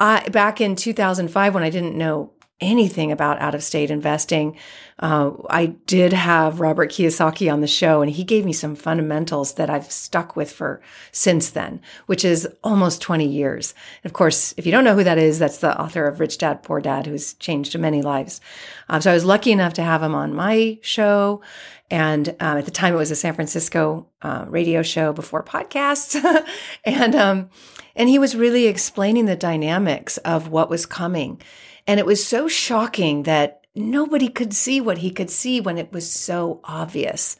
I 0.00 0.28
back 0.28 0.60
in 0.60 0.76
2005 0.76 1.54
when 1.54 1.62
I 1.62 1.70
didn't 1.70 1.96
know 1.96 2.32
anything 2.60 3.12
about 3.12 3.40
out 3.40 3.54
of 3.54 3.62
state 3.62 3.90
investing, 3.90 4.56
uh, 4.98 5.30
I 5.48 5.66
did 5.66 6.12
have 6.12 6.60
Robert 6.60 6.90
Kiyosaki 6.90 7.52
on 7.52 7.60
the 7.60 7.68
show, 7.68 8.02
and 8.02 8.10
he 8.10 8.24
gave 8.24 8.44
me 8.44 8.52
some 8.52 8.74
fundamentals 8.74 9.54
that 9.54 9.70
I've 9.70 9.90
stuck 9.90 10.34
with 10.34 10.50
for 10.50 10.80
since 11.12 11.50
then, 11.50 11.80
which 12.06 12.24
is 12.24 12.48
almost 12.64 13.00
20 13.00 13.26
years. 13.26 13.74
Of 14.04 14.12
course, 14.12 14.54
if 14.56 14.66
you 14.66 14.72
don't 14.72 14.84
know 14.84 14.96
who 14.96 15.04
that 15.04 15.18
is, 15.18 15.38
that's 15.38 15.58
the 15.58 15.80
author 15.80 16.06
of 16.06 16.18
Rich 16.18 16.38
Dad 16.38 16.62
Poor 16.62 16.80
Dad, 16.80 17.06
who's 17.06 17.34
changed 17.34 17.78
many 17.78 18.02
lives. 18.02 18.40
Um, 18.88 19.00
so 19.00 19.10
I 19.10 19.14
was 19.14 19.24
lucky 19.24 19.52
enough 19.52 19.74
to 19.74 19.82
have 19.82 20.02
him 20.02 20.14
on 20.14 20.34
my 20.34 20.78
show. 20.82 21.42
And 21.90 22.30
um, 22.40 22.58
at 22.58 22.64
the 22.64 22.70
time, 22.70 22.92
it 22.92 22.98
was 22.98 23.10
a 23.10 23.16
San 23.16 23.34
Francisco 23.34 24.08
uh, 24.20 24.46
radio 24.48 24.82
show 24.82 25.12
before 25.12 25.42
podcasts, 25.42 26.20
and 26.84 27.14
um, 27.14 27.50
and 27.98 28.08
he 28.08 28.18
was 28.18 28.36
really 28.36 28.66
explaining 28.66 29.26
the 29.26 29.36
dynamics 29.36 30.16
of 30.18 30.48
what 30.48 30.70
was 30.70 30.86
coming. 30.86 31.42
And 31.86 31.98
it 31.98 32.06
was 32.06 32.24
so 32.24 32.46
shocking 32.46 33.24
that 33.24 33.66
nobody 33.74 34.28
could 34.28 34.54
see 34.54 34.80
what 34.80 34.98
he 34.98 35.10
could 35.10 35.30
see 35.30 35.60
when 35.60 35.76
it 35.76 35.92
was 35.92 36.10
so 36.10 36.60
obvious. 36.64 37.36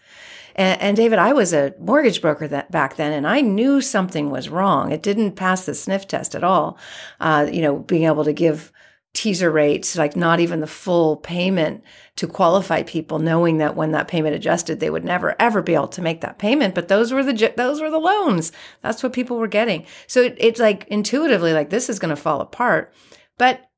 And, 0.57 0.81
and 0.83 0.97
David, 0.97 1.21
I 1.21 1.33
was 1.33 1.53
a 1.53 1.75
mortgage 1.79 2.21
broker 2.21 2.49
that 2.49 2.73
back 2.73 2.97
then, 2.97 3.13
and 3.13 3.27
I 3.27 3.41
knew 3.41 3.81
something 3.81 4.31
was 4.31 4.49
wrong. 4.49 4.91
It 4.91 5.03
didn't 5.03 5.37
pass 5.37 5.65
the 5.65 5.75
sniff 5.75 6.09
test 6.09 6.35
at 6.35 6.43
all. 6.43 6.77
Uh, 7.21 7.49
you 7.51 7.63
know, 7.63 7.79
being 7.79 8.05
able 8.05 8.25
to 8.25 8.33
give 8.33 8.73
teaser 9.19 9.51
rates, 9.51 9.97
like 9.97 10.15
not 10.15 10.39
even 10.39 10.61
the 10.61 10.67
full 10.69 11.17
payment 11.17 11.83
to 12.15 12.29
qualify 12.29 12.85
people, 12.85 13.19
knowing 13.19 13.59
that 13.59 13.75
when 13.75 13.91
that 13.91 14.07
payment 14.07 14.37
adjusted, 14.37 14.79
they 14.79 14.91
would 14.91 15.05
never 15.05 15.35
ever 15.41 15.61
be 15.61 15.75
able 15.75 15.89
to 15.89 16.01
make 16.01 16.21
that 16.21 16.39
payment. 16.39 16.73
But 16.73 16.87
those 16.87 17.13
were 17.13 17.25
the 17.25 17.53
those 17.57 17.81
were 17.81 17.91
the 17.91 17.99
loans. 17.99 18.53
That's 18.81 19.03
what 19.03 19.13
people 19.13 19.37
were 19.37 19.49
getting. 19.49 19.85
So 20.07 20.23
it, 20.23 20.37
it's 20.39 20.61
like 20.61 20.87
intuitively, 20.87 21.53
like 21.53 21.69
this 21.69 21.89
is 21.89 21.99
going 21.99 22.15
to 22.15 22.23
fall 22.23 22.41
apart. 22.41 22.95
But 23.39 23.69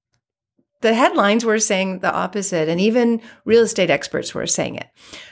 the 0.83 0.93
headlines 0.93 1.43
were 1.43 1.59
saying 1.59 2.01
the 2.01 2.13
opposite, 2.13 2.69
and 2.69 2.79
even 2.79 3.23
real 3.47 3.63
estate 3.63 3.89
experts 3.89 4.35
were 4.35 4.47
saying 4.47 4.75
it 4.75 4.89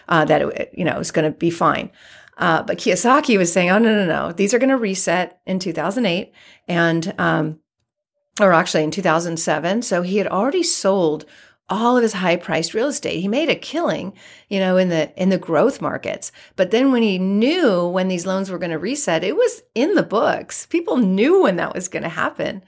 uh, 0.09 0.25
that 0.25 0.41
it, 0.41 0.71
you 0.73 0.87
know 0.87 0.95
it 0.95 0.99
was 0.99 1.11
going 1.11 1.31
to 1.31 1.39
be 1.39 1.51
fine. 1.51 1.91
Uh, 2.39 2.63
but 2.63 2.79
Kiyosaki 2.79 3.37
was 3.37 3.53
saying, 3.53 3.69
"Oh 3.69 3.79
no, 3.79 3.95
no, 3.95 4.07
no! 4.07 4.33
These 4.33 4.55
are 4.55 4.59
going 4.59 4.71
to 4.71 4.79
reset 4.79 5.43
in 5.45 5.59
2008, 5.59 6.33
and 6.67 7.15
um, 7.19 7.59
or 8.41 8.53
actually 8.53 8.85
in 8.85 8.91
2007. 8.91 9.83
So 9.83 10.03
he 10.03 10.19
had 10.19 10.27
already 10.27 10.63
sold 10.63 11.25
all 11.71 11.97
of 11.97 12.03
his 12.03 12.15
high 12.15 12.37
priced 12.37 12.73
real 12.73 12.89
estate. 12.89 13.21
He 13.21 13.29
made 13.29 13.51
a 13.51 13.55
killing, 13.55 14.15
you 14.49 14.59
know, 14.59 14.77
in 14.77 14.89
the 14.89 15.13
in 15.21 15.29
the 15.29 15.39
growth 15.39 15.81
markets. 15.81 16.33
But 16.57 16.71
then 16.71 16.93
when 16.93 17.03
he 17.03 17.19
knew 17.19 17.87
when 17.87 18.09
these 18.09 18.27
loans 18.27 18.51
were 18.51 18.59
going 18.59 18.71
to 18.71 18.79
reset, 18.79 19.25
it 19.25 19.37
was 19.37 19.63
in 19.75 19.95
the 19.95 20.03
books. 20.03 20.67
People 20.67 20.97
knew 20.97 21.43
when 21.43 21.57
that 21.57 21.75
was 21.75 21.89
going 21.89 22.05
to 22.05 22.09
happen 22.09 22.63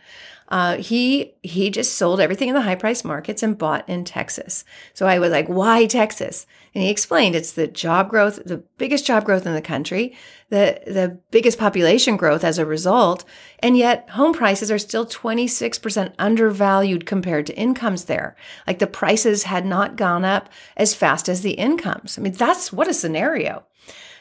uh, 0.50 0.78
he 0.78 1.34
he 1.42 1.70
just 1.70 1.94
sold 1.94 2.20
everything 2.20 2.48
in 2.48 2.54
the 2.54 2.60
high 2.60 2.74
price 2.74 3.04
markets 3.04 3.42
and 3.42 3.56
bought 3.56 3.88
in 3.88 4.04
Texas. 4.04 4.64
So 4.94 5.06
I 5.06 5.20
was 5.20 5.30
like, 5.30 5.46
why 5.46 5.86
Texas? 5.86 6.44
And 6.74 6.82
he 6.82 6.90
explained 6.90 7.36
it's 7.36 7.52
the 7.52 7.68
job 7.68 8.10
growth, 8.10 8.40
the 8.44 8.58
biggest 8.76 9.06
job 9.06 9.24
growth 9.24 9.46
in 9.46 9.54
the 9.54 9.62
country, 9.62 10.16
the 10.48 10.80
the 10.86 11.20
biggest 11.30 11.56
population 11.56 12.16
growth 12.16 12.42
as 12.42 12.58
a 12.58 12.66
result, 12.66 13.24
and 13.60 13.76
yet 13.76 14.10
home 14.10 14.32
prices 14.32 14.72
are 14.72 14.78
still 14.78 15.06
26% 15.06 16.14
undervalued 16.18 17.06
compared 17.06 17.46
to 17.46 17.56
incomes 17.56 18.06
there. 18.06 18.34
Like 18.66 18.80
the 18.80 18.88
prices 18.88 19.44
had 19.44 19.64
not 19.64 19.96
gone 19.96 20.24
up 20.24 20.48
as 20.76 20.94
fast 20.94 21.28
as 21.28 21.42
the 21.42 21.52
incomes. 21.52 22.18
I 22.18 22.22
mean, 22.22 22.32
that's 22.32 22.72
what 22.72 22.88
a 22.88 22.94
scenario. 22.94 23.64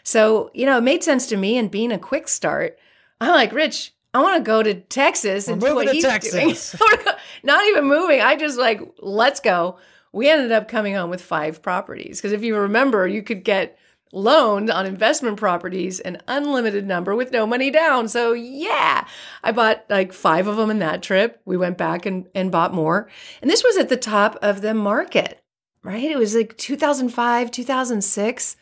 So, 0.03 0.51
you 0.53 0.65
know, 0.65 0.77
it 0.77 0.81
made 0.81 1.03
sense 1.03 1.25
to 1.27 1.37
me 1.37 1.57
and 1.57 1.71
being 1.71 1.91
a 1.91 1.99
quick 1.99 2.27
start, 2.27 2.77
I'm 3.19 3.33
like, 3.33 3.51
Rich, 3.51 3.93
I 4.13 4.22
want 4.22 4.38
to 4.38 4.43
go 4.43 4.63
to 4.63 4.74
Texas 4.74 5.48
and 5.48 5.62
do 5.62 5.76
what 5.76 5.88
to 5.88 5.93
he's 5.93 6.04
Texas. 6.04 6.72
doing. 6.80 7.15
Not 7.43 7.63
even 7.67 7.86
moving. 7.86 8.22
I 8.22 8.36
just 8.36 8.58
like, 8.58 8.82
let's 9.00 9.39
go. 9.39 9.78
We 10.12 10.30
ended 10.30 10.52
up 10.52 10.67
coming 10.67 10.95
home 10.95 11.10
with 11.12 11.22
five 11.22 11.62
properties 11.62 12.19
because 12.19 12.32
if 12.32 12.43
you 12.43 12.56
remember, 12.58 13.08
you 13.08 13.22
could 13.22 13.43
get 13.43 13.78
loaned 14.12 14.72
on 14.72 14.88
investment 14.88 15.38
properties 15.38 16.00
an 16.00 16.19
unlimited 16.28 16.88
number 16.88 17.15
with 17.15 17.32
no 17.32 17.45
money 17.45 17.69
down. 17.69 18.08
So 18.08 18.34
yeah, 18.34 19.06
I 19.43 19.52
bought 19.52 19.86
like 19.89 20.13
five 20.13 20.48
of 20.48 20.58
them 20.58 20.72
in 20.72 20.80
that 20.80 21.04
trip. 21.04 21.39
We 21.45 21.58
went 21.58 21.78
back 21.78 22.08
and, 22.08 22.28
and 22.34 22.52
bought 22.52 22.74
more. 22.74 23.08
And 23.41 23.52
this 23.52 23.63
was 23.63 23.78
at 23.78 23.89
the 23.89 23.98
top 23.98 24.38
of 24.41 24.62
the 24.62 24.74
market, 24.74 25.43
right? 25.84 26.10
It 26.10 26.17
was 26.17 26.34
like 26.34 26.58
2005, 26.58 27.52
2006. 27.52 28.56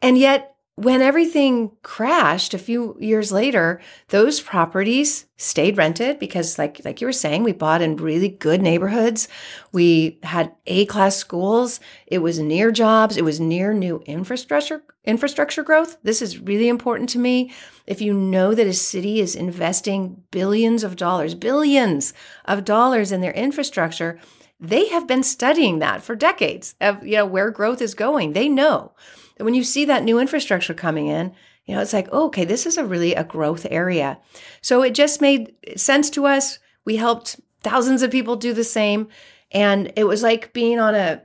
And 0.00 0.16
yet 0.16 0.54
when 0.78 1.02
everything 1.02 1.72
crashed 1.82 2.54
a 2.54 2.58
few 2.58 2.96
years 3.00 3.32
later, 3.32 3.80
those 4.10 4.40
properties 4.40 5.26
stayed 5.36 5.76
rented 5.76 6.20
because 6.20 6.56
like 6.56 6.80
like 6.84 7.00
you 7.00 7.08
were 7.08 7.12
saying, 7.12 7.42
we 7.42 7.52
bought 7.52 7.82
in 7.82 7.96
really 7.96 8.28
good 8.28 8.62
neighborhoods. 8.62 9.26
We 9.72 10.20
had 10.22 10.52
A-class 10.66 11.16
schools. 11.16 11.80
It 12.06 12.18
was 12.18 12.38
near 12.38 12.70
jobs, 12.70 13.16
it 13.16 13.24
was 13.24 13.40
near 13.40 13.74
new 13.74 14.04
infrastructure 14.06 14.84
infrastructure 15.04 15.64
growth. 15.64 15.96
This 16.04 16.22
is 16.22 16.38
really 16.38 16.68
important 16.68 17.08
to 17.10 17.18
me. 17.18 17.52
If 17.84 18.00
you 18.00 18.14
know 18.14 18.54
that 18.54 18.66
a 18.68 18.72
city 18.72 19.20
is 19.20 19.34
investing 19.34 20.22
billions 20.30 20.84
of 20.84 20.94
dollars, 20.94 21.34
billions 21.34 22.12
of 22.44 22.64
dollars 22.64 23.10
in 23.10 23.20
their 23.20 23.32
infrastructure, 23.32 24.20
they 24.60 24.88
have 24.90 25.08
been 25.08 25.24
studying 25.24 25.80
that 25.80 26.02
for 26.02 26.14
decades 26.14 26.76
of 26.80 27.04
you 27.04 27.16
know 27.16 27.26
where 27.26 27.50
growth 27.50 27.82
is 27.82 27.94
going. 27.94 28.32
They 28.32 28.48
know. 28.48 28.92
When 29.38 29.54
you 29.54 29.64
see 29.64 29.84
that 29.84 30.04
new 30.04 30.18
infrastructure 30.18 30.74
coming 30.74 31.06
in, 31.06 31.32
you 31.64 31.74
know, 31.74 31.80
it's 31.80 31.92
like, 31.92 32.08
oh, 32.12 32.26
okay, 32.26 32.44
this 32.44 32.66
is 32.66 32.78
a 32.78 32.84
really 32.84 33.14
a 33.14 33.24
growth 33.24 33.66
area. 33.70 34.18
So 34.62 34.82
it 34.82 34.94
just 34.94 35.20
made 35.20 35.54
sense 35.76 36.08
to 36.10 36.26
us. 36.26 36.58
We 36.84 36.96
helped 36.96 37.40
thousands 37.62 38.02
of 38.02 38.10
people 38.10 38.36
do 38.36 38.52
the 38.54 38.64
same. 38.64 39.08
And 39.52 39.92
it 39.96 40.04
was 40.04 40.22
like 40.22 40.52
being 40.52 40.80
on 40.80 40.94
a, 40.94 41.22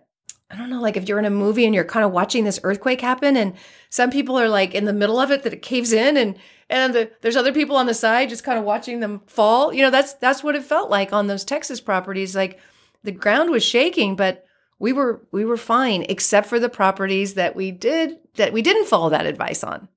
I 0.52 0.58
don't 0.58 0.69
know, 0.69 0.82
like 0.82 0.97
if 0.97 1.08
you're 1.08 1.19
in 1.19 1.26
a 1.26 1.30
movie 1.30 1.65
and 1.65 1.73
you're 1.73 1.84
kind 1.84 2.06
of 2.06 2.12
watching 2.12 2.43
this 2.43 2.60
earthquake 2.63 3.02
happen 3.02 3.38
and 3.38 3.54
some 3.89 4.12
people 4.12 4.38
are 4.38 4.49
like 4.49 4.76
in 4.76 4.86
the 4.86 4.93
middle 4.93 5.19
of 5.19 5.32
it 5.32 5.43
that 5.43 5.54
it 5.54 5.62
caves 5.62 5.93
in 5.93 6.17
and 6.17 6.38
and 6.69 6.93
the, 6.93 7.12
there's 7.21 7.36
other 7.36 7.54
people 7.54 7.76
on 7.76 7.86
the 7.86 7.93
side 7.93 8.30
just 8.30 8.43
kind 8.43 8.58
of 8.58 8.65
watching 8.65 8.99
them 8.99 9.21
fall. 9.28 9.73
You 9.73 9.84
know, 9.84 9.91
that's 9.91 10.13
that's 10.15 10.43
what 10.43 10.56
it 10.56 10.63
felt 10.63 10.89
like 10.89 11.13
on 11.13 11.28
those 11.28 11.43
Texas 11.43 11.80
properties. 11.82 12.36
Like 12.36 12.60
the 13.04 13.12
ground 13.12 13.49
was 13.49 13.63
shaking, 13.63 14.15
but 14.15 14.45
we 14.83 14.91
were 14.91 15.21
we 15.31 15.45
were 15.45 15.55
fine 15.55 16.05
except 16.09 16.45
for 16.45 16.59
the 16.59 16.67
properties 16.67 17.35
that 17.35 17.55
we 17.55 17.71
did 17.71 18.17
that 18.35 18.51
we 18.51 18.61
didn't 18.61 18.85
follow 18.85 19.09
that 19.09 19.25
advice 19.25 19.63
on. 19.63 19.87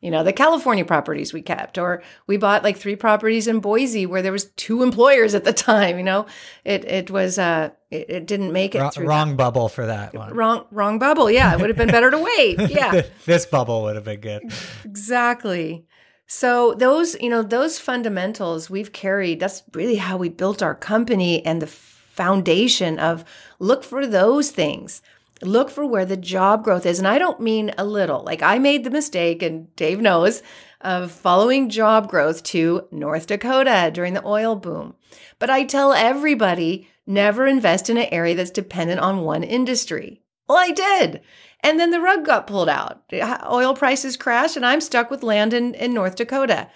You 0.00 0.10
know 0.10 0.24
the 0.24 0.32
california 0.32 0.84
properties 0.84 1.32
we 1.32 1.42
kept 1.42 1.78
or 1.78 2.02
we 2.26 2.36
bought 2.36 2.64
like 2.64 2.76
three 2.76 2.96
properties 2.96 3.46
in 3.46 3.60
boise 3.60 4.04
where 4.04 4.22
there 4.22 4.32
was 4.32 4.46
two 4.56 4.82
employers 4.82 5.34
at 5.34 5.44
the 5.44 5.52
time 5.52 5.96
you 5.96 6.02
know? 6.02 6.26
It 6.64 6.84
it 6.84 7.08
was 7.08 7.38
uh 7.38 7.70
it, 7.92 8.10
it 8.10 8.26
didn't 8.26 8.52
make 8.52 8.74
it 8.74 8.80
wrong, 8.80 8.90
through 8.90 9.06
wrong 9.06 9.28
that. 9.30 9.36
bubble 9.36 9.68
for 9.68 9.86
that 9.86 10.12
one. 10.12 10.34
Wrong 10.34 10.66
wrong 10.72 10.98
bubble. 10.98 11.30
Yeah 11.30 11.54
it 11.54 11.60
would 11.60 11.70
have 11.70 11.78
been 11.78 11.88
better 11.88 12.10
to 12.10 12.18
wait. 12.18 12.58
Yeah. 12.70 13.02
This 13.26 13.46
bubble 13.46 13.84
would 13.84 13.94
have 13.94 14.04
been 14.04 14.20
good. 14.20 14.42
Exactly. 14.84 15.86
So 16.26 16.74
those 16.74 17.14
you 17.20 17.30
know 17.30 17.44
those 17.44 17.78
fundamentals 17.78 18.68
we've 18.68 18.92
carried 18.92 19.38
that's 19.38 19.62
really 19.72 19.96
how 19.96 20.16
we 20.16 20.30
built 20.30 20.62
our 20.62 20.74
company 20.74 21.46
and 21.46 21.62
the 21.62 21.70
foundation 22.16 22.98
of 22.98 23.24
look 23.58 23.84
for 23.84 24.06
those 24.06 24.50
things 24.50 25.02
look 25.42 25.70
for 25.70 25.84
where 25.84 26.06
the 26.06 26.16
job 26.16 26.64
growth 26.64 26.86
is. 26.86 26.98
And 26.98 27.08
I 27.08 27.18
don't 27.18 27.40
mean 27.40 27.72
a 27.76 27.84
little. 27.84 28.22
Like 28.22 28.42
I 28.42 28.58
made 28.58 28.84
the 28.84 28.90
mistake, 28.90 29.42
and 29.42 29.74
Dave 29.76 30.00
knows, 30.00 30.42
of 30.80 31.10
following 31.10 31.68
job 31.68 32.08
growth 32.08 32.42
to 32.44 32.86
North 32.90 33.26
Dakota 33.26 33.90
during 33.92 34.14
the 34.14 34.26
oil 34.26 34.56
boom. 34.56 34.94
But 35.38 35.50
I 35.50 35.64
tell 35.64 35.92
everybody 35.92 36.88
never 37.06 37.46
invest 37.46 37.90
in 37.90 37.96
an 37.96 38.08
area 38.10 38.34
that's 38.34 38.50
dependent 38.50 39.00
on 39.00 39.22
one 39.22 39.42
industry. 39.42 40.22
Well, 40.48 40.58
I 40.58 40.70
did. 40.70 41.20
And 41.60 41.80
then 41.80 41.90
the 41.90 42.00
rug 42.00 42.24
got 42.24 42.46
pulled 42.46 42.68
out. 42.68 43.02
Oil 43.50 43.74
prices 43.74 44.16
crashed, 44.16 44.56
and 44.56 44.64
I'm 44.64 44.80
stuck 44.80 45.10
with 45.10 45.22
land 45.22 45.52
in, 45.52 45.74
in 45.74 45.92
North 45.92 46.16
Dakota. 46.16 46.68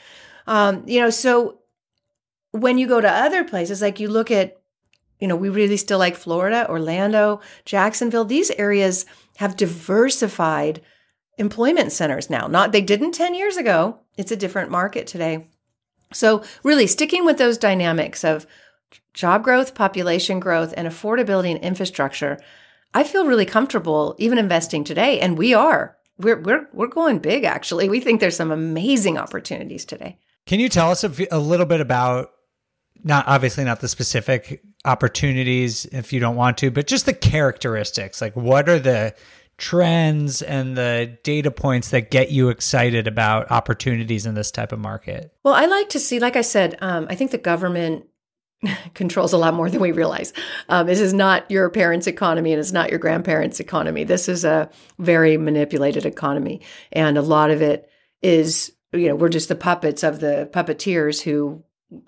Um, 0.46 0.82
you 0.86 1.00
know, 1.00 1.10
so 1.10 1.60
when 2.50 2.78
you 2.78 2.88
go 2.88 3.00
to 3.00 3.08
other 3.08 3.44
places, 3.44 3.80
like 3.80 4.00
you 4.00 4.08
look 4.08 4.30
at 4.30 4.59
you 5.20 5.28
know, 5.28 5.36
we 5.36 5.48
really 5.48 5.76
still 5.76 5.98
like 5.98 6.16
Florida, 6.16 6.66
Orlando, 6.68 7.40
Jacksonville. 7.64 8.24
These 8.24 8.50
areas 8.52 9.06
have 9.36 9.56
diversified 9.56 10.80
employment 11.38 11.92
centers 11.92 12.30
now. 12.30 12.46
Not 12.46 12.72
they 12.72 12.80
didn't 12.80 13.12
10 13.12 13.34
years 13.34 13.56
ago. 13.56 13.98
It's 14.16 14.32
a 14.32 14.36
different 14.36 14.70
market 14.70 15.06
today. 15.06 15.46
So, 16.12 16.42
really 16.64 16.86
sticking 16.86 17.24
with 17.24 17.38
those 17.38 17.56
dynamics 17.56 18.24
of 18.24 18.46
job 19.14 19.44
growth, 19.44 19.74
population 19.74 20.40
growth, 20.40 20.74
and 20.76 20.88
affordability 20.88 21.50
and 21.50 21.60
infrastructure, 21.60 22.40
I 22.92 23.04
feel 23.04 23.26
really 23.26 23.46
comfortable 23.46 24.16
even 24.18 24.38
investing 24.38 24.82
today 24.82 25.20
and 25.20 25.38
we 25.38 25.54
are. 25.54 25.96
We're 26.18 26.40
we're 26.40 26.68
we're 26.72 26.88
going 26.88 27.18
big 27.18 27.44
actually. 27.44 27.88
We 27.88 28.00
think 28.00 28.20
there's 28.20 28.36
some 28.36 28.50
amazing 28.50 29.16
opportunities 29.16 29.84
today. 29.84 30.18
Can 30.46 30.60
you 30.60 30.68
tell 30.68 30.90
us 30.90 31.04
a, 31.04 31.12
a 31.30 31.38
little 31.38 31.66
bit 31.66 31.80
about 31.80 32.30
not 33.04 33.26
obviously 33.28 33.64
not 33.64 33.80
the 33.80 33.88
specific 33.88 34.62
opportunities 34.84 35.84
if 35.86 36.12
you 36.12 36.20
don't 36.20 36.36
want 36.36 36.58
to, 36.58 36.70
but 36.70 36.86
just 36.86 37.06
the 37.06 37.12
characteristics. 37.12 38.20
Like, 38.20 38.34
what 38.34 38.68
are 38.68 38.78
the 38.78 39.14
trends 39.58 40.40
and 40.40 40.76
the 40.76 41.18
data 41.22 41.50
points 41.50 41.90
that 41.90 42.10
get 42.10 42.30
you 42.30 42.48
excited 42.48 43.06
about 43.06 43.50
opportunities 43.50 44.24
in 44.26 44.34
this 44.34 44.50
type 44.50 44.72
of 44.72 44.78
market? 44.78 45.32
Well, 45.44 45.54
I 45.54 45.66
like 45.66 45.90
to 45.90 46.00
see, 46.00 46.18
like 46.18 46.34
I 46.34 46.40
said, 46.40 46.78
um, 46.80 47.06
I 47.10 47.14
think 47.14 47.30
the 47.30 47.38
government 47.38 48.06
controls 48.94 49.32
a 49.32 49.38
lot 49.38 49.54
more 49.54 49.68
than 49.68 49.80
we 49.80 49.92
realize. 49.92 50.32
Um, 50.68 50.86
this 50.86 51.00
is 51.00 51.12
not 51.12 51.50
your 51.50 51.68
parents' 51.70 52.06
economy 52.06 52.52
and 52.52 52.60
it's 52.60 52.72
not 52.72 52.90
your 52.90 52.98
grandparents' 52.98 53.60
economy. 53.60 54.04
This 54.04 54.28
is 54.28 54.44
a 54.44 54.70
very 54.98 55.36
manipulated 55.36 56.06
economy. 56.06 56.62
And 56.90 57.18
a 57.18 57.22
lot 57.22 57.50
of 57.50 57.60
it 57.60 57.88
is, 58.22 58.72
you 58.92 59.08
know, 59.08 59.14
we're 59.14 59.28
just 59.28 59.48
the 59.48 59.56
puppets 59.56 60.02
of 60.02 60.20
the 60.20 60.48
puppeteers 60.52 61.22
who 61.22 61.62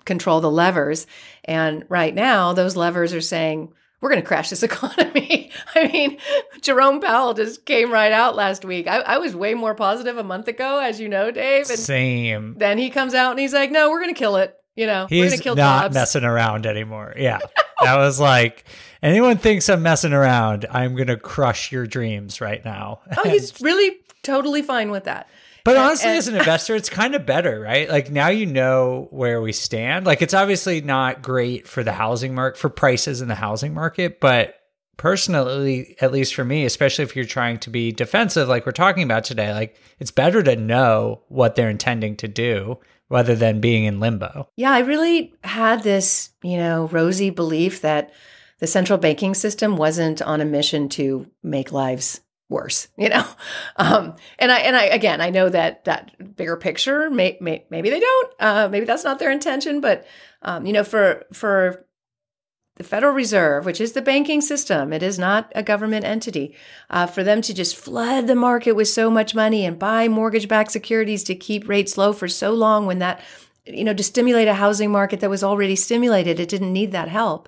control 0.05 0.41
the 0.41 0.51
levers. 0.51 1.07
And 1.45 1.85
right 1.89 2.13
now, 2.13 2.53
those 2.53 2.75
levers 2.75 3.13
are 3.13 3.21
saying, 3.21 3.73
we're 4.03 4.09
going 4.09 4.21
to 4.21 4.27
crash 4.27 4.49
this 4.49 4.63
economy. 4.63 5.49
I 5.75 5.87
mean, 5.87 6.17
Jerome 6.61 6.99
Powell 6.99 7.33
just 7.33 7.65
came 7.65 7.91
right 7.91 8.11
out 8.11 8.35
last 8.35 8.65
week. 8.65 8.85
I, 8.85 8.99
I, 8.99 9.17
was 9.17 9.33
way 9.33 9.53
more 9.53 9.73
positive 9.73 10.17
a 10.17 10.23
month 10.23 10.49
ago, 10.49 10.79
as 10.79 10.99
you 10.99 11.07
know, 11.07 11.31
Dave. 11.31 11.69
And 11.69 11.79
Same. 11.79 12.55
Then 12.57 12.77
he 12.77 12.89
comes 12.89 13.13
out 13.13 13.31
and 13.31 13.39
he's 13.39 13.53
like, 13.53 13.71
no, 13.71 13.89
we're 13.89 14.01
going 14.01 14.13
to 14.13 14.19
kill 14.19 14.35
it. 14.35 14.57
You 14.75 14.87
know, 14.87 15.05
he's 15.07 15.19
we're 15.19 15.27
going 15.27 15.37
to 15.37 15.43
kill 15.43 15.55
not 15.55 15.83
jobs. 15.83 15.93
messing 15.93 16.23
around 16.23 16.65
anymore. 16.65 17.13
Yeah. 17.23 17.39
that 17.81 17.97
was 17.97 18.19
like, 18.19 18.65
anyone 19.01 19.37
thinks 19.37 19.69
I'm 19.69 19.83
messing 19.83 20.13
around, 20.13 20.65
I'm 20.69 20.95
going 20.95 21.07
to 21.07 21.17
crush 21.17 21.71
your 21.71 21.87
dreams 21.87 22.41
right 22.41 22.63
now. 22.65 23.01
oh, 23.17 23.29
he's 23.29 23.53
really 23.61 23.97
totally 24.23 24.61
fine 24.61 24.91
with 24.91 25.05
that. 25.05 25.29
But 25.63 25.77
honestly, 25.77 26.09
and, 26.09 26.17
as 26.17 26.27
an 26.27 26.35
investor, 26.35 26.75
it's 26.75 26.89
kind 26.89 27.15
of 27.15 27.25
better, 27.25 27.59
right? 27.59 27.89
Like 27.89 28.11
now 28.11 28.27
you 28.27 28.45
know 28.45 29.07
where 29.11 29.41
we 29.41 29.53
stand. 29.53 30.05
Like 30.05 30.21
it's 30.21 30.33
obviously 30.33 30.81
not 30.81 31.21
great 31.21 31.67
for 31.67 31.83
the 31.83 31.93
housing 31.93 32.35
market, 32.35 32.59
for 32.59 32.69
prices 32.69 33.21
in 33.21 33.29
the 33.29 33.35
housing 33.35 33.73
market, 33.73 34.19
but 34.19 34.59
personally, 34.97 35.95
at 36.01 36.11
least 36.11 36.35
for 36.35 36.43
me, 36.43 36.65
especially 36.65 37.03
if 37.03 37.15
you're 37.15 37.25
trying 37.25 37.59
to 37.59 37.69
be 37.69 37.91
defensive, 37.91 38.49
like 38.49 38.65
we're 38.65 38.73
talking 38.73 39.03
about 39.03 39.23
today, 39.23 39.53
like 39.53 39.77
it's 39.99 40.11
better 40.11 40.43
to 40.43 40.55
know 40.55 41.21
what 41.29 41.55
they're 41.55 41.69
intending 41.69 42.17
to 42.17 42.27
do 42.27 42.77
rather 43.09 43.35
than 43.35 43.61
being 43.61 43.85
in 43.85 43.99
limbo. 43.99 44.49
Yeah, 44.57 44.71
I 44.71 44.79
really 44.79 45.33
had 45.43 45.83
this, 45.83 46.31
you 46.41 46.57
know, 46.57 46.87
rosy 46.87 47.29
belief 47.29 47.81
that 47.81 48.11
the 48.59 48.67
central 48.67 48.97
banking 48.97 49.33
system 49.33 49.77
wasn't 49.77 50.21
on 50.21 50.41
a 50.41 50.45
mission 50.45 50.89
to 50.89 51.27
make 51.41 51.71
lives 51.71 52.21
worse, 52.53 52.87
you 52.97 53.09
know. 53.09 53.25
Um, 53.75 54.15
and 54.37 54.51
I 54.51 54.59
and 54.59 54.75
I 54.75 54.83
again, 54.85 55.19
I 55.19 55.31
know 55.31 55.49
that 55.49 55.85
that 55.85 56.35
bigger 56.35 56.55
picture, 56.55 57.09
may, 57.09 57.37
may, 57.41 57.65
maybe 57.71 57.89
they 57.89 57.99
don't, 57.99 58.33
uh, 58.39 58.69
maybe 58.69 58.85
that's 58.85 59.03
not 59.03 59.17
their 59.17 59.31
intention, 59.31 59.81
but 59.81 60.05
um, 60.43 60.67
you 60.67 60.73
know, 60.73 60.83
for 60.83 61.23
for 61.33 61.85
the 62.77 62.83
Federal 62.83 63.13
Reserve, 63.13 63.65
which 63.65 63.79
is 63.81 63.93
the 63.93 64.01
banking 64.01 64.41
system, 64.41 64.93
it 64.93 65.03
is 65.03 65.19
not 65.19 65.51
a 65.55 65.61
government 65.61 66.05
entity, 66.05 66.55
uh, 66.89 67.05
for 67.05 67.23
them 67.23 67.41
to 67.41 67.53
just 67.53 67.75
flood 67.75 68.27
the 68.27 68.35
market 68.35 68.73
with 68.73 68.87
so 68.87 69.11
much 69.11 69.35
money 69.35 69.63
and 69.65 69.77
buy 69.77 70.07
mortgage-backed 70.07 70.71
securities 70.71 71.23
to 71.23 71.35
keep 71.35 71.67
rates 71.67 71.97
low 71.97 72.13
for 72.13 72.27
so 72.27 72.51
long, 72.51 72.85
when 72.87 72.99
that 72.99 73.21
you 73.65 73.83
know, 73.83 73.93
to 73.93 74.03
stimulate 74.03 74.47
a 74.47 74.53
housing 74.53 74.91
market 74.91 75.19
that 75.21 75.29
was 75.29 75.43
already 75.43 75.75
stimulated. 75.75 76.39
It 76.39 76.49
didn't 76.49 76.73
need 76.73 76.91
that 76.91 77.07
help 77.07 77.47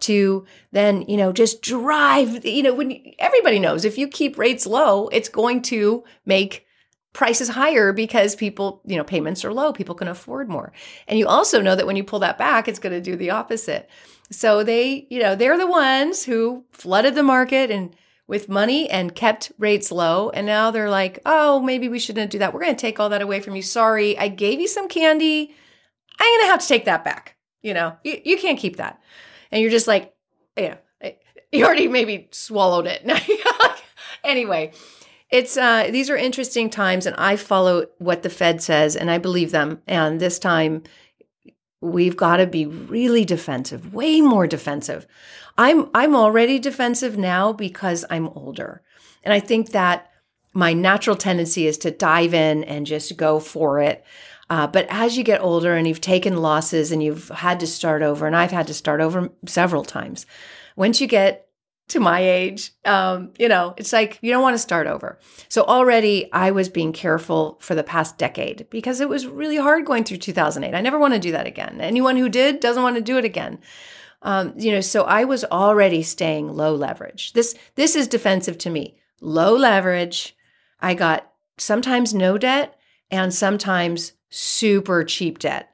to 0.00 0.46
then, 0.70 1.02
you 1.02 1.16
know, 1.16 1.32
just 1.32 1.60
drive, 1.62 2.44
you 2.44 2.62
know, 2.62 2.74
when 2.74 3.02
everybody 3.18 3.58
knows 3.58 3.84
if 3.84 3.98
you 3.98 4.06
keep 4.06 4.38
rates 4.38 4.66
low, 4.66 5.08
it's 5.08 5.28
going 5.28 5.62
to 5.62 6.04
make 6.24 6.66
prices 7.12 7.48
higher 7.48 7.92
because 7.92 8.36
people, 8.36 8.82
you 8.84 8.96
know, 8.96 9.02
payments 9.02 9.44
are 9.44 9.52
low, 9.52 9.72
people 9.72 9.94
can 9.94 10.06
afford 10.06 10.48
more. 10.48 10.72
And 11.08 11.18
you 11.18 11.26
also 11.26 11.60
know 11.60 11.74
that 11.74 11.86
when 11.86 11.96
you 11.96 12.04
pull 12.04 12.18
that 12.20 12.38
back, 12.38 12.68
it's 12.68 12.78
going 12.78 12.92
to 12.92 13.00
do 13.00 13.16
the 13.16 13.30
opposite. 13.30 13.88
So 14.30 14.62
they, 14.62 15.06
you 15.10 15.20
know, 15.20 15.34
they're 15.34 15.58
the 15.58 15.66
ones 15.66 16.24
who 16.24 16.64
flooded 16.72 17.14
the 17.14 17.22
market 17.22 17.70
and 17.70 17.96
with 18.26 18.48
money 18.48 18.90
and 18.90 19.14
kept 19.14 19.52
rates 19.58 19.92
low. 19.92 20.30
And 20.30 20.46
now 20.46 20.70
they're 20.70 20.90
like, 20.90 21.20
oh, 21.24 21.60
maybe 21.60 21.88
we 21.88 21.98
shouldn't 21.98 22.30
do 22.30 22.38
that. 22.38 22.52
We're 22.52 22.62
going 22.62 22.74
to 22.74 22.80
take 22.80 22.98
all 22.98 23.08
that 23.10 23.22
away 23.22 23.40
from 23.40 23.54
you. 23.56 23.62
Sorry, 23.62 24.18
I 24.18 24.28
gave 24.28 24.60
you 24.60 24.68
some 24.68 24.88
candy. 24.88 25.54
I'm 26.18 26.32
going 26.32 26.46
to 26.46 26.50
have 26.50 26.60
to 26.60 26.68
take 26.68 26.86
that 26.86 27.04
back. 27.04 27.36
You 27.62 27.74
know, 27.74 27.96
you, 28.04 28.20
you 28.24 28.38
can't 28.38 28.58
keep 28.58 28.76
that. 28.76 29.00
And 29.50 29.60
you're 29.60 29.70
just 29.70 29.86
like, 29.86 30.14
know, 30.56 30.76
you 31.52 31.64
already 31.64 31.88
maybe 31.88 32.28
swallowed 32.32 32.86
it. 32.86 33.08
anyway, 34.24 34.72
it's 35.30 35.56
uh, 35.56 35.88
these 35.90 36.10
are 36.10 36.16
interesting 36.16 36.70
times, 36.70 37.06
and 37.06 37.16
I 37.16 37.36
follow 37.36 37.86
what 37.98 38.22
the 38.22 38.30
Fed 38.30 38.62
says, 38.62 38.96
and 38.96 39.10
I 39.10 39.18
believe 39.18 39.50
them. 39.50 39.82
And 39.86 40.20
this 40.20 40.38
time, 40.38 40.82
we've 41.86 42.16
got 42.16 42.36
to 42.38 42.46
be 42.46 42.66
really 42.66 43.24
defensive, 43.24 43.94
way 43.94 44.20
more 44.20 44.46
defensive. 44.46 45.06
I'm 45.58 45.90
I'm 45.94 46.14
already 46.14 46.58
defensive 46.58 47.16
now 47.16 47.52
because 47.52 48.04
I'm 48.10 48.28
older. 48.28 48.82
And 49.22 49.32
I 49.32 49.40
think 49.40 49.70
that 49.70 50.10
my 50.52 50.72
natural 50.72 51.16
tendency 51.16 51.66
is 51.66 51.78
to 51.78 51.90
dive 51.90 52.32
in 52.32 52.64
and 52.64 52.86
just 52.86 53.16
go 53.16 53.38
for 53.38 53.80
it. 53.80 54.04
Uh, 54.48 54.66
but 54.66 54.86
as 54.88 55.18
you 55.18 55.24
get 55.24 55.40
older 55.40 55.74
and 55.74 55.88
you've 55.88 56.00
taken 56.00 56.36
losses 56.36 56.92
and 56.92 57.02
you've 57.02 57.28
had 57.28 57.60
to 57.60 57.66
start 57.66 58.02
over, 58.02 58.26
and 58.26 58.36
I've 58.36 58.52
had 58.52 58.66
to 58.68 58.74
start 58.74 59.00
over 59.00 59.28
several 59.46 59.84
times, 59.84 60.24
once 60.76 61.00
you 61.00 61.06
get 61.06 61.45
to 61.88 62.00
my 62.00 62.20
age, 62.20 62.72
um, 62.84 63.30
you 63.38 63.48
know, 63.48 63.74
it's 63.76 63.92
like 63.92 64.18
you 64.20 64.32
don't 64.32 64.42
want 64.42 64.54
to 64.54 64.58
start 64.58 64.86
over. 64.88 65.18
So 65.48 65.62
already 65.62 66.30
I 66.32 66.50
was 66.50 66.68
being 66.68 66.92
careful 66.92 67.58
for 67.60 67.74
the 67.74 67.84
past 67.84 68.18
decade 68.18 68.66
because 68.70 69.00
it 69.00 69.08
was 69.08 69.26
really 69.26 69.56
hard 69.56 69.86
going 69.86 70.02
through 70.02 70.16
2008. 70.16 70.76
I 70.76 70.80
never 70.80 70.98
want 70.98 71.14
to 71.14 71.20
do 71.20 71.32
that 71.32 71.46
again. 71.46 71.80
Anyone 71.80 72.16
who 72.16 72.28
did 72.28 72.58
doesn't 72.58 72.82
want 72.82 72.96
to 72.96 73.02
do 73.02 73.18
it 73.18 73.24
again. 73.24 73.60
Um, 74.22 74.54
you 74.56 74.72
know, 74.72 74.80
so 74.80 75.04
I 75.04 75.24
was 75.24 75.44
already 75.44 76.02
staying 76.02 76.48
low 76.48 76.74
leverage. 76.74 77.32
This 77.34 77.54
this 77.76 77.94
is 77.94 78.08
defensive 78.08 78.58
to 78.58 78.70
me. 78.70 78.98
Low 79.20 79.54
leverage, 79.56 80.34
I 80.80 80.94
got 80.94 81.30
sometimes 81.58 82.12
no 82.12 82.36
debt 82.36 82.76
and 83.10 83.32
sometimes 83.32 84.12
super 84.28 85.04
cheap 85.04 85.38
debt. 85.38 85.70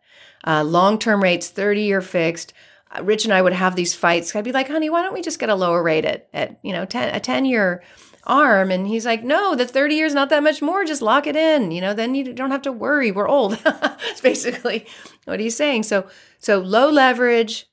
Uh, 0.47 0.63
Long 0.65 0.99
term 0.99 1.23
rates, 1.23 1.49
30 1.49 1.83
year 1.83 2.03
fixed. 2.03 2.53
Rich 3.01 3.25
and 3.25 3.33
I 3.33 3.43
would 3.43 3.53
have 3.53 3.77
these 3.77 3.95
fights. 3.95 4.35
I'd 4.35 4.45
be 4.45 4.53
like, 4.53 4.69
honey, 4.69 4.91
why 4.91 5.03
don't 5.03 5.15
we 5.15 5.23
just 5.23 5.39
get 5.39 5.49
a 5.49 5.55
lower 5.55 5.83
rate 5.83 6.05
at, 6.05 6.29
at 6.35 6.59
you 6.63 6.73
know, 6.73 6.85
10, 6.85 7.15
a 7.15 7.21
10 7.21 7.45
year 7.45 7.83
arm? 8.25 8.71
And 8.71 8.87
he's 8.87 9.07
like, 9.07 9.25
no, 9.25 9.55
the 9.55 9.67
30 9.67 9.95
years 9.95 10.15
not 10.15 10.29
that 10.31 10.43
much 10.43 10.61
more. 10.61 10.85
Just 10.85 11.03
lock 11.03 11.27
it 11.27 11.37
in. 11.37 11.71
You 11.71 11.81
know, 11.81 11.95
then 11.95 12.15
you 12.15 12.33
don't 12.33 12.51
have 12.51 12.63
to 12.63 12.73
worry. 12.73 13.11
We're 13.11 13.29
old. 13.29 13.59
It's 14.11 14.21
basically 14.21 14.87
what 15.25 15.41
he's 15.41 15.57
saying. 15.57 15.85
So, 15.85 16.07
so 16.39 16.59
low 16.59 16.91
leverage, 16.91 17.67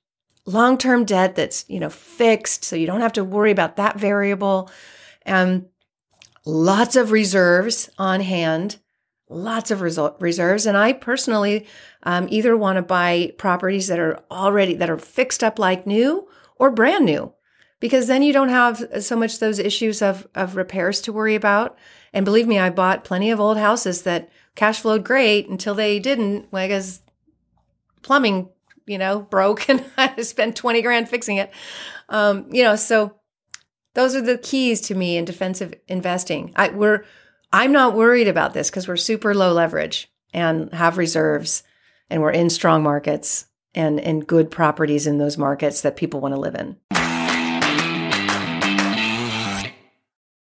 long 0.45 0.77
term 0.77 1.03
debt 1.03 1.35
that's, 1.35 1.65
you 1.67 1.79
know, 1.79 1.89
fixed. 1.89 2.63
So 2.63 2.75
you 2.77 2.87
don't 2.87 3.01
have 3.01 3.13
to 3.13 3.23
worry 3.25 3.51
about 3.51 3.75
that 3.75 3.99
variable. 3.99 4.69
And 5.23 5.65
lots 6.45 6.95
of 6.95 7.11
reserves 7.11 7.89
on 7.97 8.21
hand 8.21 8.77
lots 9.29 9.69
of 9.69 9.81
result, 9.81 10.17
reserves. 10.19 10.65
And 10.65 10.75
I 10.75 10.91
personally 10.91 11.67
um, 12.03 12.27
either 12.29 12.57
want 12.57 12.77
to 12.77 12.81
buy 12.81 13.33
properties 13.37 13.87
that 13.87 13.99
are 13.99 14.19
already 14.29 14.73
that 14.75 14.89
are 14.89 14.97
fixed 14.97 15.43
up 15.43 15.59
like 15.59 15.87
new 15.87 16.27
or 16.55 16.71
brand 16.71 17.05
new, 17.05 17.33
because 17.79 18.07
then 18.07 18.23
you 18.23 18.33
don't 18.33 18.49
have 18.49 18.83
so 19.01 19.15
much 19.15 19.39
those 19.39 19.59
issues 19.59 20.01
of 20.01 20.27
of 20.35 20.55
repairs 20.55 20.99
to 21.01 21.13
worry 21.13 21.35
about. 21.35 21.77
And 22.11 22.25
believe 22.25 22.47
me, 22.47 22.57
I 22.57 22.71
bought 22.71 23.03
plenty 23.03 23.29
of 23.29 23.39
old 23.39 23.57
houses 23.57 24.01
that 24.01 24.29
cash 24.55 24.79
flowed 24.79 25.05
great 25.05 25.47
until 25.47 25.75
they 25.75 25.99
didn't, 25.99 26.51
like 26.51 26.71
as 26.71 27.01
plumbing, 28.01 28.49
you 28.87 28.97
know, 28.97 29.21
broke, 29.29 29.69
and 29.69 29.85
I 29.95 30.21
spent 30.23 30.55
twenty 30.55 30.81
grand 30.81 31.07
fixing 31.07 31.37
it. 31.37 31.51
Um, 32.09 32.47
you 32.51 32.63
know, 32.63 32.75
so 32.75 33.15
those 33.93 34.15
are 34.15 34.21
the 34.21 34.37
keys 34.39 34.81
to 34.81 34.95
me 34.95 35.17
in 35.17 35.25
defensive 35.25 35.75
investing. 35.87 36.51
I 36.55 36.69
we're 36.69 37.05
I'm 37.51 37.71
not 37.71 37.95
worried 37.95 38.27
about 38.27 38.53
this 38.53 38.69
because 38.69 38.87
we're 38.87 38.95
super 38.95 39.33
low 39.33 39.53
leverage 39.53 40.07
and 40.33 40.71
have 40.71 40.99
reserves 40.99 41.63
and 42.07 42.21
we're 42.21 42.29
in 42.29 42.51
strong 42.51 42.83
markets 42.83 43.47
and, 43.73 43.99
and 43.99 44.27
good 44.27 44.51
properties 44.51 45.07
in 45.07 45.17
those 45.17 45.35
markets 45.35 45.81
that 45.81 45.95
people 45.95 46.21
want 46.21 46.35
to 46.35 46.39
live 46.39 46.53
in. 46.53 46.77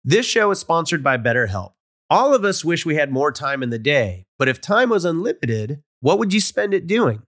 This 0.04 0.26
show 0.26 0.50
is 0.52 0.60
sponsored 0.60 1.02
by 1.02 1.16
BetterHelp. 1.16 1.72
All 2.10 2.32
of 2.32 2.44
us 2.44 2.64
wish 2.64 2.86
we 2.86 2.94
had 2.94 3.10
more 3.10 3.32
time 3.32 3.62
in 3.62 3.70
the 3.70 3.78
day, 3.78 4.26
but 4.38 4.48
if 4.48 4.60
time 4.60 4.90
was 4.90 5.04
unlimited, 5.04 5.82
what 6.00 6.18
would 6.20 6.32
you 6.32 6.40
spend 6.40 6.74
it 6.74 6.86
doing? 6.86 7.22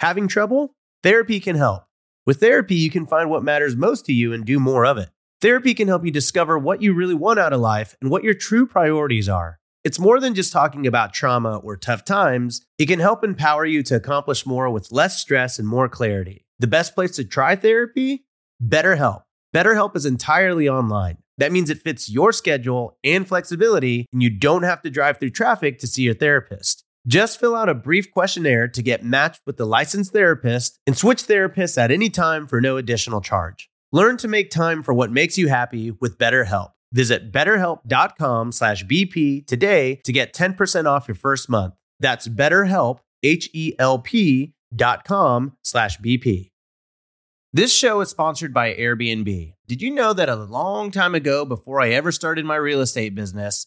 Having 0.00 0.28
trouble? 0.28 0.74
Therapy 1.04 1.38
can 1.38 1.54
help. 1.54 1.84
With 2.26 2.40
therapy, 2.40 2.74
you 2.74 2.90
can 2.90 3.06
find 3.06 3.30
what 3.30 3.44
matters 3.44 3.76
most 3.76 4.06
to 4.06 4.12
you 4.12 4.32
and 4.32 4.44
do 4.44 4.58
more 4.58 4.84
of 4.84 4.98
it. 4.98 5.10
Therapy 5.42 5.74
can 5.74 5.88
help 5.88 6.04
you 6.04 6.12
discover 6.12 6.56
what 6.56 6.82
you 6.82 6.94
really 6.94 7.16
want 7.16 7.40
out 7.40 7.52
of 7.52 7.60
life 7.60 7.96
and 8.00 8.12
what 8.12 8.22
your 8.22 8.32
true 8.32 8.64
priorities 8.64 9.28
are. 9.28 9.58
It's 9.82 9.98
more 9.98 10.20
than 10.20 10.36
just 10.36 10.52
talking 10.52 10.86
about 10.86 11.12
trauma 11.12 11.56
or 11.56 11.76
tough 11.76 12.04
times. 12.04 12.64
It 12.78 12.86
can 12.86 13.00
help 13.00 13.24
empower 13.24 13.66
you 13.66 13.82
to 13.82 13.96
accomplish 13.96 14.46
more 14.46 14.70
with 14.70 14.92
less 14.92 15.20
stress 15.20 15.58
and 15.58 15.66
more 15.66 15.88
clarity. 15.88 16.46
The 16.60 16.68
best 16.68 16.94
place 16.94 17.16
to 17.16 17.24
try 17.24 17.56
therapy? 17.56 18.24
BetterHelp. 18.64 19.22
BetterHelp 19.52 19.96
is 19.96 20.06
entirely 20.06 20.68
online. 20.68 21.18
That 21.38 21.50
means 21.50 21.70
it 21.70 21.82
fits 21.82 22.08
your 22.08 22.30
schedule 22.30 22.96
and 23.02 23.26
flexibility, 23.26 24.06
and 24.12 24.22
you 24.22 24.30
don't 24.30 24.62
have 24.62 24.80
to 24.82 24.90
drive 24.90 25.18
through 25.18 25.30
traffic 25.30 25.80
to 25.80 25.88
see 25.88 26.02
your 26.02 26.14
therapist. 26.14 26.84
Just 27.04 27.40
fill 27.40 27.56
out 27.56 27.68
a 27.68 27.74
brief 27.74 28.12
questionnaire 28.12 28.68
to 28.68 28.80
get 28.80 29.04
matched 29.04 29.40
with 29.44 29.56
the 29.56 29.66
licensed 29.66 30.12
therapist 30.12 30.78
and 30.86 30.96
switch 30.96 31.24
therapists 31.24 31.76
at 31.76 31.90
any 31.90 32.10
time 32.10 32.46
for 32.46 32.60
no 32.60 32.76
additional 32.76 33.20
charge. 33.20 33.68
Learn 33.94 34.16
to 34.16 34.28
make 34.28 34.50
time 34.50 34.82
for 34.82 34.94
what 34.94 35.12
makes 35.12 35.36
you 35.36 35.48
happy 35.48 35.90
with 35.90 36.16
BetterHelp. 36.16 36.70
Visit 36.92 37.30
betterhelp.com 37.30 38.52
slash 38.52 38.84
BP 38.84 39.46
today 39.46 40.00
to 40.04 40.12
get 40.12 40.34
10% 40.34 40.86
off 40.86 41.06
your 41.06 41.14
first 41.14 41.50
month. 41.50 41.74
That's 42.00 42.26
betterhelp, 42.26 43.00
H-E-L-P 43.22 44.54
dot 44.74 45.04
com 45.04 45.56
slash 45.62 45.98
BP. 45.98 46.52
This 47.52 47.70
show 47.70 48.00
is 48.00 48.08
sponsored 48.08 48.54
by 48.54 48.72
Airbnb. 48.72 49.52
Did 49.68 49.82
you 49.82 49.90
know 49.90 50.14
that 50.14 50.30
a 50.30 50.36
long 50.36 50.90
time 50.90 51.14
ago, 51.14 51.44
before 51.44 51.82
I 51.82 51.90
ever 51.90 52.10
started 52.10 52.46
my 52.46 52.56
real 52.56 52.80
estate 52.80 53.14
business, 53.14 53.66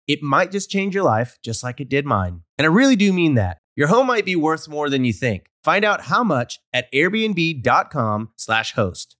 It 0.11 0.21
might 0.21 0.51
just 0.51 0.69
change 0.69 0.93
your 0.93 1.05
life, 1.05 1.37
just 1.41 1.63
like 1.63 1.79
it 1.79 1.87
did 1.87 2.05
mine. 2.05 2.41
And 2.57 2.65
I 2.65 2.69
really 2.69 2.97
do 2.97 3.13
mean 3.13 3.35
that. 3.35 3.59
Your 3.77 3.87
home 3.87 4.07
might 4.07 4.25
be 4.25 4.35
worth 4.35 4.67
more 4.67 4.89
than 4.89 5.05
you 5.05 5.13
think. 5.13 5.45
Find 5.63 5.85
out 5.85 6.01
how 6.01 6.21
much 6.21 6.59
at 6.73 6.91
airbnb.com/slash 6.91 8.73
host. 8.73 9.15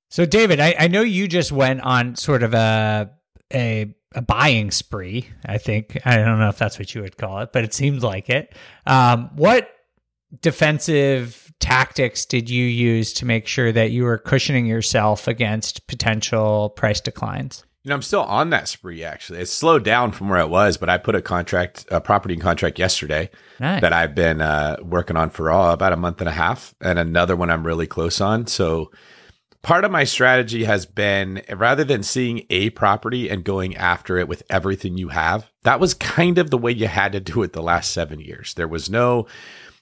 So, 0.10 0.26
David, 0.26 0.60
I, 0.60 0.76
I 0.78 0.88
know 0.88 1.02
you 1.02 1.28
just 1.28 1.52
went 1.52 1.82
on 1.82 2.16
sort 2.16 2.44
of 2.44 2.54
a 2.54 3.12
a 3.54 3.94
a 4.16 4.22
buying 4.22 4.72
spree. 4.72 5.28
I 5.46 5.58
think 5.58 6.00
I 6.06 6.18
don't 6.18 6.40
know 6.40 6.50
if 6.50 6.58
that's 6.58 6.80
what 6.80 6.94
you 6.96 7.02
would 7.02 7.18
call 7.18 7.40
it, 7.42 7.54
but 7.54 7.64
it 7.64 7.74
seems 7.74 8.04
like 8.04 8.30
it. 8.30 8.54
Um, 8.88 9.30
what 9.36 9.70
defensive 10.42 11.52
tactics 11.60 12.26
did 12.26 12.50
you 12.50 12.66
use 12.66 13.14
to 13.14 13.26
make 13.26 13.48
sure 13.48 13.72
that 13.72 13.92
you 13.92 14.04
were 14.04 14.18
cushioning 14.18 14.66
yourself 14.66 15.28
against 15.28 15.88
potential 15.88 16.70
price 16.70 17.02
declines? 17.02 17.64
You 17.84 17.90
know, 17.90 17.96
I'm 17.96 18.02
still 18.02 18.24
on 18.24 18.50
that 18.50 18.68
spree. 18.68 19.04
Actually, 19.04 19.40
it's 19.40 19.52
slowed 19.54 19.84
down 19.84 20.12
from 20.12 20.28
where 20.28 20.40
it 20.40 20.50
was, 20.50 20.78
but 20.78 20.90
I 20.90 20.98
put 20.98 21.16
a 21.16 21.22
contract, 21.22 21.86
a 21.90 22.02
property 22.02 22.36
contract 22.36 22.78
yesterday 22.78 23.30
Nice. 23.60 23.82
that 23.82 23.94
I've 23.94 24.14
been 24.16 24.42
uh, 24.42 24.78
working 24.82 25.16
on 25.16 25.30
for 25.30 25.50
all, 25.50 25.72
about 25.72 25.94
a 25.94 25.98
month 25.98 26.20
and 26.20 26.28
a 26.28 26.34
half, 26.34 26.76
and 26.82 27.00
another 27.00 27.36
one 27.36 27.50
I'm 27.50 27.66
really 27.66 27.88
close 27.88 28.20
on. 28.20 28.48
So 28.48 28.92
part 29.62 29.84
of 29.84 29.92
my 29.92 30.04
strategy 30.04 30.64
has 30.64 30.86
been 30.86 31.42
rather 31.50 31.84
than 31.84 32.04
seeing 32.04 32.46
a 32.50 32.70
property 32.72 33.30
and 33.30 33.44
going 33.44 33.76
after 33.76 34.18
it 34.18 34.28
with 34.28 34.44
everything 34.50 34.98
you 34.98 35.10
have, 35.10 35.50
that 35.64 35.80
was 35.80 35.94
kind 35.94 36.38
of 36.38 36.50
the 36.50 36.58
way 36.58 36.72
you 36.72 36.88
had 36.88 37.12
to 37.14 37.20
do 37.20 37.44
it 37.44 37.54
the 37.54 37.62
last 37.62 37.92
seven 37.92 38.20
years. 38.20 38.54
There 38.54 38.68
was 38.68 38.90
no 38.90 39.28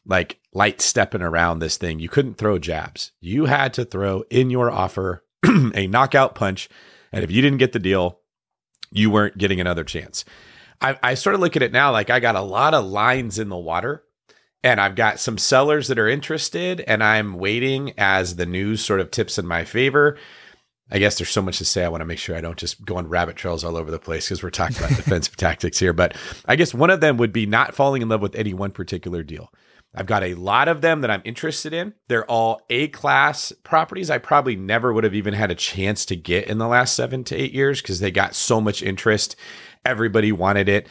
like 0.05 0.39
light 0.53 0.81
stepping 0.81 1.21
around 1.21 1.59
this 1.59 1.77
thing. 1.77 1.99
You 1.99 2.09
couldn't 2.09 2.35
throw 2.35 2.57
jabs. 2.57 3.11
You 3.19 3.45
had 3.45 3.73
to 3.73 3.85
throw 3.85 4.23
in 4.29 4.49
your 4.49 4.71
offer 4.71 5.23
a 5.75 5.87
knockout 5.87 6.33
punch. 6.33 6.69
And 7.11 7.23
if 7.23 7.31
you 7.31 7.41
didn't 7.41 7.59
get 7.59 7.73
the 7.73 7.79
deal, 7.79 8.19
you 8.89 9.11
weren't 9.11 9.37
getting 9.37 9.59
another 9.59 9.83
chance. 9.83 10.23
I, 10.79 10.97
I 11.03 11.13
sort 11.15 11.35
of 11.35 11.41
look 11.41 11.55
at 11.55 11.61
it 11.61 11.71
now 11.71 11.91
like 11.91 12.09
I 12.09 12.19
got 12.19 12.35
a 12.35 12.41
lot 12.41 12.73
of 12.73 12.85
lines 12.85 13.39
in 13.39 13.49
the 13.49 13.57
water 13.57 14.03
and 14.63 14.81
I've 14.81 14.95
got 14.95 15.19
some 15.19 15.37
sellers 15.37 15.87
that 15.87 15.99
are 15.99 16.07
interested, 16.07 16.81
and 16.81 17.03
I'm 17.03 17.37
waiting 17.37 17.93
as 17.97 18.35
the 18.35 18.45
news 18.45 18.83
sort 18.83 18.99
of 18.99 19.11
tips 19.11 19.37
in 19.37 19.45
my 19.45 19.63
favor. 19.63 20.17
I 20.89 20.99
guess 20.99 21.17
there's 21.17 21.29
so 21.29 21.41
much 21.41 21.57
to 21.57 21.65
say. 21.65 21.83
I 21.83 21.89
want 21.89 22.01
to 22.01 22.05
make 22.05 22.17
sure 22.17 22.35
I 22.35 22.41
don't 22.41 22.57
just 22.57 22.83
go 22.85 22.95
on 22.95 23.07
rabbit 23.07 23.35
trails 23.35 23.63
all 23.63 23.75
over 23.75 23.91
the 23.91 23.99
place 23.99 24.25
because 24.25 24.41
we're 24.41 24.49
talking 24.49 24.77
about 24.77 24.89
defensive 24.95 25.35
tactics 25.35 25.79
here. 25.79 25.93
But 25.93 26.15
I 26.45 26.55
guess 26.55 26.73
one 26.73 26.89
of 26.89 27.01
them 27.01 27.17
would 27.17 27.33
be 27.33 27.45
not 27.45 27.75
falling 27.75 28.01
in 28.01 28.09
love 28.09 28.21
with 28.21 28.35
any 28.35 28.53
one 28.53 28.71
particular 28.71 29.21
deal. 29.21 29.51
I've 29.93 30.05
got 30.05 30.23
a 30.23 30.35
lot 30.35 30.67
of 30.67 30.81
them 30.81 31.01
that 31.01 31.11
I'm 31.11 31.21
interested 31.25 31.73
in. 31.73 31.93
They're 32.07 32.29
all 32.29 32.61
A 32.69 32.87
class 32.89 33.51
properties. 33.63 34.09
I 34.09 34.17
probably 34.17 34.55
never 34.55 34.93
would 34.93 35.03
have 35.03 35.15
even 35.15 35.33
had 35.33 35.51
a 35.51 35.55
chance 35.55 36.05
to 36.05 36.15
get 36.15 36.47
in 36.47 36.57
the 36.57 36.67
last 36.67 36.95
seven 36.95 37.23
to 37.25 37.35
eight 37.35 37.53
years 37.53 37.81
because 37.81 37.99
they 37.99 38.11
got 38.11 38.35
so 38.35 38.61
much 38.61 38.83
interest. 38.83 39.35
Everybody 39.83 40.31
wanted 40.31 40.69
it 40.69 40.87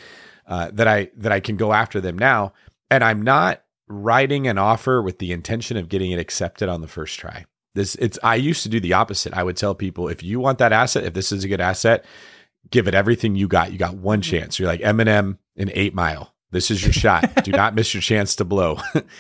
uh, 0.47 0.71
that 0.73 0.89
I 0.89 1.11
that 1.17 1.33
I 1.33 1.41
can 1.41 1.57
go 1.57 1.73
after 1.73 2.01
them 2.01 2.19
now 2.19 2.53
and 2.91 3.05
I'm 3.05 3.23
not 3.23 3.63
writing 3.89 4.47
an 4.47 4.59
offer 4.59 5.01
with 5.01 5.19
the 5.19 5.33
intention 5.33 5.77
of 5.77 5.89
getting 5.89 6.11
it 6.11 6.19
accepted 6.19 6.69
on 6.69 6.81
the 6.81 6.89
first 6.89 7.19
try. 7.19 7.47
This 7.75 7.95
it's 7.97 8.19
I 8.23 8.37
used 8.37 8.63
to 8.63 8.69
do 8.69 8.81
the 8.81 8.95
opposite. 8.95 9.35
I 9.35 9.43
would 9.43 9.57
tell 9.57 9.75
people 9.75 10.09
if 10.09 10.23
you 10.23 10.41
want 10.41 10.59
that 10.59 10.73
asset, 10.73 11.05
if 11.05 11.15
this 11.15 11.31
is 11.31 11.45
a 11.45 11.49
good 11.49 11.61
asset, 11.61 12.05
give 12.71 12.89
it 12.89 12.95
everything 12.95 13.37
you 13.37 13.49
got. 13.49 13.73
You 13.73 13.79
got 13.79 13.97
one 13.97 14.23
mm-hmm. 14.23 14.31
chance. 14.31 14.59
You're 14.59 14.69
like 14.69 14.81
Eminem 14.81 15.39
in 15.55 15.71
8 15.73 15.95
Mile. 15.95 16.35
This 16.51 16.71
is 16.71 16.83
your 16.83 16.93
shot. 16.93 17.31
do 17.45 17.53
not 17.53 17.75
miss 17.75 17.93
your 17.93 18.01
chance 18.01 18.37
to 18.37 18.45
blow. 18.45 18.79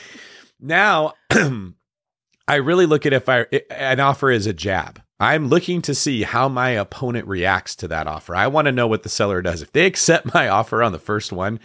now, 0.60 1.12
I 2.48 2.54
really 2.56 2.86
look 2.86 3.04
at 3.04 3.12
if 3.12 3.28
I 3.28 3.46
an 3.70 4.00
offer 4.00 4.30
is 4.30 4.46
a 4.46 4.52
jab. 4.52 5.02
I'm 5.18 5.48
looking 5.48 5.80
to 5.82 5.94
see 5.94 6.22
how 6.22 6.48
my 6.48 6.70
opponent 6.70 7.26
reacts 7.26 7.74
to 7.76 7.88
that 7.88 8.06
offer. 8.06 8.34
I 8.34 8.48
want 8.48 8.66
to 8.66 8.72
know 8.72 8.86
what 8.86 9.02
the 9.02 9.08
seller 9.08 9.40
does. 9.40 9.62
If 9.62 9.72
they 9.72 9.86
accept 9.86 10.34
my 10.34 10.48
offer 10.48 10.82
on 10.82 10.92
the 10.92 10.98
first 10.98 11.32
one, 11.32 11.58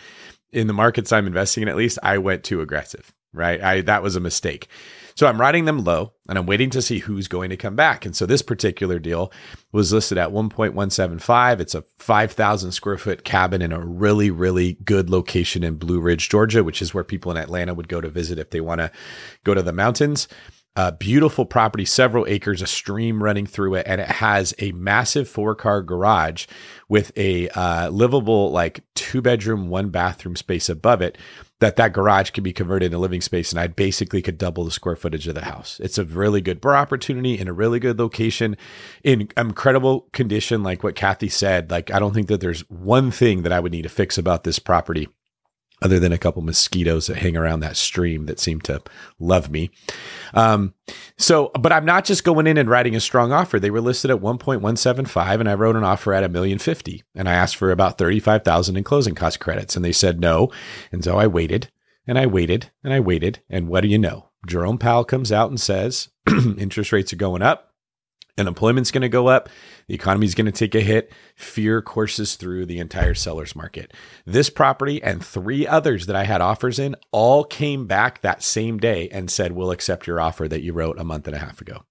in 0.52 0.68
the 0.68 0.74
markets 0.74 1.12
I'm 1.12 1.28
investing 1.28 1.64
in, 1.64 1.70
at 1.70 1.76
least, 1.76 2.00
I 2.04 2.18
went 2.18 2.44
too 2.44 2.62
aggressive, 2.62 3.14
right? 3.34 3.62
I 3.62 3.82
that 3.82 4.04
was 4.04 4.16
a 4.16 4.20
mistake. 4.20 4.68
So 5.16 5.28
I'm 5.28 5.40
riding 5.40 5.66
them 5.66 5.84
low 5.84 6.14
and 6.30 6.38
I'm 6.38 6.46
waiting 6.46 6.70
to 6.72 6.82
see 6.82 7.00
who's 7.00 7.28
going 7.28 7.50
to 7.50 7.58
come 7.58 7.76
back. 7.76 8.06
And 8.06 8.16
so 8.16 8.26
this 8.26 8.42
particular 8.42 8.98
deal 8.98 9.32
was 9.72 9.92
listed 9.92 10.18
at 10.18 10.30
1.175. 10.30 11.60
It's 11.60 11.76
a 11.76 11.84
5,000 12.00 12.72
square 12.72 12.98
foot 12.98 13.24
cabin 13.24 13.62
in 13.62 13.72
a 13.72 13.86
really, 13.86 14.32
really 14.32 14.74
good 14.86 15.10
location 15.10 15.64
in 15.64 15.76
Blue 15.76 16.00
Ridge, 16.00 16.30
Georgia, 16.30 16.64
which 16.64 16.82
is 16.82 16.94
where 16.94 17.04
people 17.04 17.32
in 17.32 17.38
Atlanta 17.38 17.74
would 17.74 17.88
go 17.88 18.02
to 18.02 18.10
visit 18.10 18.40
if 18.40 18.52
they 18.52 18.62
want 18.62 18.80
to 18.80 18.92
go 19.44 19.54
to 19.54 19.62
the 19.62 19.74
mountains. 19.74 20.28
A 20.78 20.94
beautiful 20.94 21.46
property, 21.46 21.84
several 21.84 22.26
acres, 22.28 22.62
a 22.62 22.68
stream 22.68 23.22
running 23.22 23.46
through 23.46 23.76
it, 23.76 23.86
and 23.86 24.00
it 24.00 24.08
has 24.08 24.54
a 24.58 24.72
massive 24.72 25.28
four 25.28 25.54
car 25.54 25.82
garage 25.82 26.48
with 26.88 27.12
a 27.18 27.50
uh, 27.50 27.90
livable, 27.90 28.52
like 28.52 28.82
two 28.96 29.22
bedroom, 29.22 29.68
one 29.68 29.90
bathroom 29.90 30.38
space 30.38 30.70
above 30.70 31.02
it. 31.02 31.18
That 31.60 31.76
that 31.76 31.92
garage 31.92 32.30
can 32.30 32.44
be 32.44 32.54
converted 32.54 32.86
into 32.88 33.00
living 33.00 33.20
space, 33.20 33.52
and 33.52 33.60
I 33.60 33.68
basically 33.68 34.22
could 34.22 34.38
double 34.38 34.64
the 34.64 34.72
square 34.72 34.96
footage 34.96 35.28
of 35.28 35.36
the 35.36 35.44
house. 35.44 35.78
It's 35.84 35.98
a 35.98 36.06
really 36.06 36.40
good 36.40 36.62
BRRRR 36.62 36.78
opportunity 36.78 37.38
in 37.38 37.50
a 37.50 37.54
really 37.54 37.80
good 37.80 38.00
location, 38.00 38.56
in 39.04 39.28
incredible 39.36 40.08
condition. 40.14 40.64
Like 40.64 40.84
what 40.84 40.96
Kathy 40.96 41.30
said, 41.30 41.70
like 41.70 41.92
I 41.92 42.00
don't 42.00 42.14
think 42.14 42.30
that 42.30 42.40
there's 42.40 42.62
one 42.70 43.12
thing 43.12 43.42
that 43.42 43.52
I 43.52 43.60
would 43.60 43.74
need 43.74 43.84
to 43.84 43.90
fix 43.90 44.18
about 44.18 44.46
this 44.46 44.58
property 44.58 45.10
other 45.82 46.00
than 46.00 46.12
a 46.12 46.18
couple 46.18 46.42
mosquitoes 46.42 47.08
that 47.08 47.18
hang 47.18 47.36
around 47.36 47.62
that 47.62 47.76
stream 47.76 48.26
that 48.28 48.40
seem 48.40 48.62
to 48.62 48.82
love 49.20 49.50
me. 49.50 49.72
Um, 50.34 50.74
so, 51.18 51.52
but 51.60 51.72
I'm 51.72 51.86
not 51.86 52.06
just 52.06 52.24
going 52.24 52.48
in 52.48 52.58
and 52.58 52.70
writing 52.70 52.96
a 52.96 53.00
strong 53.00 53.32
offer. 53.32 53.60
They 53.60 53.72
were 53.72 53.82
listed 53.82 54.12
at 54.12 54.20
1.175 54.20 55.40
and 55.40 55.50
I 55.50 55.56
wrote 55.56 55.76
an 55.76 55.84
offer 55.84 56.14
at 56.14 56.24
a 56.24 56.30
million 56.30 56.60
fifty 56.60 57.04
and 57.16 57.28
I 57.28 57.34
asked 57.34 57.56
for 57.56 57.72
about 57.72 57.98
35,000 57.98 58.78
in 58.78 58.84
closing 58.84 59.16
cost 59.16 59.40
credits 59.40 59.76
and 59.76 59.84
they 59.84 59.92
said 59.92 60.20
no. 60.20 60.52
And 60.92 61.04
so 61.04 61.18
I 61.18 61.28
waited 61.28 61.72
and 62.08 62.18
I 62.18 62.28
waited 62.28 62.72
and 62.84 62.94
I 62.94 63.00
waited. 63.00 63.40
And 63.50 63.68
what 63.68 63.82
do 63.82 63.88
you 63.88 63.98
know? 63.98 64.30
Jerome 64.48 64.78
Powell 64.78 65.06
comes 65.06 65.32
out 65.32 65.50
and 65.50 65.60
says 65.60 66.10
interest 66.58 66.92
rates 66.92 67.14
are 67.14 67.18
going 67.18 67.42
up. 67.42 67.71
Unemployment's 68.38 68.92
going 68.92 69.02
to 69.02 69.10
go 69.10 69.28
up. 69.28 69.50
The 69.88 69.96
economy's 69.96 70.36
going 70.36 70.46
to 70.46 70.52
take 70.52 70.76
a 70.76 70.82
hit. 70.82 71.12
Fear 71.36 71.82
courses 71.82 72.36
through 72.36 72.66
the 72.66 72.80
entire 72.80 73.14
seller's 73.14 73.56
market. 73.56 73.94
This 74.26 74.50
property 74.50 75.02
and 75.04 75.24
three 75.24 75.68
others 75.68 76.06
that 76.06 76.16
I 76.16 76.24
had 76.24 76.42
offers 76.42 76.80
in 76.80 76.96
all 77.12 77.44
came 77.44 77.88
back 77.88 78.22
that 78.22 78.44
same 78.44 78.78
day 78.78 79.10
and 79.10 79.30
said, 79.30 79.52
We'll 79.52 79.72
accept 79.72 80.08
your 80.08 80.20
offer 80.20 80.48
that 80.48 80.62
you 80.62 80.74
wrote 80.74 81.00
a 81.00 81.04
month 81.04 81.28
and 81.28 81.36
a 81.36 81.40
half 81.40 81.62
ago. 81.62 81.84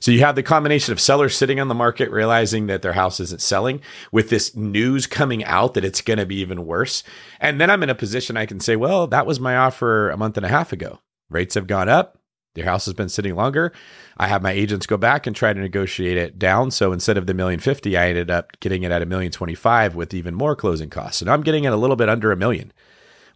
So 0.00 0.10
you 0.10 0.20
have 0.20 0.36
the 0.36 0.42
combination 0.42 0.92
of 0.92 1.00
sellers 1.00 1.36
sitting 1.36 1.58
on 1.60 1.68
the 1.68 1.74
market 1.74 2.10
realizing 2.10 2.66
that 2.66 2.82
their 2.82 2.92
house 2.92 3.20
isn't 3.20 3.40
selling 3.40 3.80
with 4.12 4.30
this 4.30 4.54
news 4.54 5.06
coming 5.06 5.44
out 5.44 5.74
that 5.74 5.84
it's 5.84 6.00
going 6.00 6.18
to 6.18 6.26
be 6.26 6.36
even 6.36 6.66
worse. 6.66 7.02
And 7.40 7.60
then 7.60 7.70
I'm 7.70 7.82
in 7.82 7.90
a 7.90 7.94
position 7.94 8.36
I 8.36 8.46
can 8.46 8.60
say, 8.60 8.76
well, 8.76 9.06
that 9.08 9.26
was 9.26 9.40
my 9.40 9.56
offer 9.56 10.10
a 10.10 10.16
month 10.16 10.36
and 10.36 10.46
a 10.46 10.50
half 10.50 10.72
ago. 10.72 11.00
Rates 11.30 11.54
have 11.56 11.66
gone 11.66 11.88
up. 11.88 12.17
Your 12.54 12.66
house 12.66 12.86
has 12.86 12.94
been 12.94 13.08
sitting 13.08 13.36
longer. 13.36 13.72
I 14.16 14.26
have 14.26 14.42
my 14.42 14.52
agents 14.52 14.86
go 14.86 14.96
back 14.96 15.26
and 15.26 15.36
try 15.36 15.52
to 15.52 15.60
negotiate 15.60 16.16
it 16.16 16.38
down. 16.38 16.70
So 16.70 16.92
instead 16.92 17.16
of 17.16 17.26
the 17.26 17.34
million 17.34 17.60
fifty, 17.60 17.96
I 17.96 18.08
ended 18.08 18.30
up 18.30 18.58
getting 18.60 18.82
it 18.82 18.90
at 18.90 19.02
a 19.02 19.06
million 19.06 19.30
twenty 19.30 19.54
five 19.54 19.94
with 19.94 20.12
even 20.14 20.34
more 20.34 20.56
closing 20.56 20.90
costs. 20.90 21.22
Now 21.22 21.34
I'm 21.34 21.42
getting 21.42 21.64
it 21.64 21.72
a 21.72 21.76
little 21.76 21.96
bit 21.96 22.08
under 22.08 22.32
a 22.32 22.36
million 22.36 22.72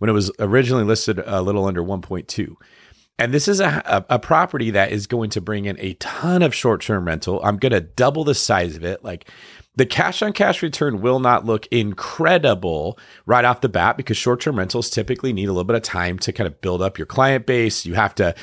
when 0.03 0.11
it 0.11 0.15
was 0.15 0.33
originally 0.41 0.83
listed 0.83 1.23
a 1.25 1.41
little 1.41 1.65
under 1.65 1.81
1.2. 1.81 2.57
And 3.21 3.33
this 3.33 3.47
is 3.47 3.61
a, 3.61 3.81
a, 3.87 4.17
a, 4.17 4.19
property 4.19 4.73
that 4.73 4.91
is 4.91 5.07
going 5.07 5.31
to 5.31 5.41
bring 5.41 5.67
in 5.67 5.79
a 5.79 5.95
ton 5.95 6.43
of 6.43 6.53
short 6.53 6.81
term 6.81 7.07
rental. 7.07 7.41
I'm 7.45 7.57
going 7.57 7.71
to 7.71 7.81
double 7.81 8.25
the 8.25 8.35
size 8.35 8.75
of 8.75 8.83
it. 8.83 9.05
Like 9.05 9.31
the 9.75 9.87
cash 9.87 10.21
on 10.21 10.35
cash 10.35 10.63
return 10.63 11.01
will 11.01 11.19
not 11.19 11.47
look 11.47 11.67
incredible 11.69 12.99
right 13.25 13.45
off 13.45 13.63
the 13.63 13.71
bat 13.71 13.97
because 13.97 14.19
short 14.19 14.41
term 14.41 14.59
rentals 14.59 14.91
typically 14.91 15.33
need 15.33 15.47
a 15.47 15.53
little 15.53 15.65
bit 15.65 15.77
of 15.77 15.83
time 15.83 16.19
to 16.19 16.33
kind 16.33 16.47
of 16.47 16.61
build 16.61 16.83
up 16.83 16.99
your 16.99 17.07
client 17.07 17.47
base. 17.47 17.87
You 17.87 17.95
have 17.95 18.15
to 18.17 18.35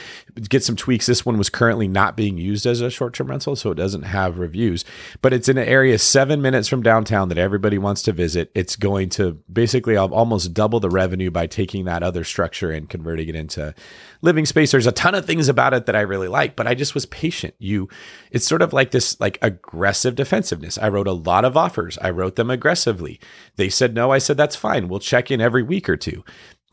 get 0.49 0.63
some 0.63 0.75
tweaks. 0.75 1.05
This 1.05 1.27
one 1.27 1.37
was 1.37 1.49
currently 1.49 1.87
not 1.87 2.17
being 2.17 2.39
used 2.39 2.65
as 2.65 2.81
a 2.81 2.89
short 2.89 3.13
term 3.13 3.27
rental, 3.27 3.55
so 3.55 3.69
it 3.69 3.75
doesn't 3.75 4.03
have 4.03 4.39
reviews, 4.39 4.83
but 5.21 5.31
it's 5.31 5.47
in 5.47 5.59
an 5.59 5.67
area 5.67 5.99
seven 5.99 6.41
minutes 6.41 6.67
from 6.67 6.81
downtown 6.81 7.29
that 7.29 7.37
everybody 7.37 7.77
wants 7.77 8.01
to 8.03 8.11
visit. 8.11 8.51
It's 8.55 8.75
going 8.75 9.09
to 9.09 9.33
basically 9.51 9.97
almost 9.97 10.55
double 10.55 10.79
the 10.79 10.89
revenue 10.89 11.29
by 11.29 11.45
taking 11.45 11.85
that 11.85 12.01
other 12.01 12.23
structure 12.23 12.71
and 12.71 12.89
converting 12.89 13.29
it 13.29 13.35
into 13.35 13.75
living 14.23 14.47
space. 14.47 14.71
There's 14.71 14.87
a 14.87 14.91
ton 14.91 15.13
of 15.13 15.25
things 15.25 15.47
about 15.47 15.75
it 15.75 15.85
that 15.85 15.95
I 15.95 16.01
really 16.01 16.27
like, 16.27 16.55
but 16.55 16.65
I 16.65 16.73
just 16.73 16.95
was 16.95 17.05
patient. 17.05 17.53
You, 17.59 17.87
it's 18.31 18.47
sort 18.47 18.63
of 18.63 18.73
like 18.73 18.89
this 18.91 19.19
like 19.19 19.37
aggressive 19.43 20.15
defensiveness. 20.15 20.79
I 20.79 20.89
wrote 20.89 21.07
a 21.07 21.18
lot 21.19 21.45
of 21.45 21.57
offers. 21.57 21.97
I 22.01 22.09
wrote 22.09 22.35
them 22.35 22.49
aggressively. 22.49 23.19
They 23.55 23.69
said 23.69 23.93
no. 23.93 24.11
I 24.11 24.17
said 24.17 24.37
that's 24.37 24.55
fine. 24.55 24.87
We'll 24.87 24.99
check 24.99 25.31
in 25.31 25.41
every 25.41 25.63
week 25.63 25.89
or 25.89 25.97
two. 25.97 26.23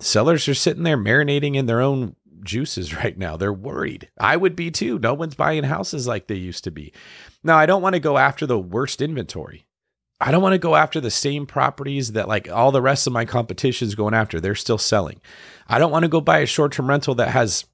Sellers 0.00 0.48
are 0.48 0.54
sitting 0.54 0.82
there 0.82 0.98
marinating 0.98 1.54
in 1.54 1.66
their 1.66 1.80
own 1.80 2.16
juices 2.42 2.94
right 3.02 3.16
now. 3.16 3.36
They're 3.36 3.52
worried. 3.52 4.08
I 4.18 4.36
would 4.36 4.56
be 4.56 4.70
too. 4.70 4.98
No 4.98 5.14
one's 5.14 5.34
buying 5.34 5.64
houses 5.64 6.06
like 6.06 6.26
they 6.26 6.36
used 6.36 6.64
to 6.64 6.70
be. 6.70 6.92
Now, 7.42 7.56
I 7.56 7.66
don't 7.66 7.82
want 7.82 7.94
to 7.94 8.00
go 8.00 8.18
after 8.18 8.46
the 8.46 8.58
worst 8.58 9.02
inventory. 9.02 9.66
I 10.18 10.30
don't 10.30 10.42
want 10.42 10.54
to 10.54 10.58
go 10.58 10.76
after 10.76 11.00
the 11.00 11.10
same 11.10 11.46
properties 11.46 12.12
that 12.12 12.28
like 12.28 12.50
all 12.50 12.72
the 12.72 12.80
rest 12.80 13.06
of 13.06 13.12
my 13.12 13.26
competition 13.26 13.86
is 13.86 13.94
going 13.94 14.14
after. 14.14 14.40
They're 14.40 14.54
still 14.54 14.78
selling. 14.78 15.20
I 15.68 15.78
don't 15.78 15.92
want 15.92 16.04
to 16.04 16.08
go 16.08 16.22
buy 16.22 16.38
a 16.38 16.46
short 16.46 16.72
term 16.72 16.88
rental 16.88 17.14
that 17.16 17.28
has 17.28 17.66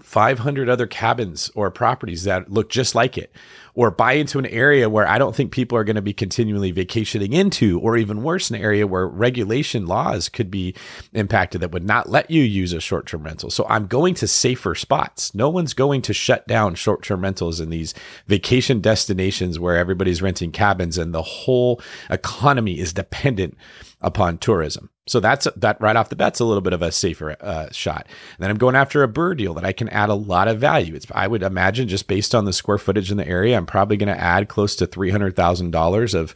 500 0.00 0.68
other 0.68 0.86
cabins 0.86 1.50
or 1.54 1.70
properties 1.70 2.24
that 2.24 2.50
look 2.50 2.68
just 2.70 2.94
like 2.94 3.16
it, 3.16 3.32
or 3.74 3.90
buy 3.90 4.12
into 4.12 4.38
an 4.38 4.46
area 4.46 4.88
where 4.88 5.06
I 5.06 5.18
don't 5.18 5.36
think 5.36 5.52
people 5.52 5.76
are 5.76 5.84
going 5.84 5.96
to 5.96 6.02
be 6.02 6.12
continually 6.12 6.70
vacationing 6.70 7.32
into, 7.32 7.78
or 7.80 7.96
even 7.96 8.22
worse, 8.22 8.50
an 8.50 8.56
area 8.56 8.86
where 8.86 9.06
regulation 9.06 9.86
laws 9.86 10.28
could 10.28 10.50
be 10.50 10.74
impacted 11.12 11.60
that 11.60 11.72
would 11.72 11.84
not 11.84 12.08
let 12.08 12.30
you 12.30 12.42
use 12.42 12.72
a 12.72 12.80
short 12.80 13.06
term 13.06 13.24
rental. 13.24 13.50
So 13.50 13.66
I'm 13.68 13.86
going 13.86 14.14
to 14.14 14.28
safer 14.28 14.74
spots. 14.74 15.34
No 15.34 15.50
one's 15.50 15.74
going 15.74 16.02
to 16.02 16.14
shut 16.14 16.46
down 16.46 16.74
short 16.74 17.02
term 17.02 17.22
rentals 17.22 17.60
in 17.60 17.70
these 17.70 17.94
vacation 18.26 18.80
destinations 18.80 19.58
where 19.58 19.76
everybody's 19.76 20.22
renting 20.22 20.52
cabins 20.52 20.98
and 20.98 21.14
the 21.14 21.22
whole 21.22 21.80
economy 22.10 22.78
is 22.78 22.92
dependent 22.92 23.56
upon 24.00 24.38
tourism. 24.38 24.90
So 25.08 25.20
that's 25.20 25.46
that 25.56 25.80
right 25.80 25.94
off 25.94 26.08
the 26.08 26.16
bat's 26.16 26.40
a 26.40 26.44
little 26.44 26.60
bit 26.60 26.72
of 26.72 26.82
a 26.82 26.90
safer 26.90 27.36
uh, 27.40 27.70
shot. 27.70 28.06
And 28.06 28.40
then 28.40 28.50
I'm 28.50 28.58
going 28.58 28.74
after 28.74 29.02
a 29.02 29.08
BRRRR 29.08 29.36
deal 29.36 29.54
that 29.54 29.64
I 29.64 29.72
can 29.72 29.88
add 29.90 30.08
a 30.08 30.14
lot 30.14 30.48
of 30.48 30.58
value. 30.58 30.94
It's 30.94 31.06
I 31.12 31.28
would 31.28 31.42
imagine 31.42 31.88
just 31.88 32.08
based 32.08 32.34
on 32.34 32.44
the 32.44 32.52
square 32.52 32.78
footage 32.78 33.10
in 33.10 33.16
the 33.16 33.28
area, 33.28 33.56
I'm 33.56 33.66
probably 33.66 33.96
going 33.96 34.14
to 34.14 34.20
add 34.20 34.48
close 34.48 34.74
to 34.76 34.86
three 34.86 35.10
hundred 35.10 35.36
thousand 35.36 35.70
dollars 35.70 36.14
of 36.14 36.34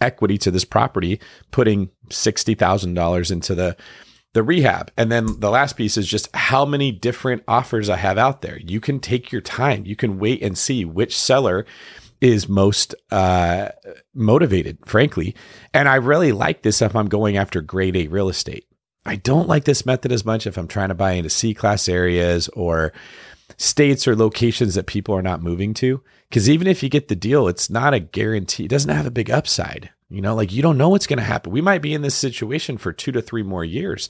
equity 0.00 0.36
to 0.38 0.50
this 0.50 0.64
property, 0.64 1.20
putting 1.50 1.90
sixty 2.10 2.54
thousand 2.54 2.94
dollars 2.94 3.30
into 3.30 3.54
the 3.54 3.76
the 4.34 4.42
rehab. 4.42 4.90
And 4.96 5.10
then 5.10 5.40
the 5.40 5.50
last 5.50 5.76
piece 5.76 5.96
is 5.96 6.06
just 6.06 6.34
how 6.34 6.64
many 6.64 6.92
different 6.92 7.42
offers 7.48 7.88
I 7.88 7.96
have 7.96 8.18
out 8.18 8.42
there. 8.42 8.58
You 8.58 8.80
can 8.80 9.00
take 9.00 9.32
your 9.32 9.40
time. 9.40 9.86
You 9.86 9.96
can 9.96 10.18
wait 10.18 10.42
and 10.42 10.56
see 10.56 10.84
which 10.84 11.16
seller 11.16 11.64
is 12.20 12.48
most 12.48 12.94
uh, 13.10 13.68
motivated, 14.14 14.78
frankly. 14.84 15.34
And 15.72 15.88
I 15.88 15.96
really 15.96 16.32
like 16.32 16.62
this 16.62 16.82
if 16.82 16.96
I'm 16.96 17.08
going 17.08 17.36
after 17.36 17.60
grade 17.60 17.96
A 17.96 18.08
real 18.08 18.28
estate. 18.28 18.66
I 19.06 19.16
don't 19.16 19.48
like 19.48 19.64
this 19.64 19.86
method 19.86 20.12
as 20.12 20.24
much 20.24 20.46
if 20.46 20.56
I'm 20.56 20.68
trying 20.68 20.88
to 20.88 20.94
buy 20.94 21.12
into 21.12 21.30
C 21.30 21.54
class 21.54 21.88
areas 21.88 22.48
or 22.48 22.92
states 23.56 24.06
or 24.06 24.14
locations 24.14 24.74
that 24.74 24.86
people 24.86 25.14
are 25.14 25.22
not 25.22 25.42
moving 25.42 25.72
to. 25.74 26.02
Because 26.28 26.50
even 26.50 26.66
if 26.66 26.82
you 26.82 26.88
get 26.88 27.08
the 27.08 27.16
deal, 27.16 27.48
it's 27.48 27.70
not 27.70 27.94
a 27.94 28.00
guarantee. 28.00 28.64
It 28.64 28.70
doesn't 28.70 28.94
have 28.94 29.06
a 29.06 29.10
big 29.10 29.30
upside. 29.30 29.90
You 30.10 30.20
know, 30.20 30.34
like 30.34 30.52
you 30.52 30.62
don't 30.62 30.78
know 30.78 30.88
what's 30.88 31.06
going 31.06 31.18
to 31.18 31.24
happen. 31.24 31.52
We 31.52 31.60
might 31.60 31.82
be 31.82 31.94
in 31.94 32.02
this 32.02 32.14
situation 32.14 32.78
for 32.78 32.92
two 32.92 33.12
to 33.12 33.22
three 33.22 33.42
more 33.42 33.64
years 33.64 34.08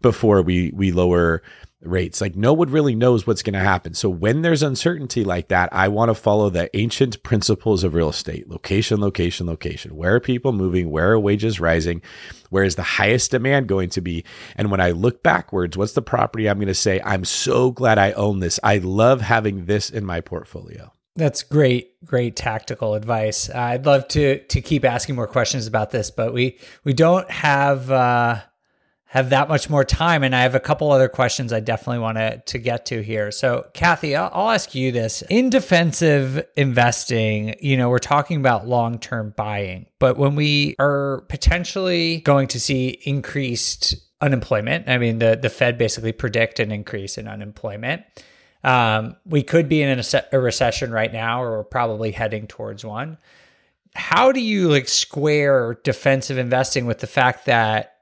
before 0.00 0.42
we 0.42 0.70
we 0.74 0.92
lower 0.92 1.42
rates. 1.80 2.20
Like 2.20 2.34
no 2.34 2.52
one 2.52 2.70
really 2.70 2.94
knows 2.94 3.26
what's 3.26 3.42
going 3.42 3.54
to 3.54 3.60
happen. 3.60 3.94
So 3.94 4.08
when 4.08 4.42
there's 4.42 4.62
uncertainty 4.62 5.24
like 5.24 5.48
that, 5.48 5.68
I 5.72 5.88
want 5.88 6.08
to 6.10 6.14
follow 6.14 6.50
the 6.50 6.74
ancient 6.76 7.22
principles 7.22 7.84
of 7.84 7.94
real 7.94 8.08
estate: 8.08 8.48
location, 8.48 9.00
location, 9.00 9.46
location. 9.46 9.96
Where 9.96 10.14
are 10.14 10.20
people 10.20 10.52
moving? 10.52 10.90
Where 10.90 11.12
are 11.12 11.20
wages 11.20 11.60
rising? 11.60 12.02
Where 12.50 12.64
is 12.64 12.76
the 12.76 12.82
highest 12.82 13.30
demand 13.30 13.68
going 13.68 13.90
to 13.90 14.00
be? 14.00 14.24
And 14.56 14.70
when 14.70 14.80
I 14.80 14.90
look 14.90 15.22
backwards, 15.22 15.76
what's 15.76 15.92
the 15.92 16.02
property 16.02 16.48
I'm 16.48 16.58
going 16.58 16.68
to 16.68 16.74
say? 16.74 17.00
I'm 17.04 17.24
so 17.24 17.70
glad 17.70 17.98
I 17.98 18.12
own 18.12 18.40
this. 18.40 18.58
I 18.62 18.78
love 18.78 19.20
having 19.20 19.66
this 19.66 19.90
in 19.90 20.04
my 20.04 20.20
portfolio. 20.20 20.92
That's 21.14 21.42
great, 21.42 22.04
great 22.04 22.36
tactical 22.36 22.94
advice. 22.94 23.50
I'd 23.50 23.86
love 23.86 24.06
to 24.08 24.38
to 24.38 24.60
keep 24.60 24.84
asking 24.84 25.16
more 25.16 25.26
questions 25.26 25.66
about 25.66 25.90
this, 25.90 26.12
but 26.12 26.32
we 26.32 26.58
we 26.84 26.92
don't 26.92 27.28
have 27.28 27.90
uh, 27.90 28.40
have 29.08 29.30
that 29.30 29.48
much 29.48 29.68
more 29.70 29.84
time, 29.84 30.22
and 30.22 30.34
I 30.34 30.42
have 30.42 30.54
a 30.54 30.60
couple 30.60 30.90
other 30.92 31.08
questions 31.08 31.52
I 31.52 31.60
definitely 31.60 32.00
want 32.00 32.18
to 32.18 32.42
to 32.44 32.58
get 32.58 32.86
to 32.86 33.02
here. 33.02 33.30
So, 33.30 33.66
Kathy, 33.74 34.14
I'll, 34.14 34.30
I'll 34.32 34.50
ask 34.50 34.74
you 34.74 34.92
this: 34.92 35.22
in 35.28 35.50
defensive 35.50 36.46
investing, 36.56 37.54
you 37.60 37.76
know, 37.76 37.88
we're 37.88 37.98
talking 37.98 38.38
about 38.38 38.66
long 38.66 38.98
term 38.98 39.34
buying, 39.36 39.86
but 39.98 40.16
when 40.16 40.34
we 40.34 40.76
are 40.78 41.24
potentially 41.28 42.20
going 42.20 42.48
to 42.48 42.60
see 42.60 42.98
increased 43.04 43.94
unemployment, 44.20 44.88
I 44.88 44.98
mean, 44.98 45.18
the 45.18 45.38
the 45.40 45.50
Fed 45.50 45.78
basically 45.78 46.12
predict 46.12 46.60
an 46.60 46.70
increase 46.70 47.18
in 47.18 47.28
unemployment 47.28 48.04
um, 48.64 49.16
we 49.24 49.42
could 49.42 49.68
be 49.68 49.82
in 49.82 49.98
a, 49.98 50.04
a 50.32 50.38
recession 50.38 50.90
right 50.90 51.12
now, 51.12 51.42
or 51.42 51.58
we're 51.58 51.64
probably 51.64 52.10
heading 52.10 52.46
towards 52.46 52.84
one. 52.84 53.18
How 53.94 54.32
do 54.32 54.40
you 54.40 54.68
like 54.68 54.88
square 54.88 55.78
defensive 55.84 56.38
investing 56.38 56.86
with 56.86 56.98
the 56.98 57.06
fact 57.06 57.46
that 57.46 57.97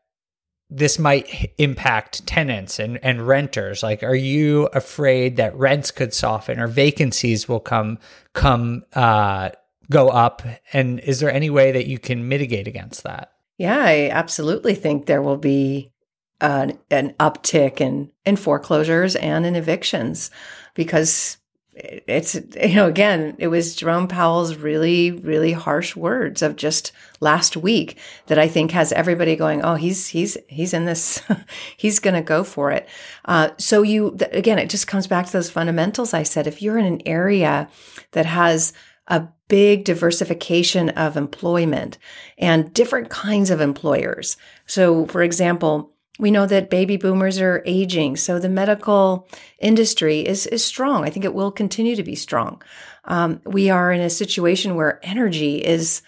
this 0.68 0.98
might 0.98 1.52
impact 1.58 2.26
tenants 2.26 2.78
and, 2.78 2.98
and 3.02 3.26
renters? 3.26 3.82
Like, 3.82 4.02
are 4.02 4.14
you 4.14 4.66
afraid 4.72 5.36
that 5.36 5.56
rents 5.56 5.90
could 5.90 6.12
soften 6.12 6.58
or 6.58 6.66
vacancies 6.66 7.48
will 7.48 7.60
come 7.60 7.98
come 8.32 8.84
uh, 8.94 9.50
go 9.90 10.08
up? 10.08 10.42
And 10.72 11.00
is 11.00 11.20
there 11.20 11.32
any 11.32 11.50
way 11.50 11.72
that 11.72 11.86
you 11.86 11.98
can 11.98 12.28
mitigate 12.28 12.66
against 12.66 13.04
that? 13.04 13.32
Yeah, 13.58 13.78
I 13.78 14.10
absolutely 14.10 14.74
think 14.74 15.06
there 15.06 15.22
will 15.22 15.38
be 15.38 15.92
an, 16.40 16.78
an 16.90 17.14
uptick 17.18 17.80
in 17.80 18.10
in 18.24 18.36
foreclosures 18.36 19.16
and 19.16 19.46
in 19.46 19.56
evictions 19.56 20.30
because 20.74 21.38
it's 21.76 22.34
you 22.34 22.74
know 22.74 22.86
again 22.86 23.36
it 23.38 23.48
was 23.48 23.76
Jerome 23.76 24.08
Powell's 24.08 24.56
really 24.56 25.10
really 25.10 25.52
harsh 25.52 25.94
words 25.94 26.40
of 26.40 26.56
just 26.56 26.90
last 27.20 27.54
week 27.56 27.98
that 28.28 28.38
I 28.38 28.48
think 28.48 28.70
has 28.70 28.92
everybody 28.92 29.36
going 29.36 29.62
oh 29.62 29.74
he's 29.74 30.08
he's 30.08 30.38
he's 30.48 30.72
in 30.72 30.86
this 30.86 31.22
he's 31.76 31.98
going 31.98 32.14
to 32.14 32.22
go 32.22 32.44
for 32.44 32.70
it. 32.70 32.88
Uh, 33.26 33.50
so 33.58 33.82
you 33.82 34.16
again 34.32 34.58
it 34.58 34.70
just 34.70 34.86
comes 34.86 35.06
back 35.06 35.26
to 35.26 35.32
those 35.32 35.50
fundamentals 35.50 36.14
I 36.14 36.22
said. 36.22 36.46
If 36.46 36.62
you're 36.62 36.78
in 36.78 36.86
an 36.86 37.02
area 37.04 37.68
that 38.12 38.26
has 38.26 38.72
a 39.08 39.28
big 39.48 39.84
diversification 39.84 40.88
of 40.90 41.16
employment 41.16 41.98
and 42.38 42.72
different 42.72 43.10
kinds 43.10 43.50
of 43.50 43.60
employers 43.60 44.36
so 44.66 45.06
for 45.06 45.22
example 45.22 45.92
we 46.18 46.30
know 46.30 46.46
that 46.46 46.70
baby 46.70 46.96
boomers 46.96 47.40
are 47.40 47.62
aging, 47.66 48.16
so 48.16 48.38
the 48.38 48.48
medical 48.48 49.28
industry 49.58 50.20
is 50.20 50.46
is 50.46 50.64
strong. 50.64 51.04
I 51.04 51.10
think 51.10 51.24
it 51.24 51.34
will 51.34 51.50
continue 51.50 51.96
to 51.96 52.02
be 52.02 52.14
strong. 52.14 52.62
Um, 53.04 53.40
we 53.44 53.70
are 53.70 53.92
in 53.92 54.00
a 54.00 54.10
situation 54.10 54.74
where 54.74 55.00
energy 55.02 55.56
is 55.56 56.02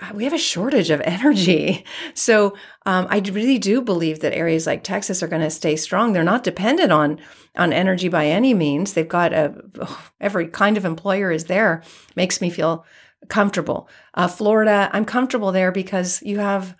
uh, 0.00 0.10
we 0.14 0.24
have 0.24 0.32
a 0.32 0.38
shortage 0.38 0.90
of 0.90 1.00
energy. 1.04 1.84
So 2.14 2.56
um, 2.84 3.06
I 3.08 3.18
really 3.18 3.58
do 3.58 3.80
believe 3.80 4.20
that 4.20 4.34
areas 4.34 4.66
like 4.66 4.82
Texas 4.82 5.22
are 5.22 5.28
going 5.28 5.42
to 5.42 5.50
stay 5.50 5.76
strong. 5.76 6.12
They're 6.12 6.24
not 6.24 6.44
dependent 6.44 6.92
on 6.92 7.20
on 7.56 7.72
energy 7.72 8.08
by 8.08 8.26
any 8.26 8.52
means. 8.52 8.92
They've 8.92 9.08
got 9.08 9.32
a 9.32 9.54
every 10.20 10.48
kind 10.48 10.76
of 10.76 10.84
employer 10.84 11.30
is 11.30 11.44
there. 11.44 11.82
Makes 12.14 12.40
me 12.40 12.50
feel 12.50 12.84
comfortable. 13.28 13.88
Uh, 14.14 14.28
Florida, 14.28 14.90
I'm 14.92 15.04
comfortable 15.04 15.52
there 15.52 15.72
because 15.72 16.22
you 16.22 16.38
have 16.38 16.76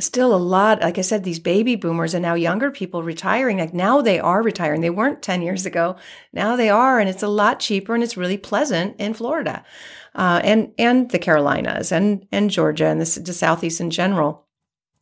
still 0.00 0.34
a 0.34 0.36
lot 0.36 0.80
like 0.80 0.98
i 0.98 1.00
said 1.00 1.24
these 1.24 1.38
baby 1.38 1.76
boomers 1.76 2.14
and 2.14 2.22
now 2.22 2.34
younger 2.34 2.70
people 2.70 3.02
retiring 3.02 3.58
like 3.58 3.74
now 3.74 4.00
they 4.00 4.18
are 4.18 4.42
retiring. 4.42 4.80
They 4.80 4.90
weren't 4.90 5.22
10 5.22 5.42
years 5.42 5.66
ago. 5.66 5.96
Now 6.32 6.56
they 6.56 6.68
are 6.68 6.98
and 7.00 7.08
it's 7.08 7.22
a 7.22 7.28
lot 7.28 7.60
cheaper 7.60 7.94
and 7.94 8.02
it's 8.02 8.16
really 8.16 8.38
pleasant 8.38 8.96
in 8.98 9.14
florida 9.14 9.64
uh, 10.14 10.40
and 10.42 10.72
and 10.78 11.10
the 11.10 11.18
carolinas 11.18 11.92
and 11.92 12.26
and 12.32 12.50
georgia 12.50 12.86
and 12.86 13.00
the, 13.00 13.20
the 13.20 13.32
southeast 13.32 13.80
in 13.80 13.90
general. 13.90 14.46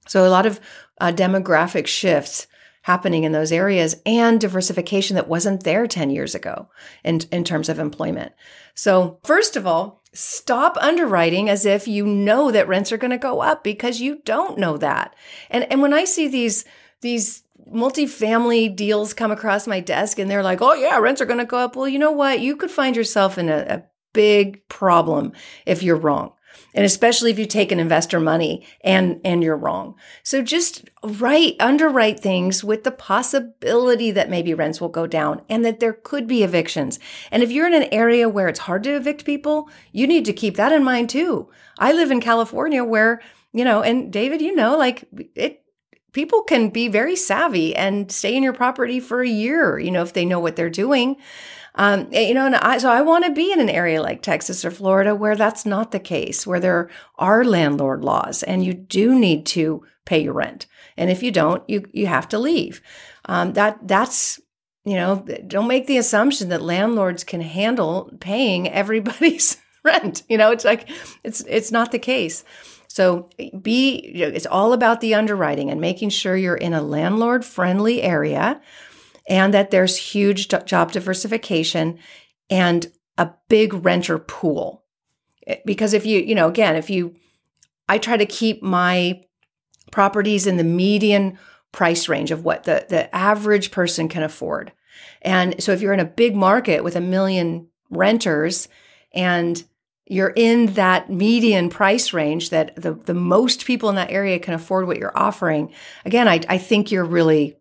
So 0.07 0.27
a 0.27 0.31
lot 0.31 0.47
of 0.47 0.61
uh, 1.01 1.13
demographic 1.13 1.87
shifts 1.87 2.47
happening 2.83 3.25
in 3.25 3.33
those 3.33 3.53
areas 3.53 3.97
and 4.07 4.41
diversification 4.41 5.15
that 5.15 5.29
wasn't 5.29 5.63
there 5.63 5.87
10 5.87 6.09
years 6.09 6.35
ago 6.35 6.69
in, 7.05 7.21
in 7.31 7.45
terms 7.45 7.69
of 7.69 7.79
employment. 7.79 8.33
So 8.75 9.19
first 9.25 9.57
of 9.57 9.67
all 9.67 9.98
Stop 10.13 10.77
underwriting 10.81 11.49
as 11.49 11.67
if 11.67 11.87
you 11.87 12.07
know 12.07 12.51
that 12.51 12.69
rents 12.69 12.93
are 12.93 12.97
going 12.97 13.11
to 13.11 13.19
go 13.19 13.41
up 13.41 13.63
because 13.63 14.01
you 14.01 14.21
don't 14.25 14.59
know 14.59 14.77
that. 14.79 15.15
And 15.51 15.71
and 15.71 15.83
when 15.83 15.93
I 15.93 16.05
see 16.05 16.29
these 16.29 16.65
these 17.01 17.43
multifamily 17.71 18.75
deals 18.75 19.13
come 19.13 19.31
across 19.31 19.67
my 19.67 19.81
desk 19.81 20.19
and 20.19 20.31
they're 20.31 20.43
like, 20.43 20.63
"Oh 20.63 20.75
yeah, 20.75 20.99
rents 20.99 21.21
are 21.21 21.27
going 21.27 21.39
to 21.39 21.45
go 21.45 21.59
up." 21.59 21.77
Well, 21.77 21.89
you 21.89 21.99
know 21.99 22.13
what? 22.13 22.41
You 22.41 22.57
could 22.57 22.71
find 22.71 22.97
yourself 22.97 23.39
in 23.39 23.49
a, 23.49 23.59
a 23.69 23.83
big 24.13 24.67
problem 24.69 25.33
if 25.67 25.83
you're 25.83 25.97
wrong 25.97 26.33
and 26.75 26.85
especially 26.85 27.31
if 27.31 27.39
you 27.39 27.47
take 27.47 27.73
an 27.73 27.81
investor 27.81 28.21
money 28.21 28.67
and 28.83 29.21
and 29.25 29.43
you're 29.43 29.57
wrong. 29.57 29.95
So 30.23 30.43
just 30.43 30.89
write 31.03 31.57
underwrite 31.61 32.21
things 32.21 32.63
with 32.63 32.85
the 32.85 32.91
possibility 32.91 34.11
that 34.11 34.31
maybe 34.31 34.55
rents 34.55 34.81
will 34.81 34.89
go 34.89 35.07
down 35.07 35.43
and 35.49 35.65
that 35.65 35.81
there 35.81 35.93
could 35.93 36.27
be 36.27 36.43
evictions. 36.43 36.99
And 37.31 37.43
if 37.43 37.51
you're 37.51 37.67
in 37.67 37.75
an 37.75 37.89
area 37.93 38.29
where 38.29 38.49
it's 38.49 38.61
hard 38.61 38.85
to 38.85 38.97
evict 38.97 39.25
people, 39.25 39.71
you 39.93 40.07
need 40.07 40.25
to 40.27 40.33
keep 40.33 40.57
that 40.57 40.73
in 40.73 40.85
mind 40.85 41.11
too. 41.11 41.49
I 41.79 41.93
live 41.93 42.11
in 42.11 42.21
California 42.21 42.85
where, 42.85 43.21
you 43.53 43.65
know, 43.65 43.83
and 43.83 44.13
David, 44.13 44.41
you 44.43 44.55
know, 44.55 44.77
like 44.77 45.05
it 45.35 45.65
people 46.13 46.43
can 46.43 46.71
be 46.71 46.89
very 46.89 47.15
savvy 47.15 47.77
and 47.77 48.11
stay 48.11 48.35
in 48.35 48.43
your 48.43 48.53
property 48.53 48.99
for 48.99 49.23
a 49.23 49.29
year, 49.29 49.79
you 49.79 49.91
know, 49.91 50.03
if 50.03 50.13
they 50.13 50.25
know 50.25 50.41
what 50.41 50.57
they're 50.57 50.71
doing. 50.71 51.17
Um, 51.79 52.13
you 52.13 52.35
know, 52.35 52.47
and 52.47 52.57
I, 52.57 52.79
so 52.79 52.91
I 52.91 53.03
want 53.03 53.25
to 53.25 53.31
be 53.31 53.53
in 53.53 53.61
an 53.61 53.71
area 53.71 54.03
like 54.03 54.21
Texas 54.21 54.65
or 54.65 54.73
Florida 54.73 55.15
where 55.15 55.37
that's 55.37 55.65
not 55.65 55.93
the 55.93 56.01
case, 56.01 56.45
where 56.45 56.59
there 56.59 56.91
are 57.17 57.45
landlord 57.45 58.03
laws 58.03 58.43
and 58.43 58.65
you 58.65 58.75
do 58.75 59.17
need 59.17 59.47
to 59.47 59.85
pay 60.05 60.21
your 60.21 60.33
rent. 60.33 60.67
And 60.97 61.09
if 61.09 61.23
you 61.23 61.31
don't, 61.31 61.63
you, 61.69 61.85
you 61.93 62.09
have 62.09 62.29
to 62.31 62.39
leave. 62.39 62.83
Um, 63.27 63.53
that, 63.53 63.87
that's, 63.87 64.41
you 64.85 64.97
know, 64.97 65.25
don't 65.47 65.69
make 65.69 65.87
the 65.87 65.99
assumption 65.99 66.49
that 66.49 66.63
landlords 66.63 67.23
can 67.23 67.43
handle 67.43 68.11
paying 68.19 68.69
everybody's 68.73 69.57
rent. 69.85 70.25
You 70.29 70.37
know, 70.37 70.51
it's 70.51 70.65
like, 70.65 70.91
it's, 71.23 71.43
it's 71.43 71.71
not 71.71 71.93
the 71.93 72.01
case. 72.01 72.43
So 72.89 73.31
be, 73.63 73.99
it's 73.99 74.47
all 74.47 74.73
about 74.73 75.01
the 75.01 75.15
underwriting 75.15 75.71
and 75.71 75.81
making 75.81 76.09
sure 76.09 76.37
you're 76.37 76.57
in 76.57 76.73
a 76.73 76.83
landlord 76.83 77.45
friendly 77.45 78.03
area 78.03 78.61
and 79.29 79.53
that 79.55 79.71
there's 79.71 79.97
huge 79.97 80.49
job 80.49 80.91
diversification 80.91 81.99
and 82.51 82.91
a 83.19 83.31
big 83.49 83.75
renter 83.85 84.19
pool. 84.19 84.85
Eh, 85.47 85.59
because 85.65 85.93
if 85.93 86.07
you, 86.07 86.21
you 86.21 86.35
know, 86.35 86.49
again, 86.49 86.75
if 86.75 86.91
you, 86.91 87.15
I 87.89 87.99
try 87.99 88.17
to 88.17 88.27
keep 88.27 88.63
my 88.63 89.23
properties 89.93 90.47
in 90.47 90.57
the 90.57 90.65
median 90.65 91.39
price 91.73 92.09
range 92.09 92.31
of 92.31 92.45
what 92.45 92.65
the, 92.65 92.87
the 92.89 93.15
average 93.15 93.71
person 93.71 94.09
can 94.09 94.23
afford. 94.23 94.73
And 95.23 95.63
so 95.63 95.73
if 95.73 95.83
you're 95.83 95.93
in 95.93 96.01
a 96.01 96.05
big 96.05 96.35
market 96.35 96.83
with 96.83 96.97
a 96.97 97.01
million 97.01 97.69
renters 97.91 98.69
and 99.13 99.63
you're 100.07 100.33
in 100.35 100.73
that 100.75 101.11
median 101.11 101.69
price 101.69 102.15
range 102.15 102.49
that 102.51 102.75
the, 102.77 102.95
the 102.95 103.15
most 103.15 103.67
people 103.67 103.91
in 103.91 103.97
that 103.97 104.11
area 104.11 104.39
can 104.39 104.55
afford 104.55 104.87
what 104.87 104.97
you're 104.97 105.17
offering, 105.17 105.73
again, 106.07 106.27
I, 106.27 106.41
I 106.49 106.57
think 106.57 106.91
you're 106.91 107.05
really 107.05 107.58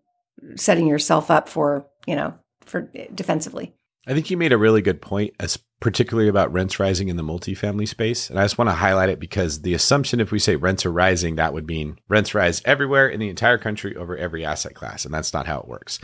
setting 0.55 0.87
yourself 0.87 1.29
up 1.31 1.49
for, 1.49 1.87
you 2.05 2.15
know, 2.15 2.33
for 2.61 2.89
eh, 2.95 3.07
defensively. 3.13 3.73
I 4.07 4.13
think 4.13 4.29
you 4.29 4.37
made 4.37 4.53
a 4.53 4.57
really 4.57 4.81
good 4.81 5.01
point, 5.01 5.33
as 5.37 5.59
particularly 5.81 6.29
about 6.29 6.51
rents 6.51 6.79
rising 6.79 7.09
in 7.09 7.17
the 7.17 7.23
multifamily 7.23 7.87
space. 7.87 8.29
And 8.29 8.39
I 8.39 8.45
just 8.45 8.57
want 8.57 8.69
to 8.69 8.75
highlight 8.75 9.09
it 9.09 9.19
because 9.19 9.61
the 9.61 9.73
assumption 9.73 10.21
if 10.21 10.31
we 10.31 10.39
say 10.39 10.55
rents 10.55 10.85
are 10.85 10.91
rising, 10.91 11.35
that 11.35 11.53
would 11.53 11.67
mean 11.67 11.99
rents 12.07 12.33
rise 12.33 12.61
everywhere 12.63 13.09
in 13.09 13.19
the 13.19 13.29
entire 13.29 13.57
country 13.57 13.95
over 13.95 14.15
every 14.15 14.45
asset 14.45 14.73
class. 14.73 15.03
And 15.03 15.13
that's 15.13 15.33
not 15.33 15.45
how 15.45 15.59
it 15.59 15.67
works. 15.67 15.99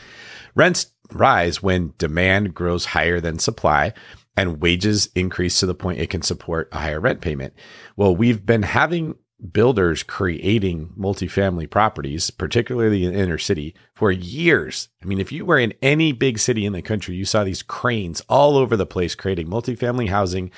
Rents 0.54 0.88
rise 1.12 1.64
when 1.64 1.94
demand 1.98 2.54
grows 2.54 2.86
higher 2.86 3.22
than 3.22 3.40
supply 3.40 3.94
and 4.36 4.62
wages 4.62 5.10
increase 5.16 5.60
to 5.60 5.66
the 5.66 5.76
point 5.76 6.00
it 6.00 6.10
can 6.10 6.22
support 6.22 6.70
a 6.72 6.80
higher 6.80 7.00
rent 7.00 7.22
payment. 7.22 7.54
Well, 7.96 8.16
we've 8.16 8.46
been 8.46 8.64
having 8.64 9.16
builders 9.52 10.04
creating 10.04 10.94
multifamily 10.98 11.70
properties, 11.70 12.30
particularly 12.30 13.04
in 13.06 13.14
inner 13.14 13.38
city, 13.38 13.76
for 13.94 14.12
years. 14.12 14.90
I 15.02 15.06
mean, 15.06 15.20
if 15.20 15.32
you 15.32 15.46
were 15.46 15.60
in 15.60 15.74
any 15.82 16.12
big 16.12 16.40
city 16.40 16.66
in 16.66 16.74
the 16.74 16.82
country, 16.82 17.16
you 17.16 17.26
saw 17.26 17.44
these 17.44 17.64
cranes 17.64 18.22
all 18.30 18.58
over 18.58 18.78
the 18.78 18.86
place 18.86 19.16
creating 19.16 19.48
multifamily 19.48 20.10
housing 20.10 20.52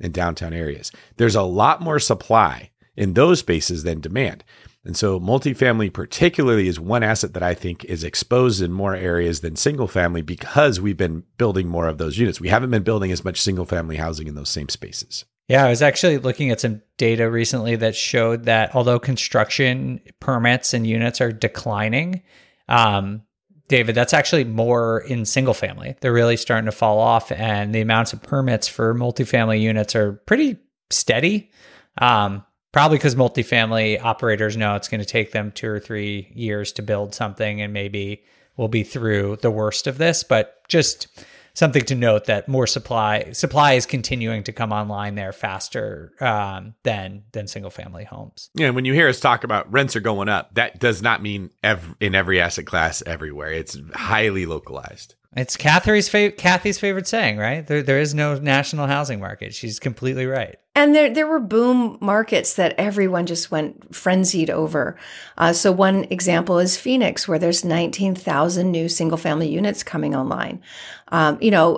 in 0.00 0.12
downtown 0.12 0.52
areas. 0.52 0.90
There's 1.16 1.36
a 1.36 1.42
lot 1.42 1.80
more 1.80 1.98
supply 1.98 2.70
in 2.96 3.14
those 3.14 3.38
spaces 3.40 3.84
than 3.84 4.00
demand. 4.00 4.44
And 4.84 4.96
so, 4.96 5.20
multifamily, 5.20 5.92
particularly, 5.92 6.66
is 6.66 6.80
one 6.80 7.04
asset 7.04 7.34
that 7.34 7.42
I 7.42 7.54
think 7.54 7.84
is 7.84 8.02
exposed 8.02 8.60
in 8.60 8.72
more 8.72 8.96
areas 8.96 9.40
than 9.40 9.54
single 9.54 9.86
family 9.86 10.22
because 10.22 10.80
we've 10.80 10.96
been 10.96 11.22
building 11.38 11.68
more 11.68 11.86
of 11.86 11.98
those 11.98 12.18
units. 12.18 12.40
We 12.40 12.48
haven't 12.48 12.72
been 12.72 12.82
building 12.82 13.12
as 13.12 13.24
much 13.24 13.40
single 13.40 13.64
family 13.64 13.96
housing 13.96 14.26
in 14.26 14.34
those 14.34 14.48
same 14.48 14.68
spaces. 14.68 15.24
Yeah, 15.52 15.66
I 15.66 15.68
was 15.68 15.82
actually 15.82 16.16
looking 16.16 16.50
at 16.50 16.62
some 16.62 16.80
data 16.96 17.30
recently 17.30 17.76
that 17.76 17.94
showed 17.94 18.44
that 18.44 18.74
although 18.74 18.98
construction 18.98 20.00
permits 20.18 20.72
and 20.72 20.86
units 20.86 21.20
are 21.20 21.30
declining, 21.30 22.22
um, 22.70 23.20
David, 23.68 23.94
that's 23.94 24.14
actually 24.14 24.44
more 24.44 25.00
in 25.00 25.26
single 25.26 25.52
family. 25.52 25.94
They're 26.00 26.10
really 26.10 26.38
starting 26.38 26.64
to 26.64 26.72
fall 26.72 26.98
off, 27.00 27.30
and 27.30 27.74
the 27.74 27.82
amounts 27.82 28.14
of 28.14 28.22
permits 28.22 28.66
for 28.66 28.94
multifamily 28.94 29.60
units 29.60 29.94
are 29.94 30.14
pretty 30.24 30.56
steady. 30.88 31.50
Um, 31.98 32.46
probably 32.72 32.96
because 32.96 33.14
multifamily 33.14 34.02
operators 34.02 34.56
know 34.56 34.74
it's 34.76 34.88
going 34.88 35.00
to 35.00 35.06
take 35.06 35.32
them 35.32 35.52
two 35.52 35.68
or 35.68 35.80
three 35.80 36.32
years 36.34 36.72
to 36.72 36.82
build 36.82 37.14
something, 37.14 37.60
and 37.60 37.74
maybe 37.74 38.24
we'll 38.56 38.68
be 38.68 38.84
through 38.84 39.36
the 39.42 39.50
worst 39.50 39.86
of 39.86 39.98
this. 39.98 40.24
But 40.24 40.66
just 40.68 41.08
something 41.54 41.84
to 41.84 41.94
note 41.94 42.26
that 42.26 42.48
more 42.48 42.66
supply 42.66 43.32
supply 43.32 43.74
is 43.74 43.86
continuing 43.86 44.42
to 44.44 44.52
come 44.52 44.72
online 44.72 45.14
there 45.14 45.32
faster 45.32 46.12
um, 46.20 46.74
than 46.82 47.24
than 47.32 47.46
single 47.46 47.70
family 47.70 48.04
homes. 48.04 48.50
Yeah, 48.54 48.70
when 48.70 48.84
you 48.84 48.94
hear 48.94 49.08
us 49.08 49.20
talk 49.20 49.44
about 49.44 49.70
rents 49.72 49.96
are 49.96 50.00
going 50.00 50.28
up, 50.28 50.54
that 50.54 50.78
does 50.78 51.02
not 51.02 51.22
mean 51.22 51.50
ev- 51.62 51.96
in 52.00 52.14
every 52.14 52.40
asset 52.40 52.66
class 52.66 53.02
everywhere. 53.06 53.52
It's 53.52 53.78
highly 53.94 54.46
localized. 54.46 55.14
It's 55.34 55.56
Kathy's 55.56 56.08
fav- 56.08 56.36
Kathy's 56.36 56.78
favorite 56.78 57.06
saying, 57.06 57.38
right? 57.38 57.66
There, 57.66 57.82
there 57.82 57.98
is 57.98 58.14
no 58.14 58.38
national 58.38 58.86
housing 58.86 59.18
market. 59.18 59.54
She's 59.54 59.78
completely 59.78 60.26
right. 60.26 60.56
And 60.74 60.94
there, 60.94 61.12
there 61.12 61.26
were 61.26 61.38
boom 61.38 61.98
markets 62.00 62.54
that 62.54 62.74
everyone 62.78 63.26
just 63.26 63.50
went 63.50 63.94
frenzied 63.94 64.48
over. 64.48 64.96
Uh, 65.36 65.52
so 65.52 65.70
one 65.70 66.04
example 66.04 66.58
is 66.58 66.78
Phoenix, 66.78 67.28
where 67.28 67.38
there's 67.38 67.62
19,000 67.62 68.70
new 68.70 68.88
single 68.88 69.18
family 69.18 69.48
units 69.48 69.82
coming 69.82 70.14
online. 70.14 70.62
Um, 71.08 71.36
you 71.42 71.50
know, 71.50 71.76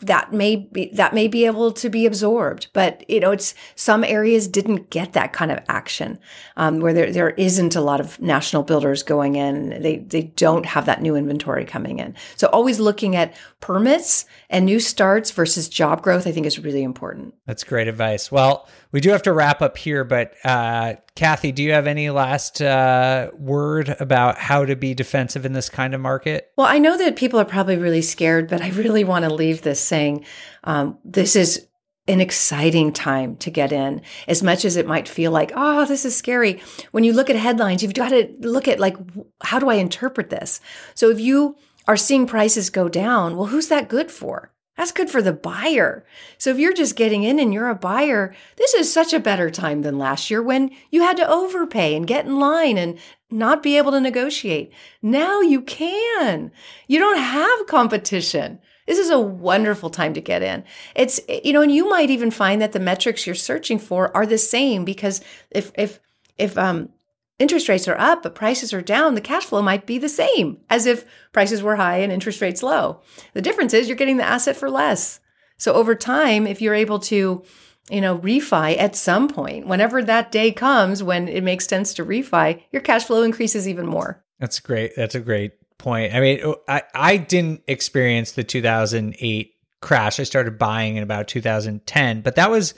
that 0.00 0.32
may 0.32 0.56
be 0.56 0.90
that 0.92 1.14
may 1.14 1.28
be 1.28 1.46
able 1.46 1.70
to 1.70 1.88
be 1.88 2.04
absorbed 2.04 2.68
but 2.72 3.08
you 3.08 3.20
know 3.20 3.30
it's 3.30 3.54
some 3.76 4.02
areas 4.04 4.48
didn't 4.48 4.90
get 4.90 5.12
that 5.12 5.32
kind 5.32 5.50
of 5.50 5.58
action 5.68 6.18
um, 6.56 6.80
where 6.80 6.92
there, 6.92 7.12
there 7.12 7.30
isn't 7.30 7.74
a 7.76 7.80
lot 7.80 8.00
of 8.00 8.20
national 8.20 8.62
builders 8.62 9.02
going 9.02 9.36
in. 9.36 9.82
They 9.82 9.98
they 9.98 10.22
don't 10.22 10.66
have 10.66 10.86
that 10.86 11.02
new 11.02 11.16
inventory 11.16 11.64
coming 11.64 11.98
in. 11.98 12.14
So 12.36 12.48
always 12.48 12.80
looking 12.80 13.16
at 13.16 13.34
permits 13.60 14.26
and 14.50 14.66
new 14.66 14.80
starts 14.80 15.30
versus 15.30 15.68
job 15.68 16.02
growth 16.02 16.26
i 16.26 16.32
think 16.32 16.46
is 16.46 16.58
really 16.58 16.82
important. 16.82 17.34
That's 17.46 17.64
great 17.64 17.88
advice. 17.88 18.30
Well 18.30 18.68
we 18.94 19.00
do 19.00 19.10
have 19.10 19.22
to 19.22 19.32
wrap 19.32 19.60
up 19.60 19.76
here, 19.76 20.04
but 20.04 20.34
uh, 20.44 20.94
Kathy, 21.16 21.50
do 21.50 21.64
you 21.64 21.72
have 21.72 21.88
any 21.88 22.10
last 22.10 22.62
uh, 22.62 23.32
word 23.36 23.96
about 23.98 24.38
how 24.38 24.64
to 24.64 24.76
be 24.76 24.94
defensive 24.94 25.44
in 25.44 25.52
this 25.52 25.68
kind 25.68 25.94
of 25.94 26.00
market? 26.00 26.52
Well, 26.56 26.68
I 26.68 26.78
know 26.78 26.96
that 26.98 27.16
people 27.16 27.40
are 27.40 27.44
probably 27.44 27.76
really 27.76 28.02
scared, 28.02 28.48
but 28.48 28.62
I 28.62 28.68
really 28.70 29.02
want 29.02 29.24
to 29.24 29.34
leave 29.34 29.62
this 29.62 29.80
saying 29.84 30.24
um, 30.64 30.98
this 31.04 31.36
is 31.36 31.66
an 32.06 32.20
exciting 32.20 32.92
time 32.92 33.36
to 33.36 33.50
get 33.50 33.72
in 33.72 34.02
as 34.28 34.42
much 34.42 34.64
as 34.64 34.76
it 34.76 34.86
might 34.86 35.08
feel 35.08 35.30
like 35.30 35.52
oh 35.56 35.86
this 35.86 36.04
is 36.04 36.14
scary 36.14 36.60
when 36.90 37.02
you 37.02 37.12
look 37.12 37.30
at 37.30 37.36
headlines 37.36 37.82
you've 37.82 37.94
got 37.94 38.10
to 38.10 38.28
look 38.40 38.68
at 38.68 38.78
like 38.78 38.96
how 39.42 39.58
do 39.58 39.70
i 39.70 39.74
interpret 39.74 40.28
this 40.28 40.60
so 40.94 41.08
if 41.08 41.18
you 41.18 41.56
are 41.88 41.96
seeing 41.96 42.26
prices 42.26 42.68
go 42.68 42.88
down 42.90 43.36
well 43.36 43.46
who's 43.46 43.68
that 43.68 43.88
good 43.88 44.10
for 44.10 44.52
that's 44.76 44.90
good 44.90 45.08
for 45.08 45.22
the 45.22 45.32
buyer. 45.32 46.04
So 46.36 46.50
if 46.50 46.58
you're 46.58 46.72
just 46.72 46.96
getting 46.96 47.22
in 47.22 47.38
and 47.38 47.54
you're 47.54 47.68
a 47.68 47.76
buyer, 47.76 48.34
this 48.56 48.74
is 48.74 48.92
such 48.92 49.12
a 49.12 49.20
better 49.20 49.48
time 49.48 49.82
than 49.82 49.98
last 49.98 50.30
year 50.30 50.42
when 50.42 50.70
you 50.90 51.02
had 51.02 51.16
to 51.18 51.30
overpay 51.30 51.94
and 51.94 52.06
get 52.06 52.26
in 52.26 52.40
line 52.40 52.76
and 52.76 52.98
not 53.30 53.62
be 53.62 53.76
able 53.76 53.92
to 53.92 54.00
negotiate. 54.00 54.72
Now 55.00 55.40
you 55.40 55.62
can. 55.62 56.50
You 56.88 56.98
don't 56.98 57.18
have 57.18 57.66
competition. 57.68 58.58
This 58.86 58.98
is 58.98 59.10
a 59.10 59.18
wonderful 59.18 59.90
time 59.90 60.14
to 60.14 60.20
get 60.20 60.42
in. 60.42 60.64
It's, 60.94 61.20
you 61.28 61.52
know, 61.52 61.62
and 61.62 61.72
you 61.72 61.88
might 61.88 62.10
even 62.10 62.30
find 62.30 62.60
that 62.60 62.72
the 62.72 62.80
metrics 62.80 63.26
you're 63.26 63.34
searching 63.34 63.78
for 63.78 64.14
are 64.16 64.26
the 64.26 64.38
same 64.38 64.84
because 64.84 65.22
if, 65.50 65.72
if, 65.76 66.00
if, 66.36 66.58
um, 66.58 66.90
interest 67.38 67.68
rates 67.68 67.88
are 67.88 67.98
up, 67.98 68.22
but 68.22 68.34
prices 68.34 68.72
are 68.72 68.82
down, 68.82 69.14
the 69.14 69.20
cash 69.20 69.44
flow 69.44 69.62
might 69.62 69.86
be 69.86 69.98
the 69.98 70.08
same 70.08 70.58
as 70.70 70.86
if 70.86 71.04
prices 71.32 71.62
were 71.62 71.76
high 71.76 71.98
and 71.98 72.12
interest 72.12 72.40
rates 72.40 72.62
low. 72.62 73.00
The 73.32 73.42
difference 73.42 73.74
is 73.74 73.88
you're 73.88 73.96
getting 73.96 74.18
the 74.18 74.24
asset 74.24 74.56
for 74.56 74.70
less. 74.70 75.20
So 75.56 75.72
over 75.72 75.94
time, 75.94 76.46
if 76.46 76.60
you're 76.60 76.74
able 76.74 76.98
to, 77.00 77.42
you 77.90 78.00
know, 78.00 78.18
refi 78.18 78.78
at 78.78 78.96
some 78.96 79.28
point, 79.28 79.66
whenever 79.66 80.02
that 80.02 80.32
day 80.32 80.52
comes 80.52 81.02
when 81.02 81.28
it 81.28 81.42
makes 81.42 81.66
sense 81.66 81.94
to 81.94 82.04
refi, 82.04 82.62
your 82.72 82.82
cash 82.82 83.04
flow 83.04 83.22
increases 83.22 83.68
even 83.68 83.86
more. 83.86 84.22
That's 84.38 84.60
great. 84.60 84.92
That's 84.96 85.14
a 85.14 85.20
great 85.20 85.52
point. 85.84 86.14
I 86.14 86.20
mean, 86.20 86.54
I, 86.66 86.82
I 86.94 87.16
didn't 87.16 87.62
experience 87.68 88.32
the 88.32 88.42
2008 88.42 89.54
crash. 89.80 90.18
I 90.18 90.24
started 90.24 90.58
buying 90.58 90.96
in 90.96 91.02
about 91.02 91.28
2010, 91.28 92.22
but 92.22 92.34
that 92.34 92.50
was 92.50 92.74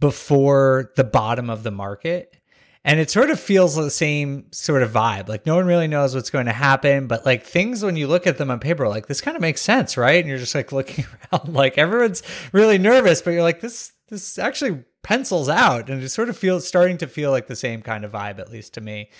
before 0.00 0.92
the 0.96 1.04
bottom 1.04 1.48
of 1.48 1.62
the 1.62 1.70
market 1.70 2.36
and 2.86 3.00
it 3.00 3.10
sort 3.10 3.30
of 3.30 3.40
feels 3.40 3.74
the 3.74 3.90
same 3.90 4.46
sort 4.52 4.84
of 4.84 4.92
vibe. 4.92 5.28
Like 5.28 5.44
no 5.44 5.56
one 5.56 5.66
really 5.66 5.88
knows 5.88 6.14
what's 6.14 6.30
going 6.30 6.46
to 6.46 6.52
happen, 6.52 7.08
but 7.08 7.26
like 7.26 7.42
things 7.42 7.82
when 7.82 7.96
you 7.96 8.06
look 8.06 8.28
at 8.28 8.38
them 8.38 8.48
on 8.48 8.60
paper, 8.60 8.86
like 8.86 9.08
this 9.08 9.20
kind 9.20 9.36
of 9.36 9.40
makes 9.40 9.60
sense, 9.60 9.96
right? 9.96 10.20
And 10.20 10.28
you're 10.28 10.38
just 10.38 10.54
like 10.54 10.70
looking 10.72 11.04
around, 11.32 11.52
like 11.52 11.78
everyone's 11.78 12.22
really 12.52 12.78
nervous, 12.78 13.20
but 13.20 13.32
you're 13.32 13.42
like 13.42 13.60
this 13.60 13.92
this 14.08 14.38
actually 14.38 14.84
pencils 15.02 15.48
out, 15.48 15.90
and 15.90 16.00
it 16.00 16.08
sort 16.10 16.28
of 16.28 16.38
feels 16.38 16.66
starting 16.66 16.96
to 16.98 17.08
feel 17.08 17.32
like 17.32 17.48
the 17.48 17.56
same 17.56 17.82
kind 17.82 18.04
of 18.04 18.12
vibe, 18.12 18.38
at 18.38 18.52
least 18.52 18.74
to 18.74 18.80
me. 18.80 19.10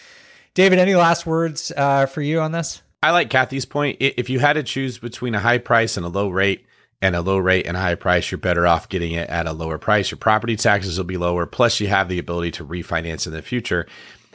David, 0.55 0.79
any 0.79 0.95
last 0.95 1.27
words 1.27 1.73
uh, 1.77 2.07
for 2.07 2.23
you 2.23 2.41
on 2.41 2.53
this? 2.53 2.83
I 3.03 3.11
like 3.11 3.31
Kathy's 3.31 3.67
point. 3.67 3.99
If 4.01 4.31
you 4.31 4.39
had 4.39 4.55
to 4.55 4.63
choose 4.63 4.99
between 4.99 5.35
a 5.35 5.41
high 5.41 5.59
price 5.59 5.97
and 5.97 6.05
a 6.05 6.09
low 6.09 6.29
rate, 6.29 6.67
and 7.03 7.15
a 7.15 7.21
low 7.21 7.39
rate 7.39 7.67
and 7.67 7.77
a 7.77 7.81
high 7.81 7.95
price, 7.95 8.31
you're 8.31 8.39
better 8.39 8.67
off 8.67 8.89
getting 8.89 9.13
it 9.13 9.29
at 9.29 9.47
a 9.47 9.53
lower 9.53 9.79
price. 9.79 10.11
Your 10.11 10.19
property 10.19 10.57
taxes 10.57 10.97
will 10.97 11.05
be 11.05 11.17
lower. 11.17 11.47
Plus, 11.47 11.79
you 11.81 11.89
have 11.89 12.09
the 12.09 12.19
ability 12.19 12.53
to 12.53 12.65
refinance 12.65 13.27
in 13.27 13.33
the 13.33 13.43
future. 13.43 13.87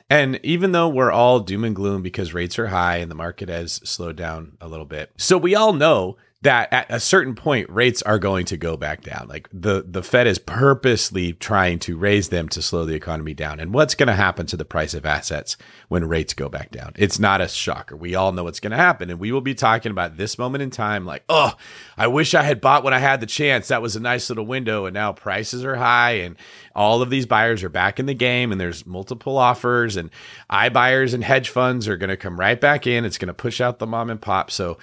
And 0.09 0.39
even 0.43 0.71
though 0.71 0.89
we're 0.89 1.11
all 1.11 1.39
doom 1.39 1.63
and 1.63 1.75
gloom 1.75 2.01
because 2.01 2.33
rates 2.33 2.59
are 2.59 2.67
high 2.67 2.97
and 2.97 3.09
the 3.09 3.15
market 3.15 3.49
has 3.49 3.73
slowed 3.87 4.15
down 4.15 4.57
a 4.59 4.67
little 4.67 4.85
bit, 4.85 5.11
so 5.17 5.37
we 5.37 5.55
all 5.55 5.73
know 5.73 6.17
that 6.43 6.73
at 6.73 6.87
a 6.89 6.99
certain 6.99 7.35
point 7.35 7.69
rates 7.69 8.01
are 8.01 8.17
going 8.17 8.45
to 8.45 8.57
go 8.57 8.75
back 8.75 9.03
down. 9.03 9.27
Like 9.27 9.47
the 9.53 9.85
the 9.87 10.01
Fed 10.01 10.25
is 10.25 10.39
purposely 10.39 11.33
trying 11.33 11.77
to 11.79 11.95
raise 11.95 12.29
them 12.29 12.49
to 12.49 12.63
slow 12.63 12.83
the 12.83 12.95
economy 12.95 13.35
down. 13.35 13.59
And 13.59 13.73
what's 13.73 13.93
going 13.93 14.07
to 14.07 14.13
happen 14.13 14.47
to 14.47 14.57
the 14.57 14.65
price 14.65 14.95
of 14.95 15.05
assets 15.05 15.55
when 15.87 16.07
rates 16.07 16.33
go 16.33 16.49
back 16.49 16.71
down? 16.71 16.93
It's 16.95 17.19
not 17.19 17.41
a 17.41 17.47
shocker. 17.47 17.95
We 17.95 18.15
all 18.15 18.31
know 18.31 18.45
what's 18.45 18.59
going 18.59 18.71
to 18.71 18.77
happen 18.77 19.11
and 19.11 19.19
we 19.19 19.31
will 19.31 19.41
be 19.41 19.53
talking 19.53 19.91
about 19.91 20.17
this 20.17 20.39
moment 20.39 20.63
in 20.63 20.71
time 20.71 21.05
like, 21.05 21.23
"Oh, 21.29 21.53
I 21.95 22.07
wish 22.07 22.33
I 22.33 22.41
had 22.41 22.59
bought 22.59 22.83
when 22.83 22.93
I 22.93 22.99
had 22.99 23.19
the 23.19 23.27
chance. 23.27 23.67
That 23.67 23.83
was 23.83 23.95
a 23.95 23.99
nice 23.99 24.27
little 24.29 24.45
window 24.45 24.85
and 24.85 24.95
now 24.95 25.13
prices 25.13 25.63
are 25.63 25.75
high 25.75 26.13
and 26.13 26.37
all 26.75 27.03
of 27.03 27.11
these 27.11 27.27
buyers 27.27 27.63
are 27.63 27.69
back 27.69 27.99
in 27.99 28.07
the 28.07 28.15
game 28.15 28.51
and 28.51 28.59
there's 28.59 28.87
multiple 28.87 29.37
offers 29.37 29.95
and 29.95 30.09
iBuyers 30.49 31.13
and 31.13 31.23
hedge 31.23 31.49
funds 31.49 31.87
are 31.87 31.97
going 31.97 32.09
to 32.09 32.17
come 32.17 32.39
right 32.39 32.59
back 32.59 32.87
in. 32.87 33.05
It's 33.05 33.19
going 33.19 33.27
to 33.27 33.33
push 33.33 33.61
out 33.61 33.77
the 33.77 33.85
mom 33.85 34.09
and 34.09 34.19
pop." 34.19 34.49
So 34.49 34.79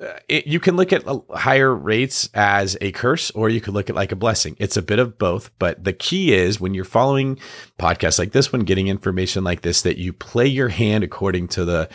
Uh, 0.00 0.12
it, 0.28 0.46
you 0.46 0.60
can 0.60 0.76
look 0.76 0.92
at 0.92 1.06
uh, 1.08 1.18
higher 1.34 1.74
rates 1.74 2.30
as 2.32 2.76
a 2.80 2.92
curse 2.92 3.32
or 3.32 3.48
you 3.48 3.60
could 3.60 3.74
look 3.74 3.90
at 3.90 3.96
like 3.96 4.12
a 4.12 4.16
blessing. 4.16 4.54
It's 4.60 4.76
a 4.76 4.82
bit 4.82 5.00
of 5.00 5.18
both, 5.18 5.50
but 5.58 5.82
the 5.82 5.92
key 5.92 6.32
is 6.32 6.60
when 6.60 6.72
you're 6.72 6.84
following 6.84 7.38
podcasts 7.80 8.18
like 8.18 8.30
this 8.30 8.52
one, 8.52 8.62
getting 8.62 8.86
information 8.86 9.42
like 9.42 9.62
this, 9.62 9.82
that 9.82 9.98
you 9.98 10.12
play 10.12 10.46
your 10.46 10.68
hand 10.68 11.02
according 11.02 11.48
to 11.48 11.64
the 11.64 11.88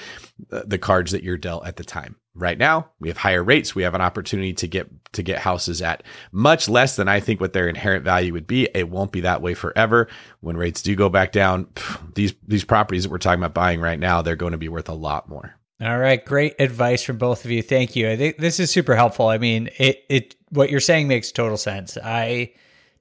the 0.50 0.80
cards 0.80 1.12
that 1.12 1.24
you're 1.24 1.38
dealt 1.38 1.66
at 1.66 1.78
the 1.78 1.84
time. 1.84 2.16
Right 2.36 2.58
now, 2.58 2.90
we 3.00 3.08
have 3.10 3.18
higher 3.18 3.44
rates. 3.44 3.76
We 3.76 3.84
have 3.84 3.94
an 3.94 4.02
opportunity 4.02 4.54
to 4.54 4.68
get 4.68 4.90
to 5.14 5.24
get 5.24 5.40
houses 5.40 5.82
at 5.82 6.04
much 6.32 6.68
less 6.68 6.96
than 6.96 7.08
I 7.08 7.20
think 7.20 7.40
what 7.40 7.54
their 7.54 7.70
inherent 7.70 8.04
value 8.04 8.34
would 8.34 8.48
be. 8.48 8.68
It 8.74 8.90
won't 8.90 9.12
be 9.12 9.22
that 9.22 9.42
way 9.42 9.54
forever. 9.54 10.10
When 10.42 10.58
rates 10.58 10.82
do 10.82 10.96
go 10.96 11.10
back 11.10 11.32
down, 11.32 11.68
these 12.16 12.34
these 12.46 12.66
properties 12.66 13.04
that 13.04 13.12
we're 13.12 13.20
talking 13.20 13.40
about 13.40 13.54
buying 13.54 13.80
right 13.80 14.00
now, 14.00 14.22
they're 14.22 14.36
going 14.36 14.54
to 14.54 14.58
be 14.58 14.70
worth 14.70 14.90
a 14.90 14.94
lot 14.94 15.30
more. 15.30 15.56
All 15.84 16.00
right, 16.00 16.24
great 16.24 16.56
advice 16.60 17.04
from 17.04 17.18
both 17.18 17.44
of 17.44 17.52
you. 17.52 17.62
Thank 17.62 17.96
you. 17.96 18.10
I 18.10 18.16
think 18.16 18.38
this 18.38 18.60
is 18.60 18.72
super 18.72 18.96
helpful. 18.96 19.28
I 19.28 19.38
mean, 19.38 19.70
it 19.78 20.06
it 20.08 20.36
what 20.50 20.70
you're 20.70 20.80
saying 20.80 21.08
makes 21.08 21.32
total 21.32 21.58
sense. 21.58 21.98
I 22.02 22.54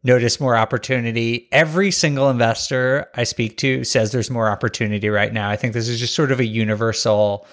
notice 0.02 0.40
more 0.40 0.56
opportunity. 0.56 1.48
Every 1.52 1.90
single 1.90 2.28
investor 2.28 3.08
I 3.14 3.24
speak 3.24 3.56
to 3.58 3.84
says 3.84 4.10
there's 4.10 4.30
more 4.30 4.50
opportunity 4.50 5.08
right 5.08 5.32
now. 5.32 5.48
I 5.48 5.56
think 5.56 5.74
this 5.74 5.88
is 5.88 6.00
just 6.00 6.14
sort 6.14 6.32
of 6.32 6.40
a 6.40 6.44
universal 6.44 7.46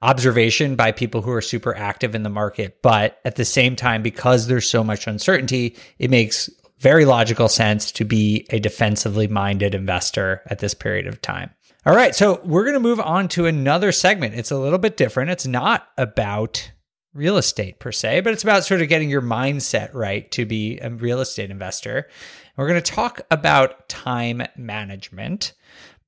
observation 0.00 0.74
by 0.74 0.90
people 0.90 1.22
who 1.22 1.30
are 1.30 1.40
super 1.40 1.76
active 1.76 2.16
in 2.16 2.24
the 2.24 2.28
market. 2.28 2.82
But 2.82 3.20
at 3.24 3.36
the 3.36 3.44
same 3.44 3.76
time, 3.76 4.02
because 4.02 4.48
there's 4.48 4.68
so 4.68 4.82
much 4.82 5.06
uncertainty, 5.06 5.76
it 6.00 6.10
makes 6.10 6.50
very 6.80 7.04
logical 7.04 7.48
sense 7.48 7.92
to 7.92 8.04
be 8.04 8.44
a 8.50 8.58
defensively 8.58 9.28
minded 9.28 9.72
investor 9.72 10.42
at 10.46 10.58
this 10.58 10.74
period 10.74 11.06
of 11.06 11.22
time. 11.22 11.50
All 11.84 11.96
right, 11.96 12.14
so 12.14 12.40
we're 12.44 12.62
going 12.62 12.74
to 12.74 12.80
move 12.80 13.00
on 13.00 13.26
to 13.30 13.46
another 13.46 13.90
segment. 13.90 14.36
It's 14.36 14.52
a 14.52 14.58
little 14.58 14.78
bit 14.78 14.96
different. 14.96 15.32
It's 15.32 15.48
not 15.48 15.88
about 15.98 16.70
real 17.12 17.36
estate 17.36 17.80
per 17.80 17.90
se, 17.90 18.20
but 18.20 18.32
it's 18.32 18.44
about 18.44 18.62
sort 18.62 18.82
of 18.82 18.88
getting 18.88 19.10
your 19.10 19.20
mindset 19.20 19.92
right 19.92 20.30
to 20.30 20.46
be 20.46 20.78
a 20.78 20.90
real 20.90 21.20
estate 21.20 21.50
investor. 21.50 22.08
We're 22.56 22.68
going 22.68 22.80
to 22.80 22.92
talk 22.92 23.22
about 23.32 23.88
time 23.88 24.44
management. 24.56 25.54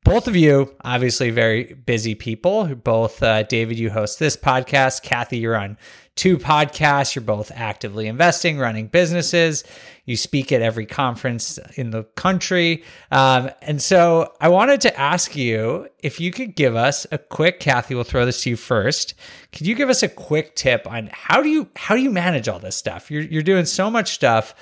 Both 0.05 0.29
of 0.29 0.37
you, 0.37 0.77
obviously, 0.85 1.31
very 1.31 1.75
busy 1.75 2.15
people. 2.15 2.73
Both, 2.77 3.21
uh, 3.21 3.43
David, 3.43 3.77
you 3.77 3.91
host 3.91 4.21
this 4.21 4.37
podcast. 4.37 5.03
Kathy, 5.03 5.39
you're 5.39 5.57
on 5.57 5.77
two 6.17 6.39
podcasts. 6.39 7.15
You're 7.15 7.25
both 7.25 7.51
actively 7.55 8.07
investing, 8.07 8.59
running 8.59 8.87
businesses. 8.87 9.65
You 10.05 10.17
speak 10.17 10.53
at 10.53 10.63
every 10.63 10.87
conference 10.87 11.59
in 11.77 11.91
the 11.91 12.05
country. 12.15 12.85
Um, 13.11 13.51
and 13.63 13.81
so 13.83 14.33
I 14.41 14.49
wanted 14.49 14.81
to 14.83 14.99
ask 14.99 15.35
you 15.35 15.89
if 16.01 16.21
you 16.21 16.31
could 16.31 16.55
give 16.55 16.77
us 16.77 17.07
a 17.11 17.19
quick, 17.19 17.61
Kathy, 17.61 17.95
we'll 17.95 18.05
throw 18.05 18.27
this 18.27 18.43
to 18.43 18.51
you 18.51 18.57
first. 18.57 19.15
Could 19.53 19.67
you 19.67 19.75
give 19.75 19.89
us 19.89 20.03
a 20.03 20.09
quick 20.09 20.55
tip 20.55 20.87
on 20.87 21.11
how 21.13 21.43
do 21.43 21.49
you 21.49 21.69
how 21.77 21.97
do 21.97 22.03
you 22.03 22.11
manage 22.11 22.49
all 22.49 22.59
this 22.59 22.77
stuff? 22.77 23.11
You're 23.11 23.23
you're 23.23 23.43
doing 23.43 23.65
so 23.65 23.91
much 23.91 24.13
stuff. 24.13 24.55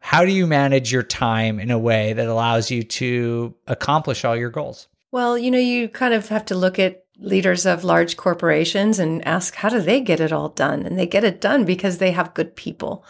How 0.00 0.24
do 0.24 0.32
you 0.32 0.46
manage 0.46 0.92
your 0.92 1.02
time 1.02 1.58
in 1.58 1.70
a 1.70 1.78
way 1.78 2.12
that 2.12 2.28
allows 2.28 2.70
you 2.70 2.82
to 2.84 3.54
accomplish 3.66 4.24
all 4.24 4.36
your 4.36 4.50
goals? 4.50 4.88
Well, 5.10 5.38
you 5.38 5.50
know, 5.50 5.58
you 5.58 5.88
kind 5.88 6.14
of 6.14 6.28
have 6.28 6.44
to 6.46 6.54
look 6.54 6.78
at 6.78 7.04
leaders 7.20 7.66
of 7.66 7.84
large 7.84 8.16
corporations 8.16 8.98
and 8.98 9.26
ask 9.26 9.56
how 9.56 9.68
do 9.68 9.80
they 9.80 10.00
get 10.00 10.20
it 10.20 10.32
all 10.32 10.50
done? 10.50 10.86
And 10.86 10.98
they 10.98 11.06
get 11.06 11.24
it 11.24 11.40
done 11.40 11.64
because 11.64 11.98
they 11.98 12.12
have 12.12 12.34
good 12.34 12.54
people. 12.54 13.04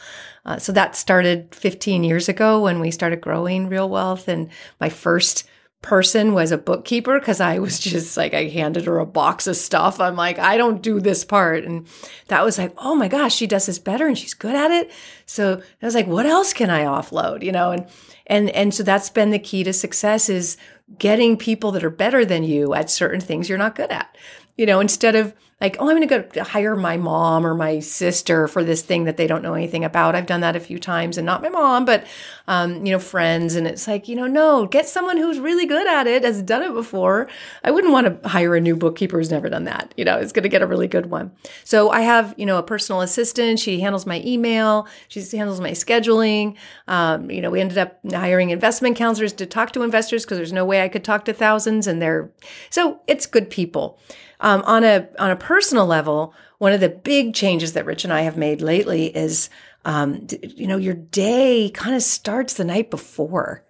Uh, 0.46 0.58
so 0.58 0.72
that 0.72 0.96
started 0.96 1.54
15 1.54 2.04
years 2.04 2.28
ago 2.28 2.62
when 2.62 2.80
we 2.80 2.90
started 2.90 3.20
growing 3.20 3.68
real 3.68 3.88
wealth 3.88 4.28
and 4.28 4.48
my 4.80 4.88
first 4.88 5.44
person 5.80 6.34
was 6.34 6.50
a 6.50 6.58
bookkeeper 6.58 7.20
because 7.20 7.38
i 7.38 7.60
was 7.60 7.78
just 7.78 8.16
like 8.16 8.34
i 8.34 8.46
handed 8.46 8.84
her 8.84 8.98
a 8.98 9.06
box 9.06 9.46
of 9.46 9.56
stuff. 9.56 10.00
I'm 10.00 10.16
like 10.16 10.38
i 10.38 10.56
don't 10.56 10.82
do 10.82 11.00
this 11.00 11.24
part. 11.24 11.64
And 11.64 11.86
that 12.28 12.44
was 12.44 12.58
like 12.58 12.72
oh 12.78 12.94
my 12.94 13.08
gosh 13.08 13.34
she 13.34 13.46
does 13.46 13.66
this 13.66 13.78
better 13.78 14.06
and 14.06 14.18
she's 14.18 14.34
good 14.34 14.54
at 14.54 14.70
it. 14.70 14.90
So 15.26 15.60
i 15.82 15.86
was 15.86 15.94
like 15.94 16.06
what 16.06 16.26
else 16.26 16.52
can 16.52 16.70
i 16.70 16.84
offload? 16.84 17.42
You 17.42 17.52
know 17.52 17.72
and 17.72 17.86
and 18.26 18.50
and 18.50 18.74
so 18.74 18.82
that's 18.82 19.10
been 19.10 19.30
the 19.30 19.38
key 19.38 19.64
to 19.64 19.72
success 19.72 20.28
is 20.28 20.56
getting 20.96 21.36
people 21.36 21.72
that 21.72 21.84
are 21.84 21.90
better 21.90 22.24
than 22.24 22.44
you 22.44 22.74
at 22.74 22.90
certain 22.90 23.20
things 23.20 23.48
you're 23.48 23.58
not 23.58 23.74
good 23.74 23.90
at. 23.90 24.16
You 24.58 24.66
know, 24.66 24.80
instead 24.80 25.16
of 25.16 25.32
like, 25.60 25.76
oh, 25.80 25.88
I'm 25.90 25.96
going 25.96 26.08
to 26.08 26.22
go 26.22 26.44
hire 26.44 26.76
my 26.76 26.96
mom 26.96 27.44
or 27.44 27.52
my 27.52 27.80
sister 27.80 28.46
for 28.46 28.62
this 28.62 28.82
thing 28.82 29.04
that 29.04 29.16
they 29.16 29.26
don't 29.26 29.42
know 29.42 29.54
anything 29.54 29.84
about. 29.84 30.14
I've 30.14 30.26
done 30.26 30.40
that 30.42 30.54
a 30.54 30.60
few 30.60 30.78
times 30.78 31.18
and 31.18 31.26
not 31.26 31.42
my 31.42 31.48
mom, 31.48 31.84
but, 31.84 32.06
um, 32.46 32.86
you 32.86 32.92
know, 32.92 33.00
friends. 33.00 33.56
And 33.56 33.66
it's 33.66 33.88
like, 33.88 34.06
you 34.06 34.14
know, 34.14 34.28
no, 34.28 34.66
get 34.66 34.88
someone 34.88 35.16
who's 35.16 35.40
really 35.40 35.66
good 35.66 35.88
at 35.88 36.06
it, 36.06 36.22
has 36.22 36.42
done 36.42 36.62
it 36.62 36.72
before. 36.74 37.28
I 37.64 37.72
wouldn't 37.72 37.92
want 37.92 38.22
to 38.22 38.28
hire 38.28 38.54
a 38.54 38.60
new 38.60 38.76
bookkeeper 38.76 39.18
who's 39.18 39.32
never 39.32 39.48
done 39.48 39.64
that. 39.64 39.92
You 39.96 40.04
know, 40.04 40.16
it's 40.18 40.30
going 40.30 40.44
to 40.44 40.48
get 40.48 40.62
a 40.62 40.66
really 40.66 40.86
good 40.86 41.06
one. 41.06 41.32
So 41.64 41.90
I 41.90 42.02
have, 42.02 42.36
you 42.36 42.46
know, 42.46 42.58
a 42.58 42.62
personal 42.62 43.00
assistant. 43.00 43.58
She 43.58 43.80
handles 43.80 44.06
my 44.06 44.22
email. 44.24 44.86
She 45.08 45.20
handles 45.36 45.60
my 45.60 45.72
scheduling. 45.72 46.54
Um, 46.86 47.32
you 47.32 47.40
know, 47.42 47.50
we 47.50 47.60
ended 47.60 47.78
up 47.78 47.98
hiring 48.08 48.50
investment 48.50 48.96
counselors 48.96 49.32
to 49.32 49.46
talk 49.46 49.72
to 49.72 49.82
investors 49.82 50.24
because 50.24 50.38
there's 50.38 50.52
no 50.52 50.64
way 50.64 50.82
I 50.82 50.88
could 50.88 51.02
talk 51.02 51.24
to 51.24 51.32
thousands 51.32 51.88
and 51.88 52.00
they're, 52.00 52.30
so 52.70 53.00
it's 53.08 53.26
good 53.26 53.50
people. 53.50 53.98
Um, 54.40 54.62
on 54.66 54.84
a 54.84 55.08
on 55.18 55.30
a 55.30 55.36
personal 55.36 55.86
level, 55.86 56.34
one 56.58 56.72
of 56.72 56.80
the 56.80 56.88
big 56.88 57.34
changes 57.34 57.72
that 57.72 57.86
Rich 57.86 58.04
and 58.04 58.12
I 58.12 58.22
have 58.22 58.36
made 58.36 58.62
lately 58.62 59.06
is, 59.06 59.50
um, 59.84 60.26
you 60.42 60.66
know, 60.66 60.76
your 60.76 60.94
day 60.94 61.70
kind 61.74 61.96
of 61.96 62.02
starts 62.02 62.54
the 62.54 62.64
night 62.64 62.90
before. 62.90 63.64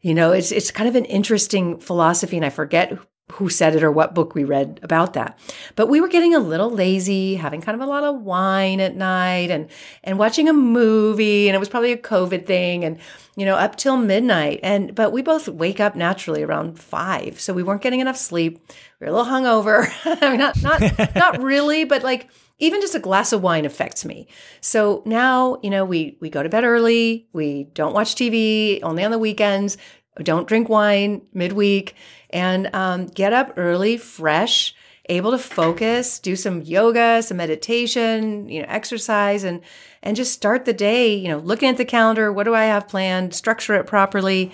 You 0.00 0.14
know, 0.14 0.32
it's 0.32 0.52
it's 0.52 0.70
kind 0.70 0.88
of 0.88 0.96
an 0.96 1.04
interesting 1.06 1.78
philosophy, 1.78 2.36
and 2.36 2.44
I 2.44 2.50
forget 2.50 2.98
who 3.32 3.48
said 3.48 3.74
it 3.74 3.82
or 3.82 3.90
what 3.90 4.14
book 4.14 4.34
we 4.34 4.44
read 4.44 4.78
about 4.82 5.14
that. 5.14 5.38
But 5.76 5.88
we 5.88 6.00
were 6.00 6.08
getting 6.08 6.34
a 6.34 6.38
little 6.38 6.70
lazy, 6.70 7.36
having 7.36 7.62
kind 7.62 7.74
of 7.74 7.86
a 7.86 7.90
lot 7.90 8.04
of 8.04 8.20
wine 8.20 8.80
at 8.80 8.96
night 8.96 9.50
and 9.50 9.68
and 10.02 10.18
watching 10.18 10.48
a 10.48 10.52
movie 10.52 11.48
and 11.48 11.56
it 11.56 11.58
was 11.58 11.70
probably 11.70 11.92
a 11.92 11.96
covid 11.96 12.44
thing 12.44 12.84
and 12.84 12.98
you 13.34 13.46
know 13.46 13.56
up 13.56 13.76
till 13.76 13.96
midnight 13.96 14.60
and 14.62 14.94
but 14.94 15.10
we 15.10 15.22
both 15.22 15.48
wake 15.48 15.80
up 15.80 15.96
naturally 15.96 16.42
around 16.42 16.78
5. 16.78 17.40
So 17.40 17.54
we 17.54 17.62
weren't 17.62 17.82
getting 17.82 18.00
enough 18.00 18.18
sleep. 18.18 18.60
We 19.00 19.06
were 19.06 19.12
a 19.12 19.16
little 19.16 19.32
hungover. 19.32 19.90
I 20.22 20.30
mean 20.30 20.38
not 20.38 20.62
not 20.62 21.14
not 21.14 21.42
really, 21.42 21.84
but 21.84 22.02
like 22.02 22.28
even 22.58 22.80
just 22.82 22.94
a 22.94 23.00
glass 23.00 23.32
of 23.32 23.42
wine 23.42 23.64
affects 23.64 24.04
me. 24.04 24.28
So 24.60 25.02
now, 25.06 25.58
you 25.62 25.70
know, 25.70 25.84
we 25.84 26.18
we 26.20 26.28
go 26.28 26.42
to 26.42 26.48
bed 26.50 26.64
early, 26.64 27.26
we 27.32 27.64
don't 27.72 27.94
watch 27.94 28.14
TV 28.14 28.80
only 28.82 29.02
on 29.02 29.10
the 29.10 29.18
weekends, 29.18 29.78
don't 30.22 30.46
drink 30.46 30.68
wine 30.68 31.22
midweek 31.32 31.94
and 32.34 32.68
um, 32.74 33.06
get 33.06 33.32
up 33.32 33.54
early, 33.56 33.96
fresh, 33.96 34.74
able 35.08 35.30
to 35.30 35.38
focus, 35.38 36.18
do 36.18 36.34
some 36.34 36.60
yoga, 36.62 37.22
some 37.22 37.36
meditation, 37.36 38.48
you 38.48 38.60
know, 38.60 38.66
exercise, 38.68 39.44
and 39.44 39.62
and 40.02 40.16
just 40.16 40.32
start 40.32 40.66
the 40.66 40.74
day. 40.74 41.14
You 41.14 41.28
know, 41.28 41.38
looking 41.38 41.70
at 41.70 41.78
the 41.78 41.84
calendar, 41.84 42.30
what 42.32 42.44
do 42.44 42.54
I 42.54 42.64
have 42.64 42.88
planned? 42.88 43.34
Structure 43.34 43.74
it 43.76 43.86
properly, 43.86 44.52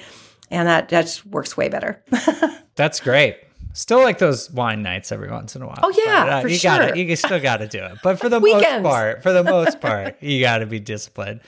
and 0.50 0.68
that 0.68 0.90
that 0.90 1.02
just 1.02 1.26
works 1.26 1.56
way 1.56 1.68
better. 1.68 2.04
That's 2.76 3.00
great. 3.00 3.38
Still 3.72 4.00
like 4.00 4.18
those 4.18 4.50
wine 4.50 4.82
nights 4.82 5.12
every 5.12 5.30
once 5.30 5.56
in 5.56 5.62
a 5.62 5.66
while. 5.66 5.78
Oh 5.82 5.92
yeah, 6.04 6.24
but, 6.24 6.32
uh, 6.32 6.40
for 6.42 6.48
you 6.48 6.56
sure. 6.56 6.78
got 6.78 6.96
You 6.96 7.16
still 7.16 7.40
got 7.40 7.58
to 7.58 7.68
do 7.68 7.82
it, 7.82 7.98
but 8.02 8.18
for 8.18 8.28
the 8.28 8.40
most 8.40 8.82
part, 8.82 9.22
for 9.22 9.32
the 9.32 9.44
most 9.44 9.80
part, 9.80 10.22
you 10.22 10.40
got 10.40 10.58
to 10.58 10.66
be 10.66 10.80
disciplined. 10.80 11.40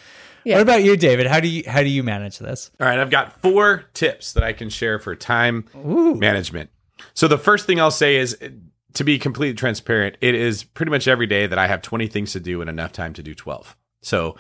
Yeah. 0.45 0.57
What 0.57 0.63
about 0.63 0.83
you, 0.83 0.97
David? 0.97 1.27
How 1.27 1.41
do 1.41 1.49
you 1.49 1.63
how 1.67 1.83
do 1.83 1.89
you 1.89 2.03
manage 2.03 2.39
this? 2.39 2.71
All 2.81 2.87
right, 2.87 2.99
I've 2.99 3.11
got 3.11 3.41
four 3.41 3.85
tips 3.95 4.33
that 4.33 4.43
I 4.43 4.53
can 4.53 4.71
share 4.71 4.99
for 4.99 5.15
time 5.15 5.67
Ooh. 5.77 6.15
management. 6.15 6.71
So 7.15 7.29
the 7.29 7.39
first 7.39 7.67
thing 7.67 7.81
I'll 7.81 7.91
say 7.91 8.17
is 8.17 8.37
to 8.95 9.05
be 9.05 9.19
completely 9.19 9.55
transparent, 9.55 10.17
it 10.21 10.35
is 10.35 10.65
pretty 10.65 10.91
much 10.91 11.09
every 11.09 11.27
day 11.27 11.47
that 11.47 11.59
I 11.59 11.67
have 11.67 11.83
20 11.83 12.07
things 12.09 12.33
to 12.33 12.41
do 12.41 12.61
and 12.61 12.69
enough 12.69 12.93
time 12.93 13.13
to 13.15 13.23
do 13.23 13.35
12. 13.35 13.77
So 14.03 14.37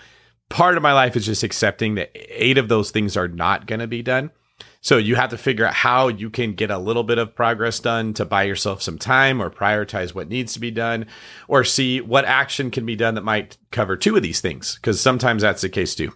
part 0.49 0.77
of 0.77 0.83
my 0.83 0.93
life 0.93 1.17
is 1.17 1.25
just 1.25 1.43
accepting 1.43 1.95
that 1.95 2.11
eight 2.15 2.59
of 2.59 2.69
those 2.69 2.91
things 2.91 3.17
are 3.17 3.29
not 3.29 3.67
going 3.67 3.81
to 3.81 3.87
be 3.87 4.03
done. 4.03 4.31
So 4.83 4.99
you 4.99 5.14
have 5.14 5.30
to 5.30 5.39
figure 5.39 5.64
out 5.64 5.74
how 5.74 6.09
you 6.09 6.28
can 6.28 6.55
get 6.55 6.72
a 6.72 6.76
little 6.76 7.05
bit 7.05 7.16
of 7.16 7.37
progress 7.37 7.78
done 7.78 8.14
to 8.14 8.24
buy 8.24 8.43
yourself 8.43 8.83
some 8.83 8.99
time 8.99 9.41
or 9.41 9.49
prioritize 9.49 10.12
what 10.12 10.28
needs 10.28 10.53
to 10.55 10.61
be 10.61 10.72
done 10.72 11.07
or 11.47 11.62
see 11.62 12.01
what 12.01 12.24
action 12.24 12.70
can 12.72 12.85
be 12.85 12.97
done 12.97 13.14
that 13.14 13.22
might 13.22 13.57
cover 13.70 13.97
two 13.97 14.16
of 14.16 14.22
these 14.22 14.41
things 14.41 14.74
because 14.74 15.01
sometimes 15.01 15.43
that's 15.43 15.62
the 15.62 15.68
case 15.68 15.95
too. 15.95 16.12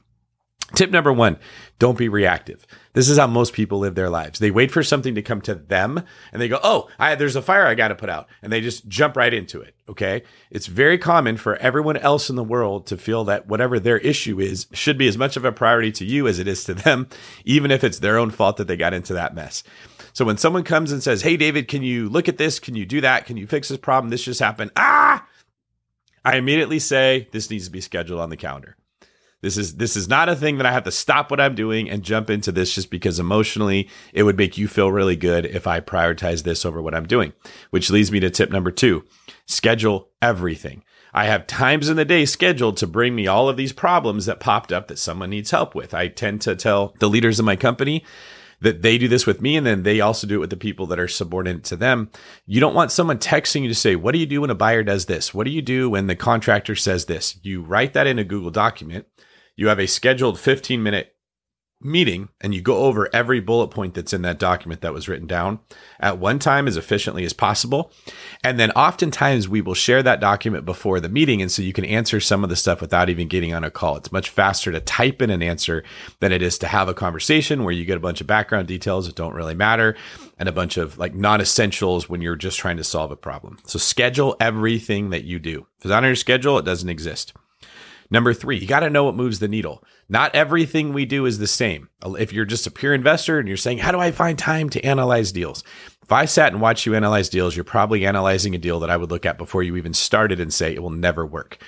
Tip 0.74 0.90
number 0.90 1.12
one, 1.12 1.38
don't 1.78 1.96
be 1.96 2.08
reactive. 2.08 2.66
This 2.92 3.08
is 3.08 3.18
how 3.18 3.28
most 3.28 3.52
people 3.52 3.78
live 3.78 3.94
their 3.94 4.10
lives. 4.10 4.40
They 4.40 4.50
wait 4.50 4.72
for 4.72 4.82
something 4.82 5.14
to 5.14 5.22
come 5.22 5.40
to 5.42 5.54
them 5.54 6.02
and 6.32 6.42
they 6.42 6.48
go, 6.48 6.58
Oh, 6.62 6.88
I, 6.98 7.14
there's 7.14 7.36
a 7.36 7.42
fire 7.42 7.66
I 7.66 7.74
got 7.74 7.88
to 7.88 7.94
put 7.94 8.08
out. 8.08 8.26
And 8.42 8.52
they 8.52 8.60
just 8.60 8.88
jump 8.88 9.16
right 9.16 9.32
into 9.32 9.60
it. 9.60 9.76
Okay. 9.88 10.24
It's 10.50 10.66
very 10.66 10.98
common 10.98 11.36
for 11.36 11.56
everyone 11.56 11.96
else 11.98 12.28
in 12.28 12.36
the 12.36 12.42
world 12.42 12.86
to 12.88 12.96
feel 12.96 13.22
that 13.24 13.46
whatever 13.46 13.78
their 13.78 13.98
issue 13.98 14.40
is 14.40 14.66
should 14.72 14.98
be 14.98 15.06
as 15.06 15.16
much 15.16 15.36
of 15.36 15.44
a 15.44 15.52
priority 15.52 15.92
to 15.92 16.04
you 16.04 16.26
as 16.26 16.40
it 16.40 16.48
is 16.48 16.64
to 16.64 16.74
them, 16.74 17.08
even 17.44 17.70
if 17.70 17.84
it's 17.84 18.00
their 18.00 18.18
own 18.18 18.30
fault 18.30 18.56
that 18.56 18.66
they 18.66 18.76
got 18.76 18.94
into 18.94 19.12
that 19.12 19.34
mess. 19.34 19.62
So 20.12 20.24
when 20.24 20.38
someone 20.38 20.64
comes 20.64 20.90
and 20.90 21.02
says, 21.02 21.22
Hey, 21.22 21.36
David, 21.36 21.68
can 21.68 21.82
you 21.82 22.08
look 22.08 22.28
at 22.28 22.38
this? 22.38 22.58
Can 22.58 22.74
you 22.74 22.86
do 22.86 23.00
that? 23.02 23.26
Can 23.26 23.36
you 23.36 23.46
fix 23.46 23.68
this 23.68 23.78
problem? 23.78 24.10
This 24.10 24.24
just 24.24 24.40
happened. 24.40 24.72
Ah, 24.74 25.24
I 26.24 26.36
immediately 26.36 26.80
say, 26.80 27.28
This 27.30 27.50
needs 27.50 27.66
to 27.66 27.70
be 27.70 27.80
scheduled 27.80 28.20
on 28.20 28.30
the 28.30 28.36
calendar. 28.36 28.76
This 29.43 29.59
is 29.59 29.76
this 29.76 29.97
is 29.97 30.09
not 30.09 30.28
a 30.28 30.37
thing 30.37 30.57
that 30.57 30.66
I 30.66 30.72
have 30.72 30.84
to 30.84 30.91
stop 30.91 31.30
what 31.30 31.41
I'm 31.41 31.55
doing 31.55 31.91
and 31.91 32.03
jump 32.03 32.30
into 32.30 32.51
this 32.51 32.74
just 32.74 32.91
because 32.91 33.20
emotionally 33.20 33.89
it 34.12 34.22
would 34.22 34.39
make 34.39 34.57
you 34.57 34.66
feel 34.66 34.91
really 34.91 35.16
good 35.16 35.45
if 35.45 35.66
I 35.66 35.80
prioritize 35.80 36.43
this 36.43 36.64
over 36.64 36.80
what 36.80 36.95
I'm 36.95 37.07
doing. 37.07 37.32
Which 37.70 37.91
leads 37.91 38.11
me 38.11 38.18
to 38.20 38.30
tip 38.30 38.51
number 38.51 38.70
2. 38.70 39.05
Schedule 39.47 40.09
everything. 40.22 40.82
I 41.12 41.26
have 41.26 41.47
times 41.47 41.89
in 41.89 41.97
the 41.97 42.05
day 42.05 42.24
scheduled 42.26 42.76
to 42.78 42.87
bring 42.87 43.14
me 43.14 43.26
all 43.26 43.49
of 43.49 43.57
these 43.57 43.72
problems 43.72 44.26
that 44.26 44.41
popped 44.41 44.72
up 44.72 44.89
that 44.89 44.99
someone 44.99 45.30
needs 45.30 45.51
help 45.51 45.74
with. 45.74 45.95
I 45.95 46.09
tend 46.09 46.41
to 46.43 46.57
tell 46.57 46.95
the 46.99 47.09
leaders 47.09 47.39
in 47.39 47.47
my 47.47 47.57
company 47.57 48.05
that 48.61 48.82
they 48.82 48.99
do 48.99 49.09
this 49.09 49.26
with 49.26 49.41
me 49.41 49.57
and 49.57 49.66
then 49.66 49.82
they 49.82 50.01
also 50.01 50.26
do 50.26 50.37
it 50.37 50.41
with 50.41 50.51
the 50.51 50.57
people 50.57 50.87
that 50.87 50.99
are 50.99 51.09
subordinate 51.09 51.64
to 51.64 51.76
them. 51.76 52.11
You 52.47 52.61
don't 52.61 52.74
want 52.74 52.91
someone 52.91 53.18
texting 53.18 53.62
you 53.62 53.68
to 53.68 53.74
say, 53.74 53.97
What 53.97 54.12
do 54.12 54.18
you 54.18 54.26
do 54.26 54.41
when 54.41 54.51
a 54.51 54.55
buyer 54.55 54.82
does 54.82 55.07
this? 55.07 55.34
What 55.34 55.45
do 55.45 55.51
you 55.51 55.62
do 55.62 55.91
when 55.91 56.07
the 56.07 56.16
contractor 56.16 56.74
says 56.74 57.05
this? 57.05 57.39
You 57.43 57.62
write 57.62 57.93
that 57.93 58.07
in 58.07 58.18
a 58.18 58.24
Google 58.24 58.51
document. 58.51 59.07
You 59.57 59.68
have 59.68 59.80
a 59.80 59.86
scheduled 59.86 60.38
15 60.38 60.82
minute 60.82 61.16
meeting 61.80 62.28
and 62.40 62.54
you 62.54 62.62
go 62.62 62.84
over 62.84 63.14
every 63.14 63.38
bullet 63.38 63.68
point 63.68 63.94
that's 63.94 64.14
in 64.14 64.22
that 64.22 64.38
document 64.38 64.80
that 64.80 64.94
was 64.94 65.09
written 65.09 65.26
down 65.26 65.59
at 66.00 66.18
one 66.18 66.38
time 66.38 66.66
as 66.66 66.76
efficiently 66.76 67.24
as 67.24 67.34
possible. 67.34 67.92
And 68.42 68.59
then 68.59 68.70
oftentimes 68.72 69.48
we 69.48 69.61
will 69.61 69.74
share 69.74 70.02
that 70.02 70.20
document 70.20 70.64
before 70.64 71.00
the 71.00 71.09
meeting. 71.09 71.42
And 71.42 71.52
so 71.52 71.61
you 71.61 71.74
can 71.74 71.84
answer 71.84 72.18
some 72.18 72.42
of 72.42 72.50
the 72.50 72.57
stuff 72.57 72.80
without 72.80 73.11
even 73.11 73.28
getting 73.28 73.52
on 73.52 73.62
a 73.62 73.70
call. 73.70 73.96
It's 73.96 74.12
much 74.12 74.30
faster 74.30 74.72
to 74.72 74.80
type 74.80 75.20
in 75.20 75.30
an 75.30 75.42
answer 75.42 75.84
than 76.20 76.32
it 76.32 76.40
is 76.40 76.57
to 76.59 76.66
have 76.66 76.88
a 76.88 76.94
conversation 76.94 77.62
where 77.62 77.74
you 77.74 77.84
get 77.84 77.98
a 77.98 78.00
bunch 78.00 78.20
of 78.20 78.26
background 78.26 78.68
details 78.68 79.07
that 79.07 79.16
don't 79.16 79.34
really 79.34 79.54
matter 79.54 79.96
and 80.38 80.48
a 80.48 80.52
bunch 80.52 80.78
of 80.78 80.96
like 80.98 81.14
non 81.14 81.40
essentials 81.40 82.09
when 82.09 82.22
you're 82.22 82.36
just 82.36 82.59
trying 82.59 82.78
to 82.78 82.84
solve 82.84 83.11
a 83.11 83.16
problem. 83.16 83.59
So 83.66 83.78
schedule 83.78 84.36
everything 84.40 85.11
that 85.11 85.24
you 85.24 85.38
do. 85.38 85.66
If 85.78 85.86
it's 85.86 85.92
on 85.92 86.04
your 86.04 86.14
schedule, 86.14 86.59
it 86.59 86.64
doesn't 86.64 86.88
exist. 86.88 87.34
Number 88.11 88.32
three, 88.32 88.59
you 88.59 88.66
got 88.66 88.80
to 88.80 88.90
know 88.90 89.04
what 89.04 89.16
moves 89.16 89.38
the 89.38 89.48
needle. 89.48 89.82
Not 90.09 90.34
everything 90.34 90.92
we 90.92 91.04
do 91.04 91.26
is 91.26 91.38
the 91.38 91.46
same. 91.46 91.88
If 92.04 92.32
you're 92.32 92.44
just 92.44 92.66
a 92.66 92.70
pure 92.70 92.94
investor 92.94 93.38
and 93.38 93.48
you're 93.48 93.57
saying, 93.57 93.78
How 93.78 93.92
do 93.92 93.98
I 93.98 94.12
find 94.12 94.38
time 94.38 94.68
to 94.70 94.84
analyze 94.84 95.32
deals? 95.32 95.64
If 96.02 96.12
I 96.12 96.24
sat 96.24 96.52
and 96.52 96.62
watched 96.62 96.86
you 96.86 96.94
analyze 96.94 97.28
deals, 97.28 97.57
you're 97.57 97.64
probably 97.64 98.07
analyzing 98.07 98.54
a 98.54 98.59
deal 98.59 98.78
that 98.80 98.90
I 98.90 98.96
would 98.96 99.11
look 99.11 99.26
at 99.26 99.38
before 99.38 99.64
you 99.64 99.76
even 99.76 99.92
started 99.92 100.38
and 100.38 100.54
say 100.54 100.72
it 100.72 100.82
will 100.82 100.90
never 100.90 101.26
work. 101.26 101.59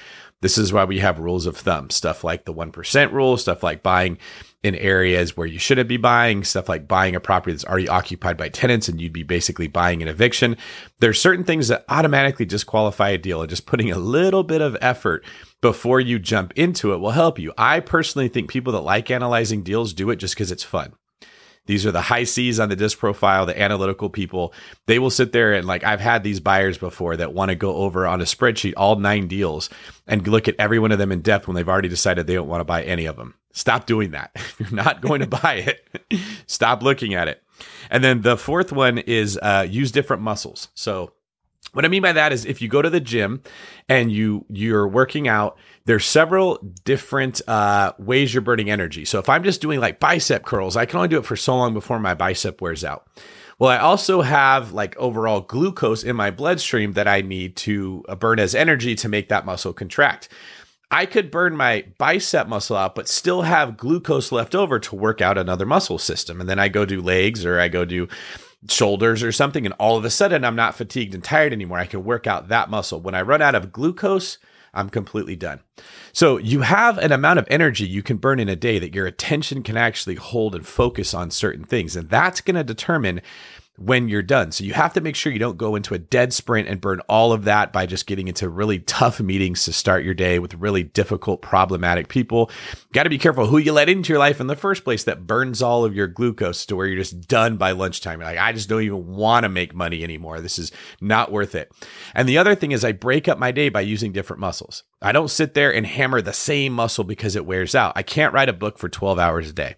This 0.40 0.56
is 0.56 0.72
why 0.72 0.84
we 0.84 1.00
have 1.00 1.18
rules 1.18 1.46
of 1.46 1.56
thumb, 1.56 1.90
stuff 1.90 2.22
like 2.22 2.44
the 2.44 2.54
1% 2.54 3.12
rule, 3.12 3.36
stuff 3.36 3.64
like 3.64 3.82
buying 3.82 4.18
in 4.62 4.74
areas 4.74 5.36
where 5.36 5.46
you 5.46 5.58
shouldn't 5.58 5.88
be 5.88 5.96
buying, 5.96 6.42
stuff 6.42 6.68
like 6.68 6.88
buying 6.88 7.14
a 7.14 7.20
property 7.20 7.52
that's 7.52 7.64
already 7.64 7.88
occupied 7.88 8.36
by 8.36 8.48
tenants 8.48 8.88
and 8.88 9.00
you'd 9.00 9.12
be 9.12 9.22
basically 9.22 9.68
buying 9.68 10.02
an 10.02 10.08
eviction. 10.08 10.56
There's 10.98 11.20
certain 11.20 11.44
things 11.44 11.68
that 11.68 11.84
automatically 11.88 12.44
disqualify 12.44 13.10
a 13.10 13.18
deal 13.18 13.40
and 13.40 13.48
just 13.48 13.66
putting 13.66 13.92
a 13.92 13.98
little 13.98 14.42
bit 14.42 14.60
of 14.60 14.76
effort 14.80 15.24
before 15.60 16.00
you 16.00 16.18
jump 16.18 16.52
into 16.56 16.92
it 16.92 16.98
will 16.98 17.12
help 17.12 17.38
you. 17.38 17.52
I 17.56 17.80
personally 17.80 18.28
think 18.28 18.50
people 18.50 18.72
that 18.72 18.80
like 18.80 19.10
analyzing 19.10 19.62
deals 19.62 19.92
do 19.92 20.10
it 20.10 20.16
just 20.16 20.34
because 20.34 20.50
it's 20.50 20.64
fun. 20.64 20.94
These 21.68 21.84
are 21.84 21.92
the 21.92 22.00
high 22.00 22.24
C's 22.24 22.58
on 22.58 22.70
the 22.70 22.76
DISC 22.76 22.98
profile, 22.98 23.44
the 23.44 23.60
analytical 23.60 24.08
people. 24.08 24.54
They 24.86 24.98
will 24.98 25.10
sit 25.10 25.32
there 25.32 25.52
and 25.52 25.66
like 25.66 25.84
I've 25.84 26.00
had 26.00 26.24
these 26.24 26.40
buyers 26.40 26.78
before 26.78 27.16
that 27.18 27.34
want 27.34 27.50
to 27.50 27.54
go 27.54 27.76
over 27.76 28.06
on 28.06 28.22
a 28.22 28.24
spreadsheet 28.24 28.72
all 28.74 28.96
nine 28.96 29.28
deals 29.28 29.68
and 30.06 30.26
look 30.26 30.48
at 30.48 30.56
every 30.58 30.78
one 30.78 30.92
of 30.92 30.98
them 30.98 31.12
in 31.12 31.20
depth 31.20 31.46
when 31.46 31.54
they've 31.54 31.68
already 31.68 31.90
decided 31.90 32.26
they 32.26 32.34
don't 32.34 32.48
want 32.48 32.60
to 32.60 32.64
buy 32.64 32.82
any 32.82 33.04
of 33.04 33.16
them. 33.16 33.34
Stop 33.52 33.84
doing 33.84 34.12
that. 34.12 34.30
If 34.34 34.58
you're 34.60 34.70
not 34.70 35.02
going 35.02 35.20
to 35.20 35.26
buy 35.42 35.54
it, 35.54 35.86
stop 36.46 36.82
looking 36.82 37.12
at 37.12 37.28
it. 37.28 37.42
And 37.90 38.02
then 38.02 38.22
the 38.22 38.38
fourth 38.38 38.72
one 38.72 38.96
is 38.96 39.38
uh, 39.42 39.66
use 39.68 39.92
different 39.92 40.22
muscles. 40.22 40.68
So 40.74 41.12
what 41.72 41.84
I 41.84 41.88
mean 41.88 42.02
by 42.02 42.12
that 42.12 42.32
is 42.32 42.46
if 42.46 42.62
you 42.62 42.68
go 42.68 42.80
to 42.80 42.88
the 42.88 43.00
gym 43.00 43.42
and 43.88 44.10
you 44.10 44.46
you're 44.48 44.88
working 44.88 45.28
out, 45.28 45.58
there's 45.88 46.04
several 46.04 46.58
different 46.84 47.40
uh, 47.48 47.94
ways 47.98 48.34
you're 48.34 48.42
burning 48.42 48.68
energy. 48.68 49.06
So 49.06 49.18
if 49.20 49.30
I'm 49.30 49.42
just 49.42 49.62
doing 49.62 49.80
like 49.80 49.98
bicep 49.98 50.44
curls, 50.44 50.76
I 50.76 50.84
can 50.84 50.98
only 50.98 51.08
do 51.08 51.16
it 51.16 51.24
for 51.24 51.34
so 51.34 51.56
long 51.56 51.72
before 51.72 51.98
my 51.98 52.12
bicep 52.12 52.60
wears 52.60 52.84
out. 52.84 53.08
Well, 53.58 53.70
I 53.70 53.78
also 53.78 54.20
have 54.20 54.72
like 54.72 54.94
overall 54.98 55.40
glucose 55.40 56.04
in 56.04 56.14
my 56.14 56.30
bloodstream 56.30 56.92
that 56.92 57.08
I 57.08 57.22
need 57.22 57.56
to 57.56 58.04
uh, 58.06 58.16
burn 58.16 58.38
as 58.38 58.54
energy 58.54 58.96
to 58.96 59.08
make 59.08 59.30
that 59.30 59.46
muscle 59.46 59.72
contract. 59.72 60.28
I 60.90 61.06
could 61.06 61.30
burn 61.30 61.56
my 61.56 61.86
bicep 61.96 62.48
muscle 62.48 62.76
out, 62.76 62.94
but 62.94 63.08
still 63.08 63.40
have 63.40 63.78
glucose 63.78 64.30
left 64.30 64.54
over 64.54 64.78
to 64.78 64.94
work 64.94 65.22
out 65.22 65.38
another 65.38 65.64
muscle 65.64 65.98
system. 65.98 66.38
And 66.38 66.50
then 66.50 66.58
I 66.58 66.68
go 66.68 66.84
do 66.84 67.00
legs 67.00 67.46
or 67.46 67.58
I 67.58 67.68
go 67.68 67.86
do 67.86 68.08
shoulders 68.68 69.22
or 69.22 69.32
something, 69.32 69.64
and 69.64 69.74
all 69.78 69.96
of 69.96 70.04
a 70.04 70.10
sudden 70.10 70.44
I'm 70.44 70.56
not 70.56 70.74
fatigued 70.74 71.14
and 71.14 71.24
tired 71.24 71.54
anymore. 71.54 71.78
I 71.78 71.86
can 71.86 72.04
work 72.04 72.26
out 72.26 72.48
that 72.48 72.68
muscle. 72.68 73.00
When 73.00 73.14
I 73.14 73.22
run 73.22 73.40
out 73.40 73.54
of 73.54 73.72
glucose, 73.72 74.36
I'm 74.78 74.88
completely 74.90 75.34
done. 75.34 75.60
So 76.12 76.36
you 76.36 76.60
have 76.60 76.98
an 76.98 77.10
amount 77.10 77.40
of 77.40 77.48
energy 77.50 77.84
you 77.84 78.02
can 78.02 78.16
burn 78.16 78.38
in 78.38 78.48
a 78.48 78.54
day 78.54 78.78
that 78.78 78.94
your 78.94 79.06
attention 79.06 79.64
can 79.64 79.76
actually 79.76 80.14
hold 80.14 80.54
and 80.54 80.64
focus 80.64 81.12
on 81.12 81.32
certain 81.32 81.64
things. 81.64 81.96
And 81.96 82.08
that's 82.08 82.40
going 82.40 82.54
to 82.54 82.62
determine 82.62 83.20
when 83.78 84.08
you're 84.08 84.22
done. 84.22 84.50
So 84.50 84.64
you 84.64 84.72
have 84.72 84.92
to 84.94 85.00
make 85.00 85.14
sure 85.14 85.32
you 85.32 85.38
don't 85.38 85.56
go 85.56 85.76
into 85.76 85.94
a 85.94 85.98
dead 85.98 86.32
sprint 86.32 86.68
and 86.68 86.80
burn 86.80 87.00
all 87.08 87.32
of 87.32 87.44
that 87.44 87.72
by 87.72 87.86
just 87.86 88.06
getting 88.06 88.26
into 88.26 88.48
really 88.48 88.80
tough 88.80 89.20
meetings 89.20 89.64
to 89.64 89.72
start 89.72 90.04
your 90.04 90.14
day 90.14 90.40
with 90.40 90.54
really 90.54 90.82
difficult, 90.82 91.42
problematic 91.42 92.08
people. 92.08 92.50
Got 92.92 93.04
to 93.04 93.10
be 93.10 93.18
careful 93.18 93.46
who 93.46 93.58
you 93.58 93.72
let 93.72 93.88
into 93.88 94.12
your 94.12 94.18
life 94.18 94.40
in 94.40 94.48
the 94.48 94.56
first 94.56 94.82
place 94.82 95.04
that 95.04 95.26
burns 95.26 95.62
all 95.62 95.84
of 95.84 95.94
your 95.94 96.08
glucose 96.08 96.66
to 96.66 96.76
where 96.76 96.86
you're 96.86 96.98
just 96.98 97.28
done 97.28 97.56
by 97.56 97.70
lunchtime. 97.70 98.20
You're 98.20 98.28
like, 98.28 98.38
I 98.38 98.52
just 98.52 98.68
don't 98.68 98.82
even 98.82 99.06
want 99.06 99.44
to 99.44 99.48
make 99.48 99.74
money 99.74 100.02
anymore. 100.02 100.40
This 100.40 100.58
is 100.58 100.72
not 101.00 101.30
worth 101.30 101.54
it. 101.54 101.70
And 102.14 102.28
the 102.28 102.38
other 102.38 102.56
thing 102.56 102.72
is 102.72 102.84
I 102.84 102.92
break 102.92 103.28
up 103.28 103.38
my 103.38 103.52
day 103.52 103.68
by 103.68 103.82
using 103.82 104.12
different 104.12 104.40
muscles. 104.40 104.82
I 105.00 105.12
don't 105.12 105.30
sit 105.30 105.54
there 105.54 105.72
and 105.72 105.86
hammer 105.86 106.20
the 106.20 106.32
same 106.32 106.72
muscle 106.72 107.04
because 107.04 107.36
it 107.36 107.46
wears 107.46 107.76
out. 107.76 107.92
I 107.94 108.02
can't 108.02 108.34
write 108.34 108.48
a 108.48 108.52
book 108.52 108.78
for 108.78 108.88
12 108.88 109.20
hours 109.20 109.50
a 109.50 109.52
day. 109.52 109.76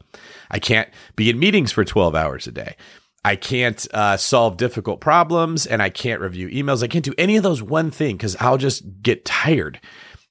I 0.51 0.59
can't 0.59 0.88
be 1.16 1.28
in 1.28 1.38
meetings 1.38 1.70
for 1.70 1.84
12 1.84 2.14
hours 2.14 2.46
a 2.46 2.53
day. 2.53 2.76
I 3.24 3.36
can't 3.36 3.86
uh, 3.92 4.16
solve 4.16 4.56
difficult 4.56 5.00
problems 5.00 5.66
and 5.66 5.82
I 5.82 5.90
can't 5.90 6.20
review 6.20 6.48
emails. 6.48 6.82
I 6.82 6.88
can't 6.88 7.04
do 7.04 7.14
any 7.18 7.36
of 7.36 7.42
those 7.42 7.62
one 7.62 7.90
thing 7.90 8.16
because 8.16 8.36
I'll 8.40 8.56
just 8.56 9.02
get 9.02 9.24
tired, 9.24 9.80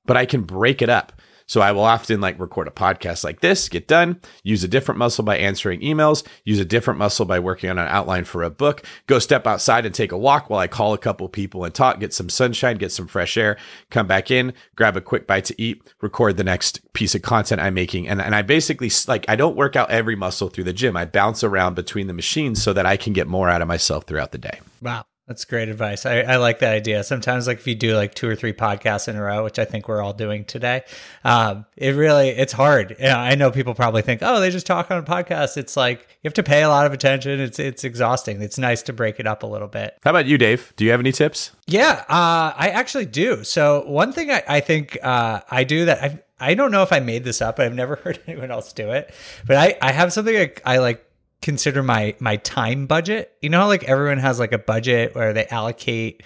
but 0.06 0.18
I 0.18 0.26
can 0.26 0.42
break 0.42 0.82
it 0.82 0.90
up. 0.90 1.14
So 1.50 1.62
I 1.62 1.72
will 1.72 1.84
often 1.84 2.22
like 2.22 2.40
record 2.40 2.68
a 2.68 2.72
podcast 2.72 3.24
like 3.24 3.40
this, 3.40 3.70
get 3.70 3.88
done, 3.88 4.22
use 4.44 4.64
a 4.64 4.68
different 4.68 5.00
muscle 5.00 5.26
by 5.26 5.36
answering 5.38 5.82
emails, 5.82 6.24
use 6.46 6.60
a 6.60 6.66
different 6.66 7.00
muscle 7.00 7.26
by 7.26 7.40
working 7.40 7.72
on 7.72 7.80
an 7.80 7.88
outline 7.88 8.24
for 8.24 8.44
a 8.44 8.52
book, 8.52 8.84
go 9.08 9.18
step 9.18 9.48
outside 9.48 9.84
and 9.84 9.96
take 9.96 10.12
a 10.12 10.18
walk 10.18 10.52
while 10.52 10.60
I 10.60 10.68
call 10.68 10.94
a 10.94 11.00
couple 11.00 11.28
people 11.28 11.66
and 11.66 11.74
talk, 11.74 12.00
get 12.00 12.14
some 12.14 12.30
sunshine, 12.30 12.78
get 12.78 12.92
some 12.92 13.08
fresh 13.08 13.36
air, 13.36 13.58
come 13.90 14.06
back 14.06 14.30
in, 14.30 14.54
grab 14.76 14.96
a 14.96 15.02
quick 15.02 15.26
bite 15.26 15.46
to 15.46 15.60
eat, 15.60 15.82
record 16.02 16.38
the 16.38 16.44
next 16.44 16.82
piece 16.94 17.16
of 17.16 17.24
content 17.24 17.60
I'm 17.60 17.74
making. 17.74 18.08
And, 18.08 18.22
and 18.22 18.36
I 18.36 18.44
basically 18.44 18.92
like, 19.08 19.26
I 19.28 19.36
don't 19.36 19.56
work 19.56 19.76
out 19.76 19.90
every 19.90 20.16
muscle 20.16 20.50
through 20.50 20.66
the 20.66 20.74
gym. 20.74 20.96
I 20.96 21.06
bounce 21.06 21.44
around 21.44 21.74
between 21.74 22.06
the 22.06 22.14
machines 22.14 22.62
so 22.62 22.74
that 22.74 22.86
I 22.86 22.96
can 22.96 23.14
get 23.14 23.28
more 23.28 23.50
out 23.50 23.64
of 23.64 23.68
myself 23.68 24.04
throughout 24.04 24.34
the 24.34 24.38
day. 24.38 24.60
Wow. 24.84 25.06
That's 25.30 25.46
great 25.46 25.70
advice. 25.70 26.08
I, 26.08 26.22
I, 26.22 26.36
like 26.38 26.58
that 26.60 26.74
idea. 26.74 27.04
Sometimes, 27.04 27.46
like 27.46 27.60
if 27.60 27.68
you 27.68 27.76
do 27.76 27.96
like 27.96 28.16
two 28.16 28.28
or 28.28 28.36
three 28.36 28.52
podcasts 28.52 29.08
in 29.08 29.16
a 29.16 29.22
row, 29.22 29.44
which 29.44 29.60
I 29.60 29.64
think 29.64 29.88
we're 29.88 30.02
all 30.02 30.12
doing 30.12 30.44
today, 30.44 30.82
um, 31.24 31.68
it 31.78 31.92
really 31.92 32.30
it's 32.30 32.52
hard. 32.52 33.00
I 33.00 33.36
know 33.36 33.52
people 33.52 33.76
probably 33.76 34.02
think, 34.02 34.22
oh, 34.24 34.40
they 34.40 34.50
just 34.50 34.66
talk 34.66 34.90
on 34.90 34.98
a 34.98 35.04
podcast. 35.04 35.56
It's 35.56 35.78
like 35.78 36.00
you 36.24 36.28
have 36.28 36.34
to 36.34 36.42
pay 36.42 36.64
a 36.64 36.68
lot 36.68 36.88
of 36.88 36.94
attention. 36.94 37.40
It's 37.40 37.60
it's 37.60 37.84
exhausting. 37.84 38.42
It's 38.42 38.58
nice 38.58 38.82
to 38.82 38.92
break 38.92 39.20
it 39.20 39.28
up 39.28 39.44
a 39.44 39.46
little 39.46 39.68
bit. 39.68 39.96
How 40.04 40.10
about 40.10 40.26
you, 40.26 40.40
Dave? 40.40 40.74
Do 40.78 40.84
you 40.84 40.90
have 40.90 41.00
any 41.00 41.12
tips? 41.12 41.52
Yeah, 41.68 42.04
uh, 42.10 42.52
I 42.58 42.72
actually 42.74 43.06
do. 43.06 43.44
So 43.44 43.84
one 43.86 44.12
thing 44.12 44.32
I, 44.32 44.42
I 44.48 44.60
think 44.62 44.98
uh, 45.04 45.42
I 45.52 45.64
do 45.64 45.86
that 45.86 46.04
I 46.04 46.20
I 46.40 46.56
don't 46.56 46.72
know 46.72 46.82
if 46.82 46.92
I 46.92 47.02
made 47.02 47.24
this 47.24 47.40
up. 47.40 47.60
I've 47.60 47.76
never 47.76 47.96
heard 48.04 48.20
anyone 48.26 48.50
else 48.50 48.74
do 48.74 48.90
it, 48.90 49.14
but 49.46 49.58
I 49.58 49.78
I 49.80 49.92
have 49.92 50.12
something 50.12 50.36
I, 50.36 50.54
I 50.66 50.78
like 50.80 51.06
consider 51.42 51.84
my 51.84 52.16
my 52.20 52.38
time 52.38 52.86
budget. 52.86 53.34
You 53.42 53.50
know, 53.50 53.68
like 53.68 53.84
everyone 53.86 54.20
has 54.20 54.40
like 54.40 54.52
a 54.52 54.58
budget 54.58 55.16
where 55.16 55.34
they 55.34 55.46
allocate 55.48 56.24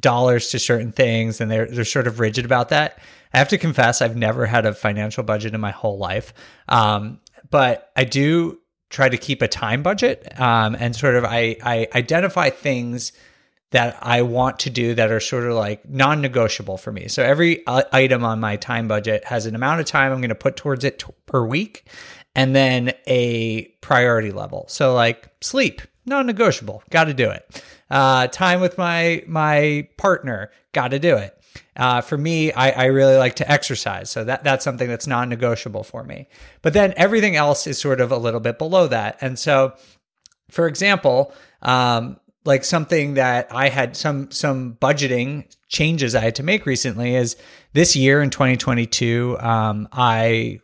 dollars 0.00 0.50
to 0.50 0.58
certain 0.58 0.92
things 0.92 1.40
and 1.40 1.50
they're 1.50 1.66
they're 1.66 1.84
sort 1.84 2.06
of 2.06 2.20
rigid 2.20 2.44
about 2.44 2.70
that. 2.70 2.98
I 3.32 3.38
have 3.38 3.48
to 3.48 3.58
confess 3.58 4.00
I've 4.00 4.16
never 4.16 4.46
had 4.46 4.66
a 4.66 4.72
financial 4.72 5.22
budget 5.22 5.54
in 5.54 5.60
my 5.60 5.70
whole 5.70 5.98
life. 5.98 6.32
Um, 6.68 7.20
but 7.50 7.90
I 7.96 8.04
do 8.04 8.60
try 8.88 9.08
to 9.08 9.16
keep 9.16 9.42
a 9.42 9.48
time 9.48 9.82
budget 9.82 10.40
um, 10.40 10.76
and 10.78 10.94
sort 10.94 11.16
of 11.16 11.24
I, 11.24 11.56
I 11.62 11.88
identify 11.94 12.50
things 12.50 13.12
that 13.72 13.98
I 14.00 14.22
want 14.22 14.60
to 14.60 14.70
do 14.70 14.94
that 14.94 15.10
are 15.10 15.20
sort 15.20 15.44
of 15.44 15.54
like 15.54 15.88
non 15.88 16.20
negotiable 16.20 16.76
for 16.76 16.92
me. 16.92 17.08
So 17.08 17.22
every 17.22 17.64
item 17.66 18.24
on 18.24 18.38
my 18.40 18.56
time 18.56 18.86
budget 18.86 19.24
has 19.24 19.46
an 19.46 19.54
amount 19.54 19.80
of 19.80 19.86
time 19.86 20.12
I'm 20.12 20.20
going 20.20 20.28
to 20.28 20.34
put 20.34 20.56
towards 20.56 20.84
it 20.84 21.00
t- 21.00 21.06
per 21.26 21.44
week 21.44 21.88
and 22.36 22.54
then 22.54 22.92
a 23.08 23.64
priority 23.80 24.30
level. 24.30 24.66
So 24.68 24.94
like 24.94 25.28
sleep, 25.40 25.80
non-negotiable, 26.04 26.84
got 26.90 27.04
to 27.04 27.14
do 27.14 27.30
it. 27.30 27.64
Uh, 27.90 28.28
time 28.28 28.60
with 28.60 28.78
my 28.78 29.24
my 29.26 29.88
partner, 29.96 30.50
got 30.72 30.88
to 30.88 30.98
do 30.98 31.16
it. 31.16 31.32
Uh, 31.74 32.02
for 32.02 32.18
me, 32.18 32.52
I, 32.52 32.70
I, 32.70 32.84
really 32.86 33.16
like 33.16 33.36
to 33.36 33.50
exercise, 33.50 34.10
so 34.10 34.24
that 34.24 34.44
that's 34.44 34.64
something 34.64 34.88
that's 34.88 35.06
non-negotiable 35.06 35.84
for 35.84 36.04
me. 36.04 36.28
But 36.62 36.74
then 36.74 36.92
everything 36.96 37.36
else 37.36 37.66
is 37.66 37.78
sort 37.78 38.00
of 38.00 38.12
a 38.12 38.16
little 38.16 38.40
bit 38.40 38.58
below 38.58 38.86
that. 38.88 39.18
And 39.20 39.38
so, 39.38 39.74
for 40.50 40.66
example, 40.66 41.32
um, 41.62 42.18
like 42.44 42.64
something 42.64 43.14
that 43.14 43.48
I 43.50 43.68
had 43.68 43.96
some 43.96 44.30
some 44.30 44.76
budgeting 44.80 45.44
changes 45.68 46.14
I 46.14 46.20
had 46.20 46.34
to 46.36 46.42
make 46.42 46.66
recently 46.66 47.14
is 47.14 47.36
this 47.72 47.96
year 47.96 48.20
in 48.22 48.30
2022, 48.30 49.36
um, 49.40 49.88
I 49.92 50.60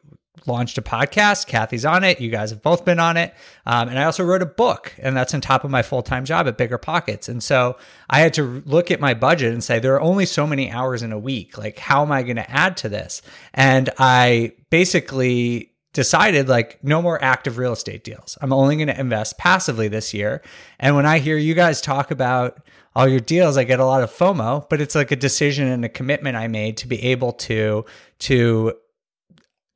launched 0.46 0.78
a 0.78 0.82
podcast. 0.82 1.46
Kathy's 1.46 1.84
on 1.84 2.04
it. 2.04 2.20
You 2.20 2.30
guys 2.30 2.50
have 2.50 2.62
both 2.62 2.84
been 2.84 2.98
on 2.98 3.16
it. 3.16 3.34
Um, 3.66 3.88
and 3.88 3.98
I 3.98 4.04
also 4.04 4.24
wrote 4.24 4.42
a 4.42 4.46
book, 4.46 4.94
and 4.98 5.16
that's 5.16 5.34
on 5.34 5.40
top 5.40 5.64
of 5.64 5.70
my 5.70 5.82
full 5.82 6.02
time 6.02 6.24
job 6.24 6.46
at 6.46 6.56
Bigger 6.56 6.78
Pockets. 6.78 7.28
And 7.28 7.42
so 7.42 7.76
I 8.10 8.20
had 8.20 8.34
to 8.34 8.62
look 8.66 8.90
at 8.90 9.00
my 9.00 9.14
budget 9.14 9.52
and 9.52 9.62
say, 9.62 9.78
there 9.78 9.94
are 9.94 10.00
only 10.00 10.26
so 10.26 10.46
many 10.46 10.70
hours 10.70 11.02
in 11.02 11.12
a 11.12 11.18
week. 11.18 11.58
Like, 11.58 11.78
how 11.78 12.02
am 12.02 12.12
I 12.12 12.22
going 12.22 12.36
to 12.36 12.50
add 12.50 12.76
to 12.78 12.88
this? 12.88 13.22
And 13.54 13.90
I 13.98 14.52
basically 14.70 15.72
decided 15.92 16.48
like 16.48 16.82
no 16.82 17.02
more 17.02 17.22
active 17.22 17.58
real 17.58 17.72
estate 17.72 18.04
deals. 18.04 18.38
I'm 18.40 18.52
only 18.52 18.76
going 18.76 18.88
to 18.88 18.98
invest 18.98 19.38
passively 19.38 19.88
this 19.88 20.14
year. 20.14 20.42
And 20.78 20.96
when 20.96 21.06
I 21.06 21.18
hear 21.18 21.36
you 21.36 21.54
guys 21.54 21.80
talk 21.80 22.10
about 22.10 22.62
all 22.94 23.08
your 23.08 23.20
deals, 23.20 23.56
I 23.56 23.64
get 23.64 23.80
a 23.80 23.84
lot 23.84 24.02
of 24.02 24.10
FOMO, 24.10 24.68
but 24.68 24.80
it's 24.80 24.94
like 24.94 25.10
a 25.10 25.16
decision 25.16 25.68
and 25.68 25.84
a 25.84 25.88
commitment 25.88 26.36
I 26.36 26.48
made 26.48 26.76
to 26.78 26.88
be 26.88 27.02
able 27.04 27.32
to 27.32 27.84
to 28.20 28.74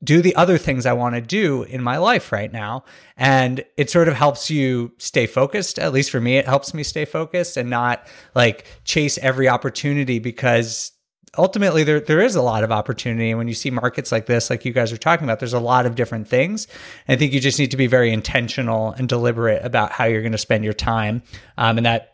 do 0.03 0.21
the 0.21 0.35
other 0.35 0.57
things 0.57 0.85
I 0.85 0.93
want 0.93 1.15
to 1.15 1.21
do 1.21 1.63
in 1.63 1.81
my 1.81 1.97
life 1.97 2.31
right 2.31 2.51
now. 2.51 2.83
And 3.15 3.65
it 3.77 3.89
sort 3.89 4.07
of 4.07 4.13
helps 4.13 4.49
you 4.49 4.91
stay 4.99 5.25
focused. 5.25 5.79
At 5.79 5.91
least 5.91 6.11
for 6.11 6.21
me, 6.21 6.37
it 6.37 6.45
helps 6.45 6.73
me 6.73 6.83
stay 6.83 7.05
focused 7.05 7.57
and 7.57 7.69
not 7.69 8.05
like 8.35 8.65
chase 8.83 9.17
every 9.17 9.49
opportunity 9.49 10.19
because 10.19 10.91
ultimately 11.37 11.83
there 11.83 11.99
there 11.99 12.21
is 12.21 12.35
a 12.35 12.41
lot 12.41 12.63
of 12.63 12.71
opportunity 12.71 13.29
and 13.29 13.37
when 13.37 13.47
you 13.47 13.53
see 13.53 13.69
markets 13.69 14.11
like 14.11 14.25
this 14.25 14.49
like 14.49 14.65
you 14.65 14.71
guys 14.71 14.91
are 14.91 14.97
talking 14.97 15.25
about 15.25 15.39
there's 15.39 15.53
a 15.53 15.59
lot 15.59 15.85
of 15.85 15.93
different 15.93 16.27
things 16.27 16.67
and 17.07 17.15
i 17.15 17.19
think 17.19 17.33
you 17.33 17.39
just 17.39 17.59
need 17.59 17.69
to 17.69 17.77
be 17.77 17.85
very 17.85 18.11
intentional 18.11 18.91
and 18.93 19.09
deliberate 19.09 19.63
about 19.63 19.91
how 19.91 20.05
you're 20.05 20.21
going 20.21 20.31
to 20.31 20.37
spend 20.37 20.63
your 20.63 20.73
time 20.73 21.21
um, 21.57 21.77
and 21.77 21.85
that 21.85 22.13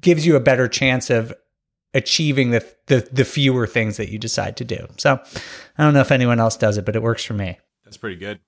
gives 0.00 0.26
you 0.26 0.36
a 0.36 0.40
better 0.40 0.68
chance 0.68 1.08
of 1.10 1.32
achieving 1.94 2.50
the, 2.50 2.66
the 2.86 3.08
the 3.12 3.24
fewer 3.24 3.66
things 3.66 3.96
that 3.96 4.10
you 4.10 4.18
decide 4.18 4.56
to 4.56 4.64
do 4.64 4.86
so 4.96 5.20
i 5.78 5.82
don't 5.82 5.94
know 5.94 6.00
if 6.00 6.12
anyone 6.12 6.38
else 6.40 6.56
does 6.56 6.76
it 6.78 6.84
but 6.84 6.96
it 6.96 7.02
works 7.02 7.24
for 7.24 7.34
me 7.34 7.58
That's 7.84 7.96
pretty 7.96 8.16
good. 8.16 8.40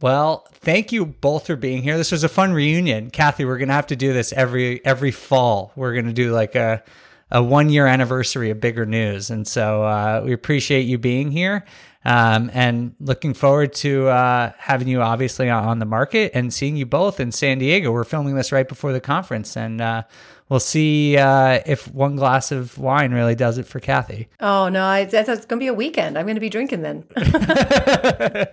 well, 0.00 0.46
thank 0.52 0.92
you 0.92 1.04
both 1.06 1.46
for 1.46 1.56
being 1.56 1.82
here. 1.82 1.96
This 1.96 2.12
was 2.12 2.22
a 2.24 2.28
fun 2.28 2.52
reunion. 2.52 3.10
Kathy, 3.10 3.44
we're 3.44 3.58
gonna 3.58 3.72
have 3.72 3.88
to 3.88 3.96
do 3.96 4.12
this 4.12 4.32
every 4.32 4.84
every 4.84 5.10
fall. 5.10 5.72
We're 5.76 5.94
gonna 5.94 6.12
do 6.12 6.32
like 6.32 6.54
a 6.54 6.82
a 7.30 7.42
one 7.42 7.68
year 7.68 7.86
anniversary 7.86 8.50
of 8.50 8.60
bigger 8.60 8.86
news. 8.86 9.28
And 9.28 9.46
so 9.46 9.82
uh, 9.82 10.22
we 10.24 10.32
appreciate 10.32 10.82
you 10.82 10.96
being 10.98 11.30
here. 11.30 11.64
Um, 12.04 12.50
and 12.54 12.94
looking 13.00 13.34
forward 13.34 13.74
to 13.74 14.06
uh, 14.08 14.52
having 14.56 14.88
you 14.88 15.02
obviously 15.02 15.50
on, 15.50 15.64
on 15.64 15.78
the 15.78 15.84
market 15.84 16.30
and 16.32 16.54
seeing 16.54 16.76
you 16.76 16.86
both 16.86 17.20
in 17.20 17.32
San 17.32 17.58
Diego. 17.58 17.92
We're 17.92 18.04
filming 18.04 18.34
this 18.34 18.50
right 18.52 18.66
before 18.68 18.92
the 18.92 19.00
conference, 19.00 19.56
and 19.56 19.80
uh, 19.80 20.04
we'll 20.48 20.60
see 20.60 21.16
uh, 21.16 21.60
if 21.66 21.92
one 21.92 22.16
glass 22.16 22.52
of 22.52 22.78
wine 22.78 23.12
really 23.12 23.34
does 23.34 23.58
it 23.58 23.66
for 23.66 23.80
Kathy. 23.80 24.28
Oh 24.40 24.68
no, 24.68 24.84
I, 24.84 25.04
that's 25.04 25.28
going 25.28 25.58
to 25.58 25.64
be 25.64 25.68
a 25.68 25.74
weekend. 25.74 26.18
I'm 26.18 26.26
going 26.26 26.36
to 26.36 26.40
be 26.40 26.50
drinking 26.50 26.82
then. 26.82 27.04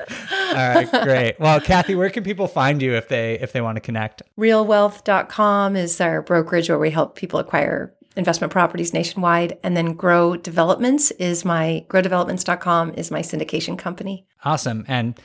All 0.50 0.54
right, 0.54 0.88
great. 1.02 1.40
Well, 1.40 1.60
Kathy, 1.60 1.94
where 1.94 2.10
can 2.10 2.24
people 2.24 2.46
find 2.46 2.80
you 2.80 2.94
if 2.94 3.08
they 3.08 3.38
if 3.40 3.52
they 3.52 3.60
want 3.60 3.76
to 3.76 3.80
connect? 3.80 4.22
Realwealth.com 4.38 5.76
is 5.76 6.00
our 6.00 6.22
brokerage 6.22 6.68
where 6.68 6.78
we 6.78 6.90
help 6.90 7.16
people 7.16 7.40
acquire 7.40 7.94
investment 8.16 8.52
properties 8.52 8.92
nationwide. 8.92 9.58
And 9.62 9.76
then 9.76 9.94
Grow 9.94 10.36
Developments 10.36 11.10
is 11.12 11.44
my 11.44 11.84
growdevelopments.com 11.88 12.94
is 12.94 13.10
my 13.10 13.20
syndication 13.20 13.78
company. 13.78 14.26
Awesome. 14.44 14.84
And 14.88 15.18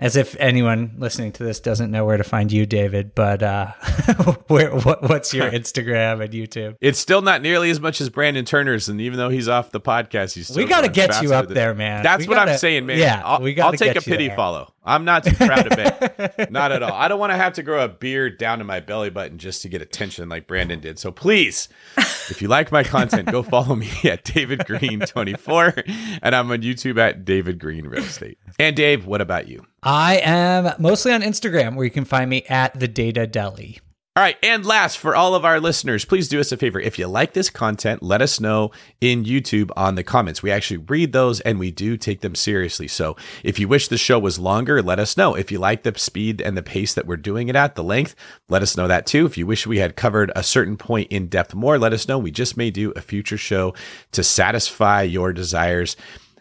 as 0.00 0.16
if 0.16 0.34
anyone 0.40 0.94
listening 0.98 1.30
to 1.32 1.44
this 1.44 1.60
doesn't 1.60 1.90
know 1.90 2.04
where 2.06 2.16
to 2.16 2.24
find 2.24 2.50
you, 2.50 2.64
David, 2.66 3.14
but 3.14 3.42
uh, 3.42 3.66
where, 4.48 4.70
what, 4.70 5.02
what's 5.02 5.32
your 5.34 5.50
Instagram 5.50 6.24
and 6.24 6.32
YouTube? 6.32 6.76
It's 6.80 6.98
still 6.98 7.20
not 7.22 7.42
nearly 7.42 7.70
as 7.70 7.78
much 7.80 8.00
as 8.00 8.08
Brandon 8.08 8.44
Turner's, 8.44 8.88
and 8.88 9.00
even 9.00 9.18
though 9.18 9.28
he's 9.28 9.46
off 9.46 9.70
the 9.70 9.80
podcast, 9.80 10.34
he's 10.34 10.48
still 10.48 10.56
We 10.64 10.68
got 10.68 10.80
to 10.80 10.88
get 10.88 11.22
you 11.22 11.34
up 11.34 11.48
there, 11.48 11.74
man. 11.74 12.02
That's 12.02 12.22
We 12.22 12.28
what 12.28 12.36
gotta- 12.36 12.52
I'm 12.52 12.58
saying, 12.58 12.86
man. 12.86 12.98
Yeah, 12.98 13.22
I'll, 13.24 13.40
we 13.42 13.52
got 13.54 13.66
I'll 13.66 13.72
take 13.72 13.92
get 13.94 14.02
a 14.02 14.08
pity 14.08 14.28
there. 14.28 14.36
follow. 14.36 14.72
I'm 14.82 15.04
not 15.04 15.24
too 15.24 15.34
proud 15.34 15.66
of 15.66 15.76
beg. 15.76 16.50
not 16.50 16.72
at 16.72 16.82
all. 16.82 16.92
I 16.92 17.08
don't 17.08 17.18
want 17.18 17.32
to 17.32 17.36
have 17.36 17.52
to 17.54 17.62
grow 17.62 17.84
a 17.84 17.88
beard 17.88 18.38
down 18.38 18.58
to 18.58 18.64
my 18.64 18.80
belly 18.80 19.10
button 19.10 19.38
just 19.38 19.62
to 19.62 19.68
get 19.68 19.82
attention 19.82 20.28
like 20.28 20.46
Brandon 20.46 20.80
did. 20.80 20.98
So 20.98 21.12
please, 21.12 21.68
if 21.98 22.40
you 22.40 22.48
like 22.48 22.72
my 22.72 22.82
content, 22.82 23.30
go 23.30 23.42
follow 23.42 23.76
me 23.76 23.90
at 24.04 24.24
David 24.24 24.64
Greene 24.66 25.00
24, 25.00 25.74
and 26.22 26.34
I'm 26.34 26.50
on 26.50 26.62
YouTube 26.62 26.98
at 26.98 27.24
David 27.24 27.58
Greene 27.58 27.86
Real 27.86 28.02
Estate. 28.02 28.38
And 28.58 28.74
Dave, 28.74 29.04
what 29.04 29.20
about 29.20 29.48
you? 29.48 29.66
I 29.82 30.16
am 30.18 30.74
mostly 30.78 31.12
on 31.12 31.20
Instagram, 31.20 31.76
where 31.76 31.84
you 31.84 31.90
can 31.90 32.04
find 32.04 32.30
me 32.30 32.44
at 32.48 32.78
the 32.78 32.88
Data 32.88 33.26
Deli. 33.26 33.80
All 34.16 34.24
right. 34.24 34.36
And 34.42 34.66
last, 34.66 34.98
for 34.98 35.14
all 35.14 35.36
of 35.36 35.44
our 35.44 35.60
listeners, 35.60 36.04
please 36.04 36.26
do 36.26 36.40
us 36.40 36.50
a 36.50 36.56
favor. 36.56 36.80
If 36.80 36.98
you 36.98 37.06
like 37.06 37.32
this 37.32 37.48
content, 37.48 38.02
let 38.02 38.20
us 38.20 38.40
know 38.40 38.72
in 39.00 39.24
YouTube 39.24 39.70
on 39.76 39.94
the 39.94 40.02
comments. 40.02 40.42
We 40.42 40.50
actually 40.50 40.78
read 40.78 41.12
those 41.12 41.38
and 41.40 41.60
we 41.60 41.70
do 41.70 41.96
take 41.96 42.20
them 42.20 42.34
seriously. 42.34 42.88
So 42.88 43.14
if 43.44 43.60
you 43.60 43.68
wish 43.68 43.86
the 43.86 43.96
show 43.96 44.18
was 44.18 44.36
longer, 44.36 44.82
let 44.82 44.98
us 44.98 45.16
know. 45.16 45.36
If 45.36 45.52
you 45.52 45.60
like 45.60 45.84
the 45.84 45.96
speed 45.96 46.40
and 46.40 46.56
the 46.56 46.62
pace 46.62 46.92
that 46.94 47.06
we're 47.06 47.18
doing 47.18 47.48
it 47.48 47.54
at, 47.54 47.76
the 47.76 47.84
length, 47.84 48.16
let 48.48 48.62
us 48.62 48.76
know 48.76 48.88
that 48.88 49.06
too. 49.06 49.26
If 49.26 49.38
you 49.38 49.46
wish 49.46 49.64
we 49.64 49.78
had 49.78 49.94
covered 49.94 50.32
a 50.34 50.42
certain 50.42 50.76
point 50.76 51.12
in 51.12 51.28
depth 51.28 51.54
more, 51.54 51.78
let 51.78 51.92
us 51.92 52.08
know. 52.08 52.18
We 52.18 52.32
just 52.32 52.56
may 52.56 52.72
do 52.72 52.90
a 52.96 53.00
future 53.00 53.38
show 53.38 53.74
to 54.10 54.24
satisfy 54.24 55.02
your 55.02 55.32
desires 55.32 55.96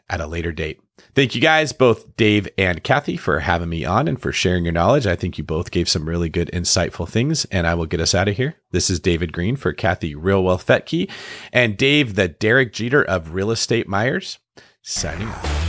at 0.10 0.22
a 0.22 0.28
later 0.28 0.51
date. 0.51 0.80
Thank 1.16 1.34
you 1.34 1.41
guys, 1.41 1.72
both 1.72 2.16
Dave 2.18 2.47
and 2.57 2.84
Kathy, 2.84 3.18
for 3.18 3.39
having 3.39 3.70
me 3.70 3.86
on 3.86 4.07
and 4.07 4.22
for 4.22 4.32
sharing 4.32 4.66
your 4.66 4.74
knowledge. 4.74 5.07
I 5.07 5.16
think 5.16 5.38
you 5.38 5.43
both 5.43 5.72
gave 5.72 5.88
some 5.88 6.07
really 6.07 6.30
good, 6.30 6.49
insightful 6.53 7.07
things, 7.07 7.45
and 7.45 7.66
I 7.66 7.74
will 7.74 7.86
get 7.86 8.01
us 8.01 8.14
out 8.14 8.28
of 8.28 8.36
here. 8.36 8.55
This 8.72 8.89
is 8.89 8.99
David 8.99 9.32
Greene 9.32 9.55
for 9.55 9.74
Kathy 9.74 10.16
Real 10.16 10.43
Wealth 10.43 10.66
Fettke 10.66 11.10
and 11.53 11.78
Dave, 11.78 12.16
the 12.16 12.28
Derek 12.28 12.74
Jeter 12.74 13.03
of 13.03 13.34
Real 13.34 13.51
Estate 13.51 13.88
Myers, 13.88 14.39
signing 14.82 15.28
off. 15.30 15.68